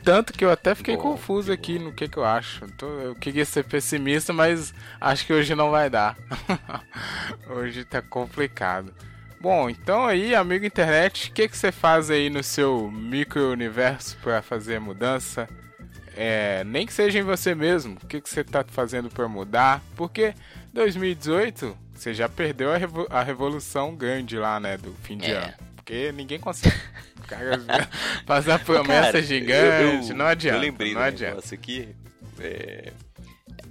tanto 0.04 0.32
que 0.32 0.44
eu 0.44 0.50
até 0.50 0.74
fiquei 0.74 0.96
confuso 0.96 1.52
aqui 1.52 1.78
no 1.78 1.92
que, 1.92 2.08
que 2.08 2.16
eu 2.16 2.24
acho. 2.24 2.64
Então, 2.64 2.88
eu 3.00 3.14
queria 3.14 3.44
ser 3.44 3.64
pessimista, 3.64 4.32
mas 4.32 4.74
acho 5.00 5.26
que 5.26 5.32
hoje 5.32 5.54
não 5.54 5.70
vai 5.70 5.88
dar. 5.90 6.16
hoje 7.48 7.84
tá 7.84 8.00
complicado. 8.02 8.92
Bom, 9.40 9.70
então 9.70 10.06
aí, 10.06 10.34
amigo 10.34 10.66
internet, 10.66 11.30
o 11.30 11.32
que, 11.32 11.48
que 11.48 11.56
você 11.56 11.72
faz 11.72 12.10
aí 12.10 12.28
no 12.28 12.42
seu 12.42 12.90
micro-universo 12.90 14.16
para 14.22 14.42
fazer 14.42 14.78
mudança? 14.78 15.48
É, 16.14 16.62
nem 16.64 16.86
que 16.86 16.92
seja 16.92 17.18
em 17.18 17.22
você 17.22 17.54
mesmo, 17.54 17.96
o 18.02 18.06
que, 18.06 18.20
que 18.20 18.28
você 18.28 18.44
tá 18.44 18.62
fazendo 18.68 19.08
para 19.08 19.26
mudar? 19.28 19.80
Porque 19.96 20.34
2018 20.74 21.74
você 21.94 22.12
já 22.12 22.28
perdeu 22.28 22.72
a, 22.72 22.76
revo- 22.76 23.06
a 23.08 23.22
revolução 23.22 23.94
grande 23.96 24.36
lá, 24.36 24.60
né, 24.60 24.76
do 24.76 24.92
fim 25.02 25.16
de 25.16 25.30
É. 25.30 25.36
ano. 25.36 25.54
Porque 25.76 26.12
ninguém 26.12 26.38
consegue. 26.38 26.76
O 27.30 27.66
cara 27.66 27.88
faz 28.26 28.48
a 28.48 28.58
promessa 28.58 29.12
Cara, 29.12 29.22
gigante, 29.22 30.10
eu- 30.10 30.16
não 30.16 30.26
adianta. 30.26 30.56
Eu 30.56 30.60
lembrei 30.60 30.94
não 30.94 31.00
adianta. 31.00 31.34
negócio 31.36 31.54
aqui. 31.54 31.88
é, 32.40 32.92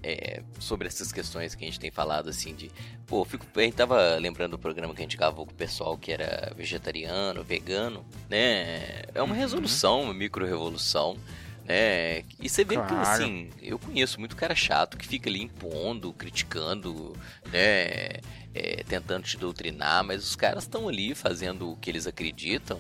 é, 0.02 0.42
sobre 0.60 0.88
essas 0.88 1.12
questões 1.12 1.56
que 1.56 1.64
a 1.64 1.68
gente 1.68 1.80
tem 1.80 1.92
falado, 1.92 2.30
assim, 2.30 2.56
de. 2.56 2.72
Pô, 3.06 3.22
eu 3.22 3.26
fico, 3.26 3.46
a 3.56 3.62
gente 3.62 3.76
tava 3.76 4.16
lembrando 4.18 4.52
do 4.52 4.60
programa 4.60 4.94
que 4.94 5.02
a 5.02 5.04
gente 5.04 5.18
gravou 5.18 5.46
com 5.46 5.52
o 5.52 5.56
pessoal 5.56 5.98
que 5.98 6.12
era 6.12 6.54
vegetariano, 6.56 7.44
vegano, 7.44 8.06
né? 8.30 9.02
É 9.14 9.22
uma 9.22 9.34
Uhum. 9.34 9.40
resolução, 9.40 10.04
uma 10.04 10.14
micro-revolução. 10.14 11.18
Né? 11.66 12.24
E 12.40 12.50
você 12.50 12.64
vê 12.64 12.76
que, 12.78 12.82
Claro. 12.88 13.02
assim, 13.24 13.50
eu 13.62 13.78
conheço 13.78 14.20
muito 14.20 14.36
cara 14.36 14.56
chato 14.56 14.98
que 14.98 15.06
fica 15.08 15.30
ali 15.30 15.42
impondo, 15.44 16.12
criticando, 16.14 17.16
né? 17.52 18.20
é, 18.56 18.84
tentando 18.88 19.24
te 19.24 19.38
doutrinar, 19.38 20.04
mas 20.04 20.24
os 20.24 20.36
caras 20.36 20.64
estão 20.64 20.90
ali 20.90 21.14
fazendo 21.14 21.70
o 21.72 21.76
que 21.78 21.88
eles 21.88 22.08
acreditam 22.08 22.80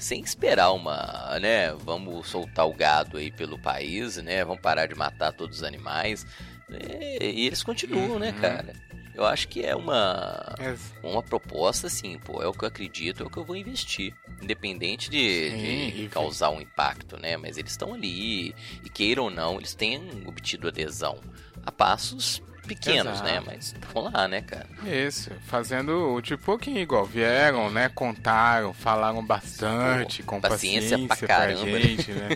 sem 0.00 0.20
esperar 0.22 0.72
uma, 0.72 1.38
né, 1.40 1.72
vamos 1.74 2.26
soltar 2.28 2.66
o 2.66 2.72
gado 2.74 3.16
aí 3.18 3.30
pelo 3.30 3.58
país, 3.58 4.16
né, 4.16 4.44
vamos 4.44 4.60
parar 4.62 4.86
de 4.86 4.94
matar 4.94 5.32
todos 5.32 5.58
os 5.58 5.62
animais, 5.62 6.26
né, 6.68 6.78
e 7.20 7.46
eles 7.46 7.62
continuam, 7.62 8.18
né, 8.18 8.32
Uhum. 8.32 8.40
cara. 8.40 8.72
Eu 9.14 9.26
acho 9.26 9.48
que 9.48 9.62
é 9.62 9.76
uma 9.76 10.54
Ex- 10.58 10.94
uma 11.02 11.22
proposta 11.22 11.88
assim, 11.88 12.18
pô, 12.18 12.42
é 12.42 12.46
o 12.46 12.52
que 12.52 12.64
eu 12.64 12.68
acredito, 12.68 13.22
é 13.22 13.26
o 13.26 13.30
que 13.30 13.36
eu 13.36 13.44
vou 13.44 13.56
investir, 13.56 14.14
independente 14.40 15.10
de, 15.10 15.50
Sim, 15.50 15.90
de 16.04 16.08
causar 16.08 16.50
um 16.50 16.60
impacto, 16.60 17.18
né, 17.20 17.36
mas 17.36 17.58
eles 17.58 17.72
estão 17.72 17.92
ali 17.92 18.54
e 18.82 18.88
queiram 18.88 19.24
ou 19.24 19.30
não, 19.30 19.58
eles 19.58 19.74
têm 19.74 20.00
obtido 20.26 20.68
adesão 20.68 21.18
a 21.66 21.70
passos 21.72 22.40
pequenos, 22.74 23.14
Exato. 23.14 23.24
né, 23.24 23.42
mas 23.44 23.66
estão 23.66 24.02
lá, 24.02 24.28
né, 24.28 24.42
cara. 24.42 24.66
Isso, 24.84 25.30
fazendo 25.46 26.20
de 26.20 26.36
pouquinho 26.36 26.78
igual. 26.78 27.04
Vieram, 27.04 27.68
né? 27.68 27.90
Contaram, 27.92 28.72
falaram 28.72 29.24
bastante, 29.24 30.22
com 30.22 30.40
paciência 30.40 30.96
paciência, 30.96 31.08
pra 31.08 31.16
pra, 31.16 31.26
caramba, 31.26 31.64
né? 31.66 31.80
gente, 31.80 32.12
né? 32.12 32.28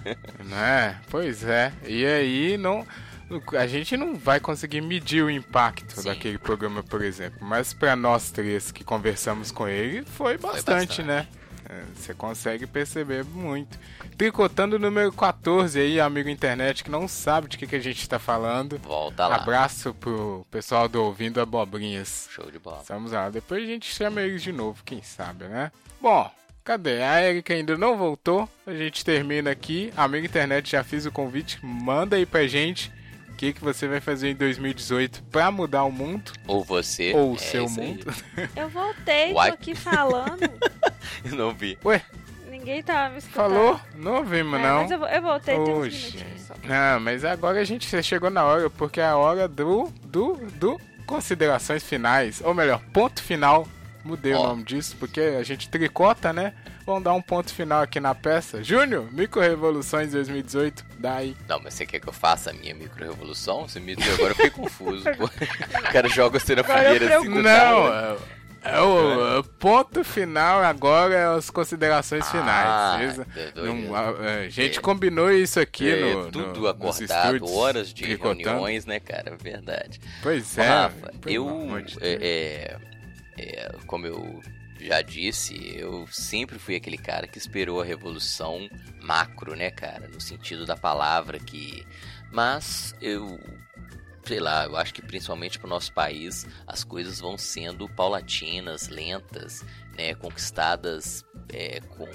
né? 0.44 1.00
Pois 1.10 1.44
é. 1.44 1.72
E 1.86 2.06
aí 2.06 2.56
não. 2.56 2.86
A 3.58 3.66
gente 3.66 3.96
não 3.96 4.14
vai 4.14 4.40
conseguir 4.40 4.82
medir 4.82 5.22
o 5.22 5.30
impacto 5.30 6.00
Sim. 6.00 6.08
daquele 6.08 6.38
programa, 6.38 6.82
por 6.82 7.02
exemplo. 7.02 7.38
Mas 7.40 7.72
pra 7.72 7.96
nós 7.96 8.30
três 8.30 8.70
que 8.70 8.84
conversamos 8.84 9.50
com 9.50 9.66
ele, 9.66 10.04
foi 10.04 10.36
bastante, 10.36 10.64
bastante. 10.64 11.02
né? 11.02 11.26
Você 11.94 12.14
consegue 12.14 12.66
perceber 12.66 13.24
muito. 13.24 13.78
Tricotando 14.16 14.76
o 14.76 14.78
número 14.78 15.12
14 15.12 15.78
aí, 15.78 16.00
amigo 16.00 16.28
internet 16.28 16.84
que 16.84 16.90
não 16.90 17.06
sabe 17.08 17.48
de 17.48 17.58
que, 17.58 17.66
que 17.66 17.76
a 17.76 17.80
gente 17.80 18.08
tá 18.08 18.18
falando. 18.18 18.78
Volta 18.78 19.26
lá. 19.26 19.36
Abraço 19.36 19.94
pro 19.94 20.46
pessoal 20.50 20.88
do 20.88 21.02
Ouvindo 21.02 21.40
Abobrinhas. 21.40 22.28
Show 22.30 22.50
de 22.50 22.58
bola. 22.58 22.80
Estamos 22.80 23.12
lá. 23.12 23.30
Depois 23.30 23.62
a 23.62 23.66
gente 23.66 23.92
chama 23.92 24.20
eles 24.22 24.42
de 24.42 24.52
novo, 24.52 24.82
quem 24.84 25.02
sabe, 25.02 25.44
né? 25.44 25.70
Bom, 26.00 26.30
cadê? 26.64 27.02
A 27.02 27.22
Erika 27.22 27.54
ainda 27.54 27.76
não 27.76 27.96
voltou. 27.96 28.48
A 28.66 28.74
gente 28.74 29.04
termina 29.04 29.50
aqui. 29.50 29.92
Amigo 29.96 30.26
internet, 30.26 30.70
já 30.70 30.84
fiz 30.84 31.06
o 31.06 31.12
convite. 31.12 31.58
Manda 31.64 32.16
aí 32.16 32.26
pra 32.26 32.46
gente 32.46 32.92
que, 33.42 33.52
que 33.54 33.60
você 33.64 33.88
vai 33.88 34.00
fazer 34.00 34.28
em 34.30 34.36
2018 34.36 35.24
pra 35.24 35.50
mudar 35.50 35.82
o 35.82 35.90
mundo. 35.90 36.30
Ou 36.46 36.62
você. 36.62 37.12
Ou 37.12 37.32
o 37.32 37.34
é 37.34 37.38
seu 37.38 37.64
aí. 37.64 37.70
mundo. 37.70 38.06
Eu 38.54 38.68
voltei, 38.68 39.32
Uai. 39.32 39.48
tô 39.48 39.54
aqui 39.54 39.74
falando. 39.74 40.38
Eu 41.28 41.34
não 41.34 41.52
vi. 41.52 41.76
Ué, 41.84 42.00
Ninguém 42.48 42.84
tava 42.84 43.10
me 43.10 43.18
escutando. 43.18 43.50
falou? 43.52 43.80
Não 43.96 44.18
ouvimos, 44.18 44.60
É, 44.60 44.62
não. 44.62 44.82
Mas 44.82 44.90
eu, 44.92 45.04
eu 45.04 45.22
voltei 45.22 45.56
Oxe. 45.58 46.24
só. 46.46 46.54
Não, 46.62 47.00
mas 47.00 47.24
agora 47.24 47.58
a 47.60 47.64
gente 47.64 48.00
chegou 48.04 48.30
na 48.30 48.44
hora, 48.44 48.70
porque 48.70 49.00
é 49.00 49.06
a 49.06 49.16
hora 49.16 49.48
do, 49.48 49.92
do, 50.04 50.34
do 50.60 50.80
considerações 51.04 51.82
finais. 51.82 52.40
Ou 52.44 52.54
melhor, 52.54 52.80
ponto 52.92 53.20
final. 53.20 53.66
Mudei 54.04 54.34
o 54.34 54.38
Ó. 54.38 54.46
nome 54.48 54.62
disso, 54.62 54.96
porque 55.00 55.20
a 55.20 55.42
gente 55.42 55.68
tricota, 55.68 56.32
né? 56.32 56.54
Vamos 56.84 57.04
dar 57.04 57.12
um 57.14 57.22
ponto 57.22 57.52
final 57.54 57.82
aqui 57.82 58.00
na 58.00 58.14
peça. 58.14 58.62
Júnior, 58.62 59.06
Micro 59.12 59.40
Revoluções 59.40 60.10
2018, 60.12 60.84
dá 60.98 61.16
aí. 61.16 61.36
Não, 61.48 61.60
mas 61.60 61.74
você 61.74 61.86
quer 61.86 62.00
que 62.00 62.08
eu 62.08 62.12
faça 62.12 62.50
a 62.50 62.52
minha 62.52 62.74
micro-revolução? 62.74 63.68
Você 63.68 63.78
me 63.78 63.94
deu 63.94 64.12
agora, 64.14 64.30
eu 64.32 64.34
fiquei 64.34 64.50
confuso. 64.50 65.04
Pô. 65.16 65.24
O 65.78 65.92
cara 65.92 66.08
joga 66.08 66.40
você 66.40 66.56
na 66.56 66.64
fogueira 66.64 67.18
assim. 67.18 67.28
Não, 67.28 67.42
nada. 67.42 68.16
é, 68.64 68.74
é 68.76 68.80
o, 68.80 69.38
o 69.40 69.44
ponto 69.44 70.02
final 70.02 70.62
agora 70.62 71.14
é 71.14 71.36
as 71.36 71.50
considerações 71.50 72.24
Ah, 72.28 72.30
finais. 72.30 73.16
beleza? 73.16 73.52
doido. 73.54 73.74
Não, 73.74 73.94
a, 73.94 74.08
a 74.44 74.48
gente 74.48 74.78
É. 74.78 74.80
combinou 74.80 75.30
isso 75.30 75.60
aqui 75.60 75.90
É, 75.90 76.14
no, 76.14 76.30
tudo 76.32 76.60
no, 76.60 76.66
acordado, 76.68 77.52
horas 77.54 77.92
de 77.92 78.02
tricotando. 78.04 78.42
reuniões, 78.42 78.86
né, 78.86 78.98
cara? 78.98 79.36
Verdade. 79.36 80.00
Pois 80.22 80.56
é. 80.58 80.66
Rafa, 80.66 81.12
eu, 81.26 81.48
é, 82.00 82.12
é, 82.20 82.76
é, 83.38 83.72
como 83.86 84.06
eu 84.06 84.40
já 84.86 85.02
disse, 85.02 85.76
eu 85.76 86.06
sempre 86.08 86.58
fui 86.58 86.76
aquele 86.76 86.98
cara 86.98 87.26
que 87.26 87.38
esperou 87.38 87.80
a 87.80 87.84
revolução 87.84 88.68
macro, 89.00 89.54
né, 89.54 89.70
cara, 89.70 90.08
no 90.08 90.20
sentido 90.20 90.66
da 90.66 90.76
palavra 90.76 91.38
que, 91.38 91.86
mas 92.30 92.94
eu 93.00 93.38
sei 94.24 94.38
lá, 94.38 94.66
eu 94.66 94.76
acho 94.76 94.94
que 94.94 95.02
principalmente 95.02 95.58
para 95.58 95.66
o 95.66 95.70
nosso 95.70 95.92
país 95.92 96.46
as 96.66 96.84
coisas 96.84 97.18
vão 97.18 97.36
sendo 97.36 97.88
paulatinas, 97.88 98.88
lentas, 98.88 99.64
né, 99.96 100.14
conquistadas 100.14 101.24
é, 101.52 101.80
com 101.80 102.06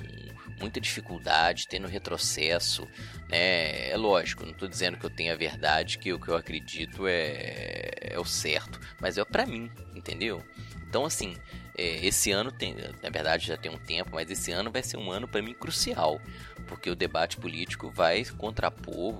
muita 0.59 0.79
dificuldade, 0.81 1.67
tendo 1.67 1.87
retrocesso, 1.87 2.87
né? 3.29 3.89
É 3.89 3.97
lógico, 3.97 4.43
não 4.43 4.51
estou 4.51 4.67
dizendo 4.67 4.97
que 4.97 5.05
eu 5.05 5.09
tenho 5.09 5.33
a 5.33 5.37
verdade, 5.37 5.97
que 5.97 6.11
o 6.11 6.19
que 6.19 6.29
eu 6.29 6.35
acredito 6.35 7.07
é, 7.07 7.91
é 8.01 8.19
o 8.19 8.25
certo, 8.25 8.79
mas 8.99 9.17
é 9.17 9.25
para 9.25 9.45
mim, 9.45 9.71
entendeu? 9.95 10.43
Então 10.87 11.05
assim, 11.05 11.35
é, 11.77 12.05
esse 12.05 12.31
ano 12.31 12.51
tem, 12.51 12.75
na 13.03 13.09
verdade 13.09 13.47
já 13.47 13.57
tem 13.57 13.71
um 13.71 13.77
tempo, 13.77 14.11
mas 14.13 14.29
esse 14.31 14.51
ano 14.51 14.71
vai 14.71 14.81
ser 14.81 14.97
um 14.97 15.11
ano 15.11 15.27
para 15.27 15.41
mim 15.41 15.53
crucial, 15.53 16.19
porque 16.67 16.89
o 16.89 16.95
debate 16.95 17.37
político 17.37 17.91
vai 17.91 18.25
contrapor 18.25 19.13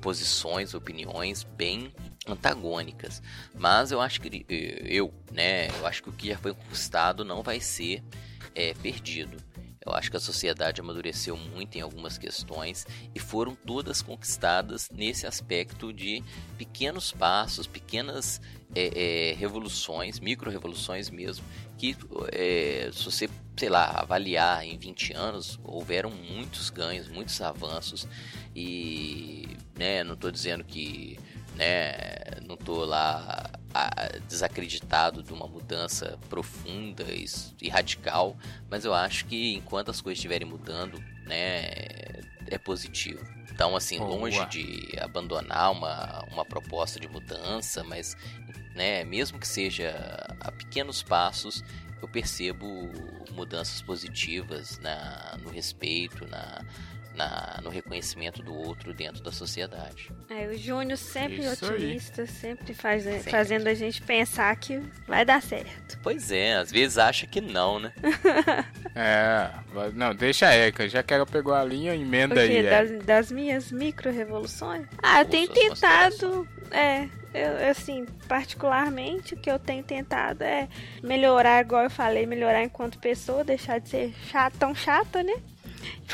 posições, 0.00 0.74
opiniões 0.74 1.44
bem 1.44 1.92
antagônicas. 2.26 3.22
Mas 3.54 3.92
eu 3.92 4.00
acho 4.00 4.20
que 4.20 4.44
eh, 4.48 4.82
eu, 4.84 5.12
né, 5.30 5.68
eu 5.68 5.86
acho 5.86 6.02
que 6.02 6.10
o 6.10 6.12
que 6.12 6.28
já 6.28 6.38
foi 6.38 6.52
conquistado 6.52 7.24
não 7.24 7.42
vai 7.42 7.60
ser 7.60 8.02
é, 8.54 8.74
perdido. 8.74 9.36
Eu 9.84 9.92
acho 9.92 10.10
que 10.10 10.16
a 10.16 10.20
sociedade 10.20 10.80
amadureceu 10.80 11.36
muito 11.36 11.76
em 11.76 11.80
algumas 11.80 12.16
questões 12.16 12.86
e 13.14 13.18
foram 13.18 13.54
todas 13.54 14.00
conquistadas 14.00 14.88
nesse 14.90 15.26
aspecto 15.26 15.92
de 15.92 16.22
pequenos 16.56 17.10
passos, 17.10 17.66
pequenas 17.66 18.40
é, 18.74 19.30
é, 19.30 19.34
revoluções, 19.34 20.20
micro-revoluções 20.20 21.10
mesmo, 21.10 21.44
que 21.76 21.96
é, 22.32 22.90
se 22.92 23.04
você, 23.04 23.28
sei 23.56 23.68
lá, 23.68 23.86
avaliar 24.00 24.64
em 24.64 24.78
20 24.78 25.14
anos, 25.14 25.58
houveram 25.64 26.10
muitos 26.10 26.70
ganhos, 26.70 27.08
muitos 27.08 27.40
avanços. 27.40 28.06
E, 28.54 29.48
né, 29.76 30.04
não 30.04 30.14
estou 30.14 30.30
dizendo 30.30 30.62
que 30.62 31.18
né, 31.56 32.04
não 32.46 32.56
tô 32.56 32.84
lá 32.84 33.50
desacreditado 34.28 35.22
de 35.22 35.32
uma 35.32 35.46
mudança 35.46 36.18
profunda 36.28 37.04
e, 37.60 37.68
radical, 37.68 38.36
mas 38.70 38.84
eu 38.84 38.94
acho 38.94 39.26
que 39.26 39.54
enquanto 39.54 39.90
as 39.90 40.00
coisas 40.00 40.18
estiverem 40.18 40.46
mudando, 40.46 41.02
né, 41.26 41.62
é 42.46 42.58
positivo. 42.58 43.24
Então, 43.50 43.76
assim, 43.76 43.98
Boa. 43.98 44.10
longe 44.10 44.44
de 44.46 44.98
abandonar 45.00 45.72
uma, 45.72 46.24
uma 46.30 46.44
proposta 46.44 46.98
de 46.98 47.08
mudança, 47.08 47.84
mas, 47.84 48.16
né, 48.74 49.04
mesmo 49.04 49.38
que 49.38 49.46
seja 49.46 49.94
a 50.40 50.50
pequenos 50.50 51.02
passos, 51.02 51.62
eu 52.00 52.08
percebo 52.08 52.66
mudanças 53.30 53.80
positivas 53.82 54.78
na, 54.80 55.38
no 55.42 55.50
respeito, 55.50 56.26
na, 56.26 56.64
na, 57.14 57.60
no 57.62 57.70
reconhecimento 57.70 58.42
do 58.42 58.54
outro 58.54 58.92
dentro 58.94 59.22
da 59.22 59.32
sociedade. 59.32 60.10
É, 60.30 60.46
o 60.46 60.56
Júnior 60.56 60.96
sempre 60.98 61.40
Isso 61.44 61.64
aí. 61.66 61.72
otimista, 61.72 62.26
sempre, 62.26 62.74
faz, 62.74 63.02
Sempre. 63.04 63.30
fazendo 63.30 63.66
a 63.66 63.74
gente 63.74 64.00
pensar 64.02 64.54
que 64.56 64.78
vai 65.06 65.24
dar 65.24 65.42
certo. 65.42 65.98
Pois 66.02 66.30
é, 66.30 66.54
às 66.54 66.70
vezes 66.70 66.98
acha 66.98 67.26
que 67.26 67.40
não, 67.40 67.78
né? 67.78 67.92
É, 68.94 69.48
não, 69.94 70.14
deixa 70.14 70.48
a 70.48 70.52
Érica, 70.54 70.86
já 70.86 71.02
que 71.02 71.14
ela 71.14 71.24
pegou 71.24 71.54
a 71.54 71.64
linha, 71.64 71.94
emenda 71.94 72.34
O 72.34 72.38
aí. 72.38 72.62
Das, 72.62 73.04
das 73.04 73.32
minhas 73.32 73.72
micro-revoluções? 73.72 74.86
Ah, 75.02 75.22
eu 75.22 75.24
tenho 75.24 75.48
tentado. 75.48 76.46
É, 76.70 77.08
eu, 77.32 77.70
assim, 77.70 78.04
particularmente, 78.28 79.32
o 79.32 79.36
que 79.38 79.50
eu 79.50 79.58
tenho 79.58 79.82
tentado 79.82 80.44
é 80.44 80.68
melhorar, 81.02 81.64
igual 81.64 81.84
eu 81.84 81.90
falei, 81.90 82.26
melhorar 82.26 82.62
enquanto 82.62 82.98
pessoa, 82.98 83.42
deixar 83.42 83.78
de 83.80 83.88
ser 83.88 84.14
chata, 84.30 84.56
tão 84.58 84.74
chata, 84.74 85.22
né? 85.22 85.34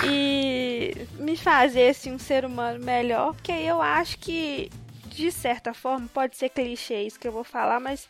E 0.04 0.92
me 1.18 1.36
fazer 1.36 1.90
assim, 1.90 2.12
um 2.12 2.18
ser 2.18 2.44
humano 2.44 2.84
melhor, 2.84 3.34
porque 3.34 3.52
aí 3.52 3.66
eu 3.66 3.82
acho 3.82 4.18
que, 4.18 4.70
de 5.06 5.30
certa 5.32 5.74
forma, 5.74 6.08
pode 6.12 6.36
ser 6.36 6.48
clichê 6.50 7.02
isso 7.02 7.18
que 7.18 7.26
eu 7.26 7.32
vou 7.32 7.44
falar, 7.44 7.80
mas 7.80 8.08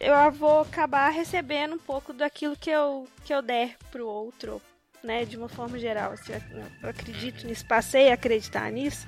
eu 0.00 0.30
vou 0.32 0.60
acabar 0.60 1.08
recebendo 1.10 1.74
um 1.74 1.78
pouco 1.78 2.12
daquilo 2.12 2.56
que 2.56 2.70
eu, 2.70 3.08
que 3.24 3.32
eu 3.34 3.42
der 3.42 3.76
pro 3.90 4.06
outro, 4.06 4.60
né? 5.02 5.24
De 5.24 5.36
uma 5.36 5.48
forma 5.48 5.78
geral. 5.78 6.12
Assim, 6.12 6.32
eu, 6.32 6.64
eu 6.82 6.88
acredito 6.88 7.46
nisso, 7.46 7.66
passei 7.66 8.10
a 8.10 8.14
acreditar 8.14 8.70
nisso, 8.70 9.06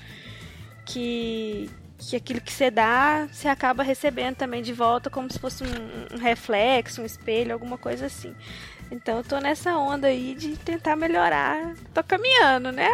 que, 0.86 1.70
que 1.98 2.16
aquilo 2.16 2.40
que 2.40 2.52
você 2.52 2.70
dá, 2.70 3.28
você 3.30 3.48
acaba 3.48 3.82
recebendo 3.82 4.36
também 4.36 4.62
de 4.62 4.72
volta, 4.72 5.10
como 5.10 5.30
se 5.30 5.38
fosse 5.38 5.62
um, 5.62 6.16
um 6.16 6.18
reflexo, 6.18 7.02
um 7.02 7.06
espelho, 7.06 7.52
alguma 7.52 7.78
coisa 7.78 8.06
assim. 8.06 8.34
Então 8.90 9.18
eu 9.18 9.24
tô 9.24 9.38
nessa 9.38 9.76
onda 9.76 10.06
aí 10.08 10.34
de 10.34 10.56
tentar 10.56 10.96
melhorar. 10.96 11.74
Tô 11.92 12.02
caminhando, 12.02 12.72
né? 12.72 12.88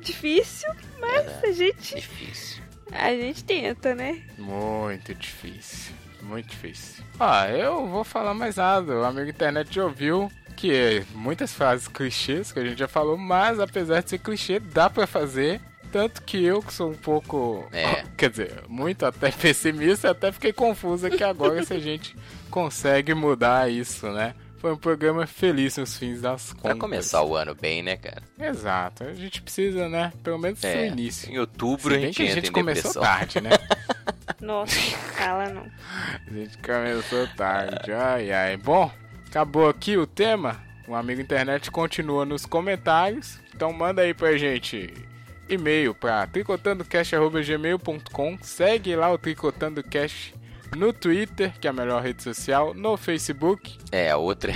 Difícil, 0.00 0.68
mas 0.98 1.24
Verdade. 1.24 1.46
a 1.46 1.52
gente, 1.52 1.94
Difícil. 1.96 2.62
a 2.92 3.10
gente 3.10 3.44
tenta, 3.44 3.94
né? 3.94 4.22
Muito 4.38 5.14
difícil, 5.14 5.94
muito 6.22 6.48
difícil. 6.48 7.04
Ah, 7.18 7.48
eu 7.50 7.86
vou 7.86 8.02
falar 8.04 8.32
mais 8.34 8.56
nada. 8.56 8.94
O 9.00 9.04
amigo 9.04 9.28
internet 9.28 9.74
já 9.74 9.84
ouviu 9.84 10.30
que 10.56 10.74
é 10.74 11.04
muitas 11.14 11.52
frases 11.54 11.88
clichês 11.88 12.52
que 12.52 12.58
a 12.58 12.64
gente 12.64 12.78
já 12.78 12.88
falou, 12.88 13.16
mas 13.16 13.58
apesar 13.58 14.02
de 14.02 14.10
ser 14.10 14.18
clichê, 14.18 14.60
dá 14.60 14.90
pra 14.90 15.06
fazer. 15.06 15.60
Tanto 15.90 16.22
que 16.22 16.42
eu, 16.44 16.62
que 16.62 16.72
sou 16.72 16.90
um 16.90 16.94
pouco. 16.94 17.66
É. 17.72 18.04
Quer 18.16 18.30
dizer, 18.30 18.62
muito 18.68 19.04
até 19.04 19.30
pessimista, 19.32 20.10
até 20.10 20.30
fiquei 20.30 20.52
confuso 20.52 21.06
aqui 21.06 21.24
agora 21.24 21.64
se 21.64 21.72
a 21.74 21.80
gente 21.80 22.14
consegue 22.48 23.12
mudar 23.12 23.70
isso, 23.70 24.06
né? 24.10 24.34
Foi 24.60 24.72
um 24.72 24.76
programa 24.76 25.26
feliz 25.26 25.76
nos 25.78 25.96
fins 25.96 26.20
das 26.20 26.52
contas. 26.52 26.62
Pra 26.62 26.74
começar 26.76 27.22
o 27.22 27.34
ano 27.34 27.54
bem, 27.54 27.82
né, 27.82 27.96
cara? 27.96 28.22
Exato, 28.38 29.04
a 29.04 29.14
gente 29.14 29.40
precisa, 29.40 29.88
né? 29.88 30.12
Pelo 30.22 30.38
menos 30.38 30.62
É, 30.62 30.84
no 30.86 30.92
início. 30.92 31.32
Em 31.32 31.38
outubro 31.38 31.94
Se 31.94 31.96
a 31.96 32.00
gente 32.00 32.16
que 32.16 32.22
a 32.22 32.26
entra 32.26 32.34
gente 32.36 32.48
em 32.50 32.52
começou 32.52 32.92
depressão. 32.92 33.02
tarde, 33.02 33.40
né? 33.40 33.50
Nossa, 34.40 34.76
fala 35.16 35.48
não. 35.48 35.66
A 36.26 36.30
gente 36.32 36.58
começou 36.58 37.26
tarde. 37.36 37.90
Ai, 37.92 38.30
ai. 38.30 38.56
Bom, 38.58 38.90
acabou 39.26 39.66
aqui 39.68 39.96
o 39.96 40.06
tema. 40.06 40.60
O 40.86 40.94
amigo 40.94 41.20
internet 41.22 41.70
continua 41.70 42.24
nos 42.26 42.44
comentários. 42.44 43.38
Então 43.54 43.72
manda 43.72 44.02
aí 44.02 44.12
pra 44.12 44.36
gente 44.36 44.92
e-mail 45.48 45.94
pra 45.94 46.26
tricotandocast.gmail.com. 46.26 48.38
Segue 48.42 48.94
lá 48.96 49.10
o 49.12 49.16
Tricotando 49.18 49.82
Cast 49.82 50.34
no 50.76 50.92
Twitter, 50.92 51.52
que 51.60 51.66
é 51.66 51.70
a 51.70 51.72
melhor 51.72 52.02
rede 52.02 52.22
social, 52.22 52.74
no 52.74 52.96
Facebook, 52.96 53.76
É, 53.90 54.10
a 54.10 54.16
outra. 54.16 54.52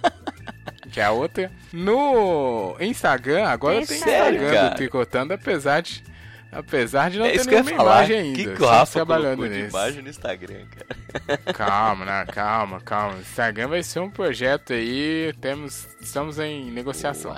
que 0.92 1.00
é 1.00 1.04
a 1.04 1.10
outra, 1.10 1.50
no 1.72 2.76
Instagram. 2.80 3.46
Agora 3.46 3.76
tem 3.86 3.98
Sério, 3.98 4.36
Instagram 4.36 4.52
cara? 4.54 4.68
do 4.70 4.76
Tricotando, 4.76 5.34
apesar 5.34 5.80
de, 5.82 6.02
apesar 6.50 7.10
de 7.10 7.18
não 7.18 7.26
é 7.26 7.32
ter 7.32 7.46
nenhuma 7.46 7.70
imagem 7.70 8.18
ainda. 8.18 8.54
que, 8.54 8.64
Rafa 8.64 8.92
trabalhando 8.92 9.48
de 9.48 9.54
nisso. 9.54 9.76
imagem 9.76 10.02
no 10.02 10.08
Instagram, 10.08 10.66
cara? 10.66 11.38
Calma, 11.52 12.04
né? 12.04 12.26
Calma, 12.26 12.80
calma. 12.80 13.16
O 13.16 13.20
Instagram 13.20 13.68
vai 13.68 13.82
ser 13.82 14.00
um 14.00 14.10
projeto 14.10 14.72
aí. 14.72 15.32
Temos, 15.40 15.88
estamos 16.00 16.38
em 16.38 16.70
negociação. 16.70 17.34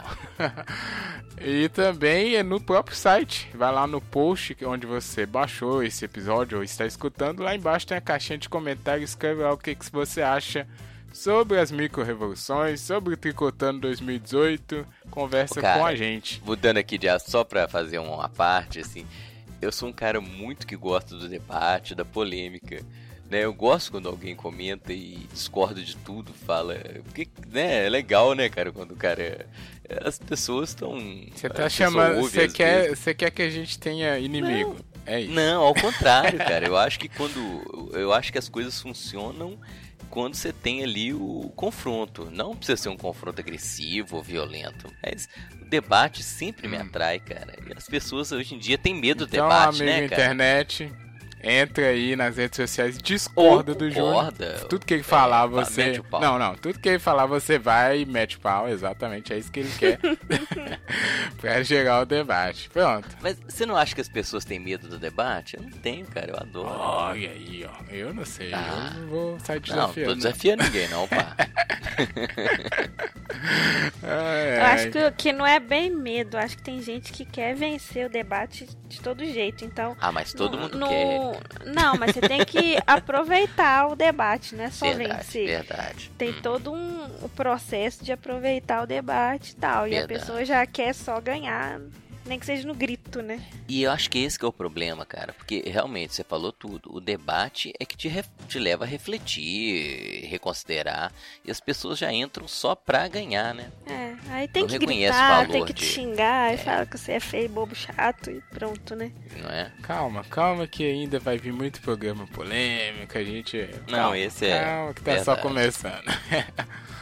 e 1.40 1.68
também 1.68 2.36
é 2.36 2.42
no 2.42 2.60
próprio 2.60 2.96
site. 2.96 3.48
Vai 3.54 3.72
lá 3.72 3.86
no 3.86 4.00
post 4.00 4.56
onde 4.64 4.86
você 4.86 5.24
baixou 5.26 5.82
esse 5.82 6.04
episódio 6.04 6.58
ou 6.58 6.64
está 6.64 6.86
escutando. 6.86 7.42
Lá 7.42 7.54
embaixo 7.54 7.86
tem 7.86 7.96
a 7.96 8.00
caixinha 8.00 8.38
de 8.38 8.48
comentários. 8.48 9.10
Escreve 9.10 9.42
lá 9.42 9.52
o 9.52 9.58
que, 9.58 9.74
que 9.74 9.90
você 9.90 10.22
acha 10.22 10.66
sobre 11.12 11.58
as 11.58 11.70
micro-revoluções, 11.70 12.80
sobre 12.80 13.14
o 13.14 13.16
Tricotando 13.16 13.80
2018. 13.80 14.86
Conversa 15.10 15.60
cara, 15.60 15.78
com 15.78 15.86
a 15.86 15.94
gente. 15.94 16.42
Mudando 16.44 16.78
aqui 16.78 16.96
de 16.98 17.06
só 17.20 17.44
pra 17.44 17.68
fazer 17.68 17.98
uma 17.98 18.28
parte, 18.28 18.80
assim. 18.80 19.06
Eu 19.60 19.70
sou 19.70 19.88
um 19.88 19.92
cara 19.92 20.20
muito 20.20 20.66
que 20.66 20.76
gosta 20.76 21.16
do 21.16 21.28
debate, 21.28 21.94
da 21.94 22.04
polêmica. 22.04 22.82
Né, 23.30 23.44
eu 23.44 23.54
gosto 23.54 23.92
quando 23.92 24.08
alguém 24.08 24.34
comenta 24.34 24.92
e 24.92 25.28
discorda 25.32 25.80
de 25.80 25.96
tudo, 25.98 26.32
fala. 26.32 26.74
Porque, 27.04 27.28
né, 27.46 27.86
é 27.86 27.88
legal, 27.88 28.34
né, 28.34 28.48
cara, 28.48 28.72
quando 28.72 28.92
o 28.92 28.96
cara. 28.96 29.46
As 30.04 30.18
pessoas 30.18 30.70
estão. 30.70 30.98
Você 31.32 31.48
tá 31.48 31.68
chamando. 31.68 32.20
Você 32.22 32.48
quer, 32.48 32.96
você 32.96 33.14
quer 33.14 33.30
que 33.30 33.42
a 33.42 33.50
gente 33.50 33.78
tenha 33.78 34.18
inimigo? 34.18 34.76
É 35.06 35.20
isso. 35.20 35.32
Não, 35.32 35.62
ao 35.62 35.74
contrário, 35.74 36.38
cara. 36.38 36.66
Eu 36.66 36.76
acho 36.76 36.98
que 36.98 37.08
quando. 37.08 37.90
Eu 37.92 38.12
acho 38.12 38.32
que 38.32 38.38
as 38.38 38.48
coisas 38.48 38.80
funcionam 38.80 39.58
quando 40.10 40.34
você 40.34 40.52
tem 40.52 40.82
ali 40.82 41.14
o 41.14 41.50
confronto. 41.56 42.28
Não 42.30 42.54
precisa 42.56 42.76
ser 42.76 42.88
um 42.88 42.96
confronto 42.96 43.40
agressivo 43.40 44.16
ou 44.16 44.22
violento. 44.22 44.92
Mas 45.02 45.28
o 45.62 45.64
debate 45.64 46.22
sempre 46.22 46.66
me 46.68 46.76
atrai, 46.76 47.20
cara. 47.20 47.54
E 47.66 47.72
as 47.76 47.86
pessoas 47.86 48.32
hoje 48.32 48.54
em 48.54 48.58
dia 48.58 48.76
têm 48.76 48.94
medo 48.94 49.24
do 49.24 49.30
Então, 49.30 49.48
debate, 49.48 49.82
amigo 49.82 49.84
né, 49.84 50.08
cara? 50.08 50.22
internet, 50.22 50.92
entra 51.42 51.86
aí 51.86 52.14
nas 52.16 52.36
redes 52.36 52.56
sociais, 52.56 52.98
discorda 52.98 53.72
Ou 53.72 53.78
do 53.78 53.90
Júnior. 53.90 54.32
Tudo 54.68 54.84
que 54.86 54.94
ele 54.94 55.00
é, 55.00 55.04
falar, 55.04 55.46
você. 55.46 55.84
mete 55.86 56.00
o 56.00 56.04
pau. 56.04 56.20
Não, 56.20 56.38
não. 56.38 56.54
Tudo 56.54 56.78
que 56.78 56.88
ele 56.88 56.98
falar, 56.98 57.26
você 57.26 57.58
vai 57.58 58.00
e 58.00 58.06
mete 58.06 58.36
o 58.36 58.40
pau. 58.40 58.68
Exatamente, 58.68 59.32
é 59.32 59.38
isso 59.38 59.50
que 59.50 59.60
ele 59.60 59.72
quer. 59.78 59.98
pra 61.40 61.62
gerar 61.62 62.00
o 62.02 62.04
debate. 62.06 62.68
Pronto. 62.70 63.08
Mas 63.20 63.38
você 63.48 63.64
não 63.66 63.76
acha 63.76 63.94
que 63.94 64.00
as 64.00 64.08
pessoas 64.08 64.44
têm 64.44 64.58
medo 64.58 64.88
do 64.88 64.98
debate? 64.98 65.56
Eu 65.56 65.62
não 65.62 65.70
tenho, 65.70 66.06
cara. 66.06 66.30
Eu 66.30 66.36
adoro. 66.36 66.68
Olha 66.78 67.30
aí, 67.30 67.66
ó. 67.68 67.92
Eu 67.92 68.12
não 68.14 68.24
sei. 68.24 68.52
Ah. 68.52 68.92
Eu 68.94 69.00
não 69.00 69.08
vou 69.08 69.40
sair 69.40 69.56
não, 69.56 69.62
tô 69.62 69.72
desafiando. 69.74 70.16
desafiando 70.16 70.62
ninguém, 70.64 70.88
não, 70.88 71.08
pá. 71.08 71.36
Ai, 74.02 74.56
Eu 74.58 74.62
ai. 74.64 74.72
acho 74.74 74.90
que, 74.90 75.10
que 75.12 75.32
não 75.32 75.46
é 75.46 75.58
bem 75.60 75.90
medo, 75.90 76.36
eu 76.36 76.40
acho 76.40 76.56
que 76.56 76.62
tem 76.62 76.82
gente 76.82 77.12
que 77.12 77.24
quer 77.24 77.54
vencer 77.54 78.06
o 78.06 78.10
debate 78.10 78.68
de 78.88 79.00
todo 79.00 79.24
jeito, 79.24 79.64
então... 79.64 79.96
Ah, 80.00 80.12
mas 80.12 80.32
todo 80.32 80.56
não- 80.56 80.64
mundo 80.64 80.78
não- 80.78 80.88
quer. 80.88 81.29
Não, 81.66 81.96
mas 81.96 82.12
você 82.14 82.20
tem 82.20 82.44
que 82.44 82.78
aproveitar 82.86 83.88
o 83.88 83.96
debate, 83.96 84.54
não 84.54 84.64
é 84.64 84.70
só 84.70 84.86
Verdade, 84.92 85.14
vencer. 85.24 85.46
verdade. 85.46 86.10
Tem 86.18 86.30
Hum. 86.30 86.40
todo 86.42 86.72
um, 86.72 87.28
processo 87.36 88.04
de 88.04 88.12
aproveitar 88.12 88.82
o 88.82 88.86
debate 88.86 89.52
e 89.52 89.56
tal. 89.56 89.86
E 89.88 89.96
a 89.96 90.00
Verdade. 90.00 90.20
pessoa 90.20 90.44
já 90.44 90.64
quer 90.66 90.94
só 90.94 91.20
ganhar, 91.20 91.80
nem 92.30 92.38
que 92.38 92.46
seja 92.46 92.66
no 92.66 92.74
grito, 92.76 93.20
né? 93.22 93.42
E 93.68 93.82
eu 93.82 93.90
acho 93.90 94.08
que 94.08 94.20
esse 94.20 94.38
que 94.38 94.44
é 94.44 94.48
o 94.48 94.52
problema, 94.52 95.04
cara, 95.04 95.32
porque 95.32 95.64
realmente 95.68 96.14
você 96.14 96.22
falou 96.22 96.52
tudo. 96.52 96.94
O 96.94 97.00
debate 97.00 97.72
é 97.78 97.84
que 97.84 97.96
te, 97.96 98.08
te 98.48 98.58
leva 98.58 98.84
a 98.84 98.86
refletir, 98.86 100.26
reconsiderar, 100.26 101.12
e 101.44 101.50
as 101.50 101.58
pessoas 101.60 101.98
já 101.98 102.12
entram 102.12 102.46
só 102.46 102.74
pra 102.76 103.08
ganhar, 103.08 103.52
né? 103.52 103.70
É, 103.84 104.14
aí 104.30 104.46
tem 104.48 104.62
Não 104.62 104.68
que 104.68 104.78
gritar, 104.78 105.48
tem 105.48 105.64
que 105.64 105.72
te 105.72 105.80
de- 105.84 105.86
xingar, 105.92 106.52
e 106.52 106.54
É. 106.54 106.56
fala 106.58 106.86
que 106.86 106.96
você 106.96 107.12
é 107.12 107.20
feio, 107.20 107.48
bobo, 107.48 107.74
chato 107.74 108.30
e 108.30 108.40
pronto, 108.50 108.94
né? 108.94 109.10
Não 109.36 109.50
é? 109.50 109.72
Calma, 109.82 110.22
calma 110.22 110.68
que 110.68 110.84
ainda 110.84 111.18
vai 111.18 111.36
vir 111.36 111.52
muito 111.52 111.80
programa 111.80 112.26
polêmico, 112.28 113.18
a 113.18 113.24
gente... 113.24 113.68
Não, 113.88 113.98
calma, 113.98 114.18
esse 114.18 114.46
é 114.46 114.64
Calma 114.64 114.94
que 114.94 115.02
tá 115.02 115.24
só 115.24 115.34
verdade. 115.34 115.42
começando. 115.42 116.04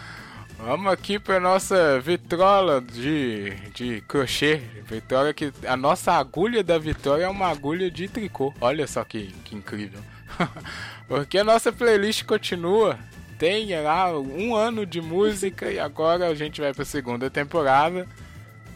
Vamos 0.59 0.93
aqui 0.93 1.19
pra 1.19 1.39
nossa 1.39 2.01
vitrola 2.01 2.81
de, 2.81 3.51
de 3.73 4.01
crochê. 4.03 4.57
Vitrola 4.85 5.33
que... 5.33 5.53
A 5.67 5.77
nossa 5.77 6.13
agulha 6.13 6.63
da 6.65 6.79
vitória 6.79 7.25
é 7.25 7.29
uma 7.29 7.49
agulha 7.49 7.91
de 7.91 8.09
tricô. 8.09 8.53
Olha 8.61 8.87
só 8.87 9.05
que, 9.05 9.29
que 9.45 9.55
incrível. 9.55 10.01
Porque 11.07 11.39
a 11.39 11.45
nossa 11.45 11.73
playlist 11.73 12.25
continua. 12.25 12.99
Tem 13.39 13.81
lá 13.81 14.19
um 14.19 14.55
ano 14.57 14.85
de 14.85 15.01
música 15.01 15.71
e 15.71 15.79
agora 15.79 16.27
a 16.27 16.35
gente 16.35 16.61
vai 16.61 16.75
pra 16.75 16.85
segunda 16.85 17.31
temporada 17.31 18.07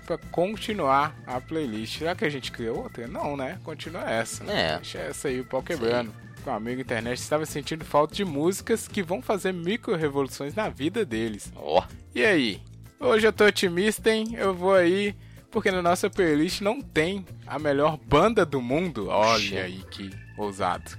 pra 0.07 0.17
continuar 0.31 1.15
a 1.27 1.41
playlist. 1.41 1.99
Será 1.99 2.15
que 2.15 2.25
a 2.25 2.31
gente 2.31 2.53
criou 2.53 2.85
outra? 2.85 3.09
Não, 3.09 3.37
né? 3.37 3.59
Continua 3.65 4.09
essa. 4.09 4.45
É. 4.45 4.77
Deixa 4.77 4.99
essa 4.99 5.29
aí, 5.29 5.41
o 5.41 5.45
pau 5.45 5.63
quebrando. 5.63 6.13
O 6.45 6.51
amigo 6.51 6.81
internet 6.81 7.19
estava 7.19 7.47
sentindo 7.47 7.85
falta 7.85 8.15
de 8.15 8.25
músicas 8.25 8.89
que 8.89 9.03
vão 9.03 9.23
fazer 9.23 9.53
micro-revoluções 9.53 10.55
na 10.55 10.69
vida 10.69 11.05
deles. 11.05 11.53
Ó, 11.55 11.85
E 12.15 12.25
aí? 12.25 12.61
Hoje 12.99 13.27
eu 13.27 13.33
tô 13.33 13.45
otimista, 13.47 14.11
hein? 14.11 14.35
Eu 14.35 14.55
vou 14.55 14.75
aí, 14.75 15.15
porque 15.51 15.71
na 15.71 15.83
nossa 15.83 16.09
playlist 16.11 16.61
não 16.61 16.81
tem 16.81 17.25
a 17.47 17.59
melhor 17.59 17.97
banda 17.97 18.45
do 18.45 18.61
mundo. 18.61 19.09
Olha 19.09 19.65
aí 19.65 19.83
que 19.91 20.11
ousado. 20.37 20.91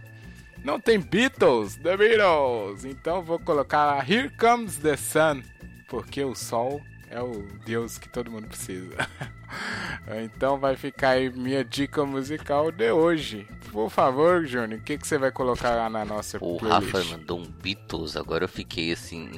Não 0.63 0.79
tem 0.79 0.99
Beatles, 0.99 1.75
The 1.75 1.97
Beatles. 1.97 2.85
Então 2.85 3.21
vou 3.21 3.37
colocar 3.39 4.09
Here 4.09 4.29
Comes 4.37 4.77
the 4.77 4.95
Sun, 4.95 5.41
porque 5.89 6.23
o 6.23 6.33
sol 6.35 6.81
é 7.09 7.21
o 7.21 7.45
Deus 7.65 7.97
que 7.97 8.07
todo 8.09 8.31
mundo 8.31 8.47
precisa. 8.47 8.95
Então 10.07 10.57
vai 10.59 10.75
ficar 10.75 11.11
aí 11.11 11.29
minha 11.29 11.63
dica 11.63 12.05
musical 12.05 12.71
de 12.71 12.91
hoje. 12.91 13.47
Por 13.71 13.89
favor, 13.89 14.45
Júnior, 14.45 14.79
o 14.79 14.83
que, 14.83 14.97
que 14.97 15.07
você 15.07 15.17
vai 15.17 15.31
colocar 15.31 15.75
lá 15.75 15.89
na 15.89 16.03
nossa 16.03 16.37
O 16.41 16.57
playlist? 16.57 16.93
Rafa 16.93 17.17
mandou 17.17 17.39
um 17.39 17.45
Beatles, 17.45 18.17
agora 18.17 18.43
eu 18.43 18.49
fiquei 18.49 18.91
assim. 18.91 19.29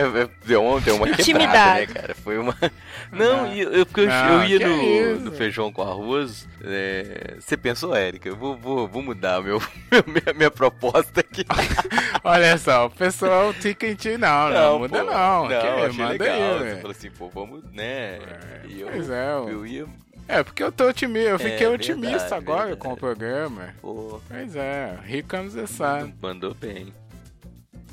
É, 0.00 0.22
é, 0.22 0.28
Deu 0.44 0.64
uma, 0.64 0.80
deu 0.80 0.96
uma 0.96 1.06
quebrada, 1.06 1.22
Intimidade. 1.22 1.80
né, 1.80 2.00
cara? 2.00 2.14
Foi 2.14 2.38
uma. 2.38 2.56
Não, 3.12 3.46
Não. 3.46 3.52
eu, 3.54 3.72
eu, 3.72 3.86
porque 3.86 4.00
eu, 4.02 4.06
Não, 4.06 4.42
eu 4.44 4.48
ia 4.48 4.68
no, 4.68 4.82
isso? 5.14 5.20
no 5.24 5.32
feijão 5.32 5.72
com 5.72 5.82
arroz. 5.82 6.48
é, 6.64 7.34
Você 7.40 7.56
pensou, 7.56 7.94
Érica? 7.94 8.28
Eu 8.28 8.36
vou, 8.36 8.56
vou, 8.56 8.86
vou 8.86 9.02
mudar 9.02 9.40
meu, 9.42 9.60
minha, 10.06 10.34
minha 10.36 10.50
proposta 10.50 11.20
aqui. 11.20 11.44
Olha 12.22 12.56
só, 12.58 12.86
o 12.86 12.90
pessoal 12.90 13.52
fica 13.52 13.86
em 13.86 13.94
ti, 13.94 14.16
não, 14.16 14.50
não, 14.50 14.78
muda 14.80 14.98
pô. 15.04 15.10
não. 15.10 15.42
Não, 15.42 15.48
que, 15.48 15.54
achei 15.66 15.98
manda 16.04 16.12
legal. 16.12 16.36
aí, 16.36 16.58
Você 16.58 16.64
velho. 16.64 16.76
falou 16.76 16.90
assim, 16.92 17.10
pô, 17.10 17.28
vamos, 17.28 17.64
né? 17.72 17.84
É, 18.18 18.20
E 18.68 18.80
eu, 18.80 18.88
pois 18.88 19.10
é, 19.10 19.32
eu 19.34 19.66
ia. 19.66 19.86
É, 20.28 20.44
porque 20.44 20.62
eu 20.62 20.70
tô 20.70 20.86
otimista, 20.88 21.30
eu 21.30 21.38
fiquei 21.40 21.66
É, 21.66 21.70
otimista 21.70 22.18
verdade, 22.18 22.34
agora 22.34 22.58
verdade. 22.66 22.80
com 22.80 22.92
o 22.92 22.96
programa. 22.96 23.74
Pô, 23.82 24.20
Pois 24.28 24.54
é, 24.54 24.96
Here 25.08 25.24
Comes 25.24 25.54
the 25.54 25.66
Sun. 25.66 26.12
mandou 26.22 26.54
bem. 26.54 26.94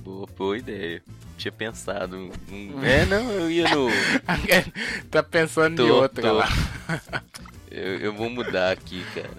Boa, 0.02 0.28
boa 0.38 0.58
ideia. 0.58 1.02
Tinha 1.38 1.52
pensado. 1.52 2.32
É, 2.84 3.06
não, 3.06 3.32
eu 3.32 3.50
ia 3.52 3.64
no. 3.70 3.88
tá 5.12 5.22
pensando 5.24 5.78
Tô, 5.78 5.88
em 5.88 5.92
outra 5.92 6.22
tô. 6.30 6.34
lá. 6.34 6.48
Eu, 7.70 7.98
eu 8.00 8.14
vou 8.14 8.30
mudar 8.30 8.72
aqui, 8.72 9.06
cara. 9.14 9.30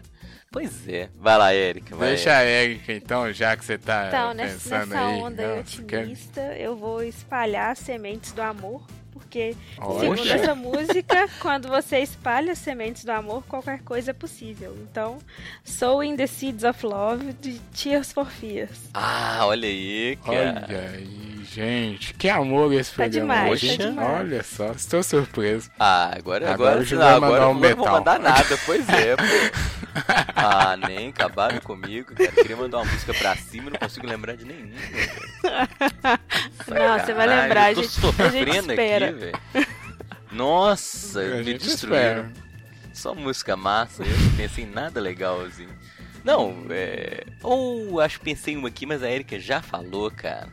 Pois 0.50 0.88
é. 0.88 1.08
Vai 1.16 1.36
lá, 1.36 1.52
Érica. 1.52 1.94
Vai, 1.96 2.10
Deixa 2.10 2.34
a 2.36 2.44
Erika 2.44 2.92
então, 2.92 3.30
já 3.32 3.56
que 3.56 3.64
você 3.64 3.76
tá 3.76 4.06
Então, 4.08 4.32
nessa, 4.32 4.54
pensando 4.54 4.86
nessa 4.90 5.06
aí. 5.06 5.14
onda 5.20 5.42
aí 5.42 5.58
Nossa, 5.58 5.82
quer- 5.82 6.00
otimista, 6.02 6.40
eu 6.56 6.76
vou 6.76 7.02
espalhar 7.02 7.72
as 7.72 7.78
sementes 7.80 8.32
do 8.32 8.40
amor, 8.40 8.82
porque, 9.12 9.54
Olha. 9.76 10.00
segundo 10.00 10.30
essa 10.32 10.54
música, 10.54 11.28
quando 11.40 11.68
você 11.68 11.98
espalha 11.98 12.52
as 12.52 12.58
sementes 12.58 13.04
do 13.04 13.10
amor, 13.10 13.42
qualquer 13.46 13.80
coisa 13.82 14.12
é 14.12 14.14
possível. 14.14 14.74
Então, 14.90 15.18
Sowing 15.64 16.16
the 16.16 16.26
Seeds 16.26 16.64
of 16.64 16.86
Love, 16.86 17.34
de 17.34 17.58
Tears 17.76 18.10
for 18.12 18.30
Fears. 18.30 18.88
Ah, 18.94 19.40
olha 19.42 19.68
aí, 19.68 20.16
cara. 20.24 20.64
Olha 20.66 20.90
aí, 20.94 21.37
gente. 21.54 22.14
Que 22.14 22.28
amor 22.28 22.72
esse 22.72 22.90
Tá 22.90 22.96
programa 22.96 23.34
demais, 23.34 23.50
hoje. 23.52 23.76
tá 23.78 23.84
demais. 23.84 24.20
Olha 24.20 24.42
só, 24.42 24.70
estou 24.72 25.02
surpreso. 25.02 25.70
Ah, 25.78 26.12
agora, 26.16 26.50
Agora 26.52 26.70
agora, 26.70 26.80
o 26.80 26.84
Gil 26.84 26.98
não, 26.98 27.04
vai 27.06 27.14
agora 27.16 27.30
mandar 27.30 27.42
eu 27.44 27.48
um 27.50 27.54
não 27.54 27.60
vou 27.60 27.68
metal. 27.70 27.92
mandar 27.98 28.18
nada, 28.20 28.58
pois 28.66 28.88
é, 28.88 29.16
pô. 29.16 29.22
Ah, 30.36 30.76
nem 30.76 31.08
acabaram 31.08 31.58
comigo, 31.60 32.14
cara. 32.14 32.30
Queria 32.32 32.56
mandar 32.56 32.78
uma 32.78 32.92
música 32.92 33.12
pra 33.14 33.34
cima, 33.36 33.70
não 33.70 33.78
consigo 33.78 34.06
lembrar 34.06 34.36
de 34.36 34.44
nenhuma. 34.44 34.74
Não, 36.68 36.98
você 36.98 37.14
vai 37.14 37.26
lembrar, 37.26 37.70
a 37.70 37.74
tô 37.74 37.82
gente, 37.82 37.98
a 37.98 38.00
gente 38.00 38.00
sofrendo 38.00 38.70
espera. 38.72 39.08
aqui, 39.10 39.18
velho. 39.18 39.38
Nossa, 40.30 41.20
A 41.20 41.24
me 41.42 41.54
destruíram. 41.54 41.72
espera. 42.28 42.32
Só 42.92 43.14
música 43.14 43.56
massa, 43.56 44.02
eu 44.02 44.18
não 44.18 44.36
pensei 44.36 44.64
em 44.64 44.70
nada 44.70 45.00
legal 45.00 45.40
assim. 45.42 45.68
Não, 46.24 46.66
é. 46.70 47.22
Ou 47.42 48.00
acho 48.00 48.18
que 48.18 48.24
pensei 48.24 48.54
em 48.54 48.56
uma 48.56 48.68
aqui, 48.68 48.84
mas 48.84 49.02
a 49.02 49.10
Erika 49.10 49.38
já 49.38 49.62
falou, 49.62 50.10
cara. 50.10 50.48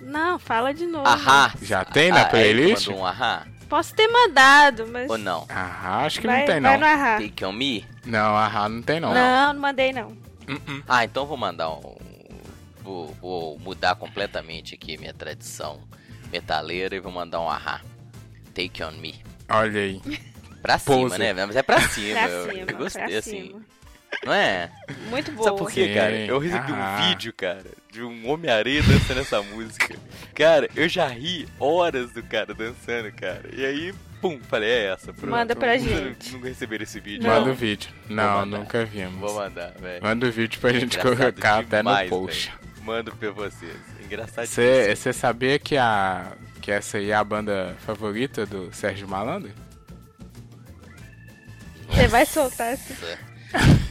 Não, 0.00 0.38
fala 0.38 0.72
de 0.72 0.86
novo. 0.86 1.06
Ahá! 1.06 1.52
Já 1.62 1.84
tem 1.84 2.10
na 2.10 2.16
A 2.16 2.20
Erika 2.20 2.30
playlist? 2.30 2.86
mandou 2.88 3.02
um 3.02 3.06
ahá? 3.06 3.46
Posso 3.68 3.94
ter 3.94 4.08
mandado, 4.08 4.86
mas. 4.88 5.08
Ou 5.08 5.16
não? 5.16 5.46
Ah, 5.48 6.04
acho 6.04 6.20
que 6.20 6.26
vai, 6.26 6.40
não 6.40 6.46
tem 6.46 6.60
vai 6.60 6.72
não. 6.72 6.80
no 6.80 6.86
Ahá. 6.86 7.18
Take 7.20 7.44
on 7.44 7.52
me? 7.52 7.86
Não, 8.04 8.36
ah, 8.36 8.68
não 8.68 8.82
tem 8.82 8.98
não. 8.98 9.14
Não, 9.14 9.52
não 9.52 9.60
mandei 9.60 9.92
não. 9.92 10.08
Uh-uh. 10.08 10.82
Ah, 10.88 11.04
então 11.04 11.24
vou 11.24 11.36
mandar 11.36 11.70
um. 11.70 11.96
Vou, 12.82 13.14
vou 13.20 13.58
mudar 13.60 13.94
completamente 13.94 14.74
aqui 14.74 14.98
minha 14.98 15.14
tradição 15.14 15.80
metaleira 16.32 16.96
e 16.96 17.00
vou 17.00 17.12
mandar 17.12 17.40
um 17.40 17.48
ahá. 17.48 17.80
Take 18.54 18.82
on 18.82 18.92
me. 18.92 19.22
Olha 19.48 19.80
aí. 19.80 20.00
Pra 20.60 20.78
cima, 20.78 21.16
né? 21.16 21.32
Mas 21.32 21.56
é 21.56 21.62
pra 21.62 21.80
cima. 21.80 22.20
Pra 22.20 22.28
eu, 22.28 22.50
cima, 22.50 22.70
eu 22.70 22.76
gostei, 22.76 23.04
pra 23.04 23.18
assim. 23.18 23.46
cima. 23.48 23.60
Não 24.24 24.32
é? 24.34 24.70
Muito 25.08 25.32
boa. 25.32 25.44
Sabe 25.48 25.58
por 25.58 25.70
quê, 25.70 25.94
cara? 25.94 26.12
Eu 26.12 26.38
recebi 26.38 26.72
ahá. 26.72 26.98
um 27.02 27.08
vídeo, 27.08 27.32
cara, 27.32 27.64
de 27.90 28.02
um 28.02 28.28
Homem-Aranha 28.30 28.82
dançando 28.82 29.20
essa 29.20 29.42
música. 29.42 29.96
Cara, 30.34 30.68
eu 30.76 30.88
já 30.88 31.06
ri 31.08 31.48
horas 31.58 32.12
do 32.12 32.22
cara 32.22 32.52
dançando, 32.54 33.10
cara. 33.12 33.42
E 33.52 33.64
aí, 33.64 33.94
pum, 34.20 34.38
falei, 34.48 34.68
é 34.70 34.92
essa. 34.92 35.12
Pronto. 35.12 35.30
Manda 35.30 35.56
pra 35.56 35.76
Não- 35.76 35.78
gente. 35.78 36.32
Não 36.34 36.40
receberam 36.42 36.82
esse 36.82 37.00
vídeo. 37.00 37.22
Não. 37.26 37.38
Manda 37.40 37.50
o 37.50 37.54
vídeo. 37.54 37.90
Não, 38.08 38.44
nunca 38.44 38.84
vimos. 38.84 39.18
Vou 39.20 39.34
mandar, 39.34 39.72
velho. 39.80 40.02
Manda 40.02 40.26
o 40.26 40.30
vídeo 40.30 40.60
pra 40.60 40.72
gente 40.72 40.96
Engraçado 40.98 41.16
colocar 41.16 41.58
até 41.60 41.82
no 41.82 42.08
post. 42.08 42.48
velho. 42.50 42.60
Mando 42.84 43.14
pra 43.16 43.30
vocês. 43.30 43.76
Engraçado 44.04 44.46
Você 44.46 45.12
sabia 45.12 45.58
que, 45.58 45.76
a, 45.76 46.32
que 46.60 46.70
essa 46.72 46.98
aí 46.98 47.10
é 47.10 47.14
a 47.14 47.22
banda 47.24 47.76
favorita 47.86 48.44
do 48.44 48.70
Sérgio 48.72 49.06
Malandro? 49.08 49.50
Você 51.88 52.06
vai 52.08 52.26
soltar 52.26 52.74
esse. 52.74 52.94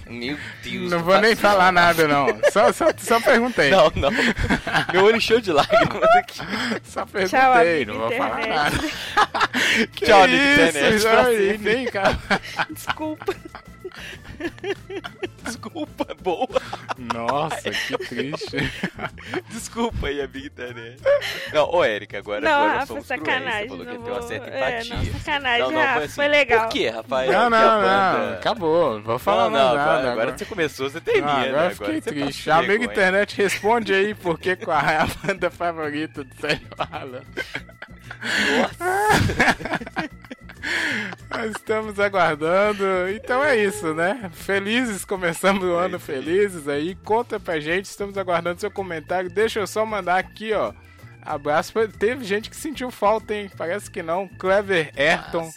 Meu 0.09 0.37
Deus. 0.63 0.89
não 0.91 1.03
vou 1.03 1.21
nem 1.21 1.35
falar 1.35 1.71
nada, 1.71 2.07
não. 2.07 2.27
Só, 2.51 2.73
só, 2.73 2.87
só 2.97 3.21
perguntei. 3.21 3.69
Não, 3.69 3.91
não. 3.95 4.09
Meu 4.91 5.03
olho 5.05 5.17
encheu 5.17 5.39
de 5.39 5.51
lágrimas 5.51 6.03
aqui. 6.15 6.39
Só 6.83 7.05
Tchau, 7.05 7.07
perguntei, 7.11 7.83
amigo 7.83 7.93
não 7.93 7.99
vou 7.99 8.11
falar 8.11 8.47
nada. 8.47 8.77
Tchau, 9.93 10.27
isso, 10.27 10.61
internet. 10.61 11.03
Desculpa. 12.71 13.35
Desculpa, 15.43 16.15
boa. 16.21 16.47
Nossa, 16.97 17.71
que 17.71 17.97
triste. 18.07 18.57
Desculpa 19.49 20.07
aí, 20.07 20.21
amiga 20.21 20.47
internet. 20.47 21.01
Não, 21.53 21.69
ô 21.73 21.83
Érica, 21.83 22.17
agora, 22.19 22.41
Não, 22.41 22.51
agora 22.51 22.73
Rafa, 22.73 22.85
somos 22.87 23.05
sacanagem. 23.05 23.67
cruéis. 23.67 23.69
Você 23.69 23.69
falou 23.69 23.85
que 23.85 23.93
não 23.93 24.01
tem 24.03 24.13
uma 24.13 24.21
certa 24.21 24.49
É, 24.49 24.79
empatia. 24.81 24.95
não, 24.95 25.05
sacanagem, 25.19 25.59
Não, 25.61 25.71
não, 25.71 25.79
Rafa. 25.81 25.99
foi 25.99 26.07
Foi, 26.09 26.25
assim, 26.25 26.31
legal. 26.35 26.59
Por 26.61 26.69
quê, 26.69 26.89
Rafael? 26.89 27.31
Não, 27.31 27.49
não, 27.49 27.57
a 27.57 27.61
não. 27.61 27.81
banda- 28.19 28.33
Acabou. 28.35 28.93
Não 28.95 29.03
vou 29.03 29.19
falar 29.19 29.43
Não, 29.45 29.51
mais 29.51 29.63
não, 29.63 29.75
nada. 29.75 29.91
agora, 29.91 30.11
agora 30.11 30.37
você 30.37 30.45
começou, 30.45 30.89
você 30.89 31.01
termina. 31.01 31.27
Ah, 31.27 31.31
agora 31.41 31.49
eu 31.49 31.55
agora 31.55 31.75
fiquei 31.75 32.01
você 32.01 32.01
tá 32.01 32.11
triste. 32.11 32.43
com 32.45 32.51
Amigo 32.51 32.83
internet, 32.83 33.37
responde 33.37 33.93
aí 33.93 34.13
por 34.13 34.39
que 34.39 34.55
qual 34.55 34.79
é 34.79 34.97
a 34.97 35.07
banda 35.23 35.49
favorita 35.49 36.23
do 36.23 36.35
Sérgio 36.39 36.67
Malandro. 36.77 37.25
Nós 41.29 41.51
estamos 41.51 41.99
aguardando. 41.99 42.83
Então 43.15 43.43
é 43.43 43.55
isso, 43.57 43.93
né? 43.93 44.29
Felizes, 44.33 45.05
começamos 45.05 45.63
o 45.63 45.73
ano 45.73 45.99
felizes 45.99 46.67
aí. 46.67 46.95
Conta 46.95 47.39
pra 47.39 47.59
gente, 47.59 47.85
estamos 47.85 48.17
aguardando 48.17 48.59
seu 48.59 48.71
comentário. 48.71 49.29
Deixa 49.29 49.59
eu 49.59 49.67
só 49.67 49.85
mandar 49.85 50.17
aqui, 50.17 50.53
ó. 50.53 50.73
Abraço. 51.21 51.71
pra- 51.73 51.87
Teve 51.87 52.23
gente 52.25 52.49
que 52.49 52.55
sentiu 52.55 52.89
falta, 52.91 53.33
hein? 53.33 53.49
Parece 53.57 53.89
que 53.89 54.01
não. 54.03 54.27
Clever 54.27 54.91
Ayrton. 54.97 55.51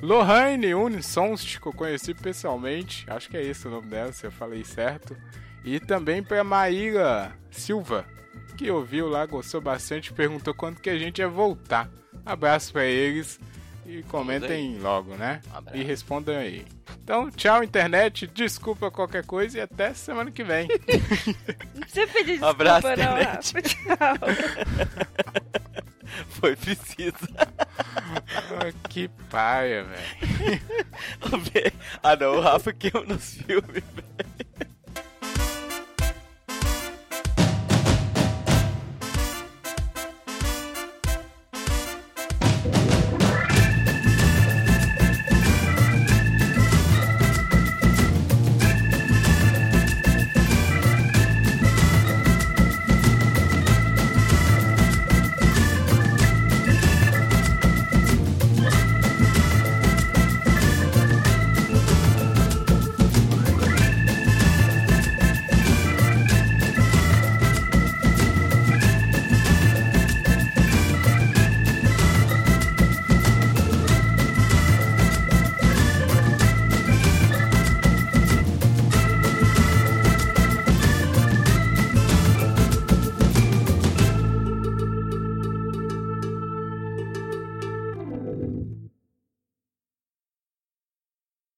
Lohane 0.00 0.74
Unisonst, 0.74 1.60
que 1.60 1.66
eu 1.66 1.72
conheci 1.72 2.12
pessoalmente. 2.12 3.04
Acho 3.08 3.30
que 3.30 3.36
é 3.36 3.42
esse 3.42 3.68
o 3.68 3.70
nome 3.70 3.86
dela, 3.88 4.12
se 4.12 4.26
eu 4.26 4.32
falei 4.32 4.64
certo. 4.64 5.16
E 5.64 5.78
também 5.78 6.22
pra 6.24 6.42
Maíra 6.42 7.30
Silva, 7.52 8.04
que 8.56 8.68
ouviu 8.68 9.08
lá, 9.08 9.24
gostou 9.26 9.60
bastante, 9.60 10.12
perguntou 10.12 10.52
quando 10.52 10.80
que 10.80 10.90
a 10.90 10.98
gente 10.98 11.20
ia 11.20 11.28
voltar. 11.28 11.88
Abraço 12.26 12.72
pra 12.72 12.84
eles 12.84 13.38
e 13.86 14.02
comentem 14.04 14.78
logo, 14.78 15.16
né? 15.16 15.40
Um. 15.72 15.76
E 15.76 15.82
respondam 15.82 16.36
aí. 16.36 16.64
Então, 17.02 17.30
tchau, 17.30 17.64
internet. 17.64 18.26
Desculpa 18.28 18.90
qualquer 18.90 19.24
coisa 19.24 19.58
e 19.58 19.60
até 19.60 19.92
semana 19.92 20.30
que 20.30 20.44
vem. 20.44 20.68
Não 21.74 21.80
precisa 21.80 22.06
pedir 22.06 22.38
desculpa, 22.38 22.50
Abraço, 22.50 22.86
não, 22.86 22.92
internet. 22.92 23.54
Rafa. 23.54 23.62
Tchau. 23.62 24.16
Foi 26.28 26.54
preciso. 26.56 27.28
Ah, 27.38 28.72
que 28.88 29.08
paia, 29.30 29.84
velho. 29.84 30.62
ah, 32.02 32.16
não, 32.16 32.36
o 32.36 32.40
Rafa 32.40 32.72
que 32.72 32.90
eu 32.94 33.04
nos 33.06 33.34
filmes, 33.34 33.64
velho. 33.72 34.51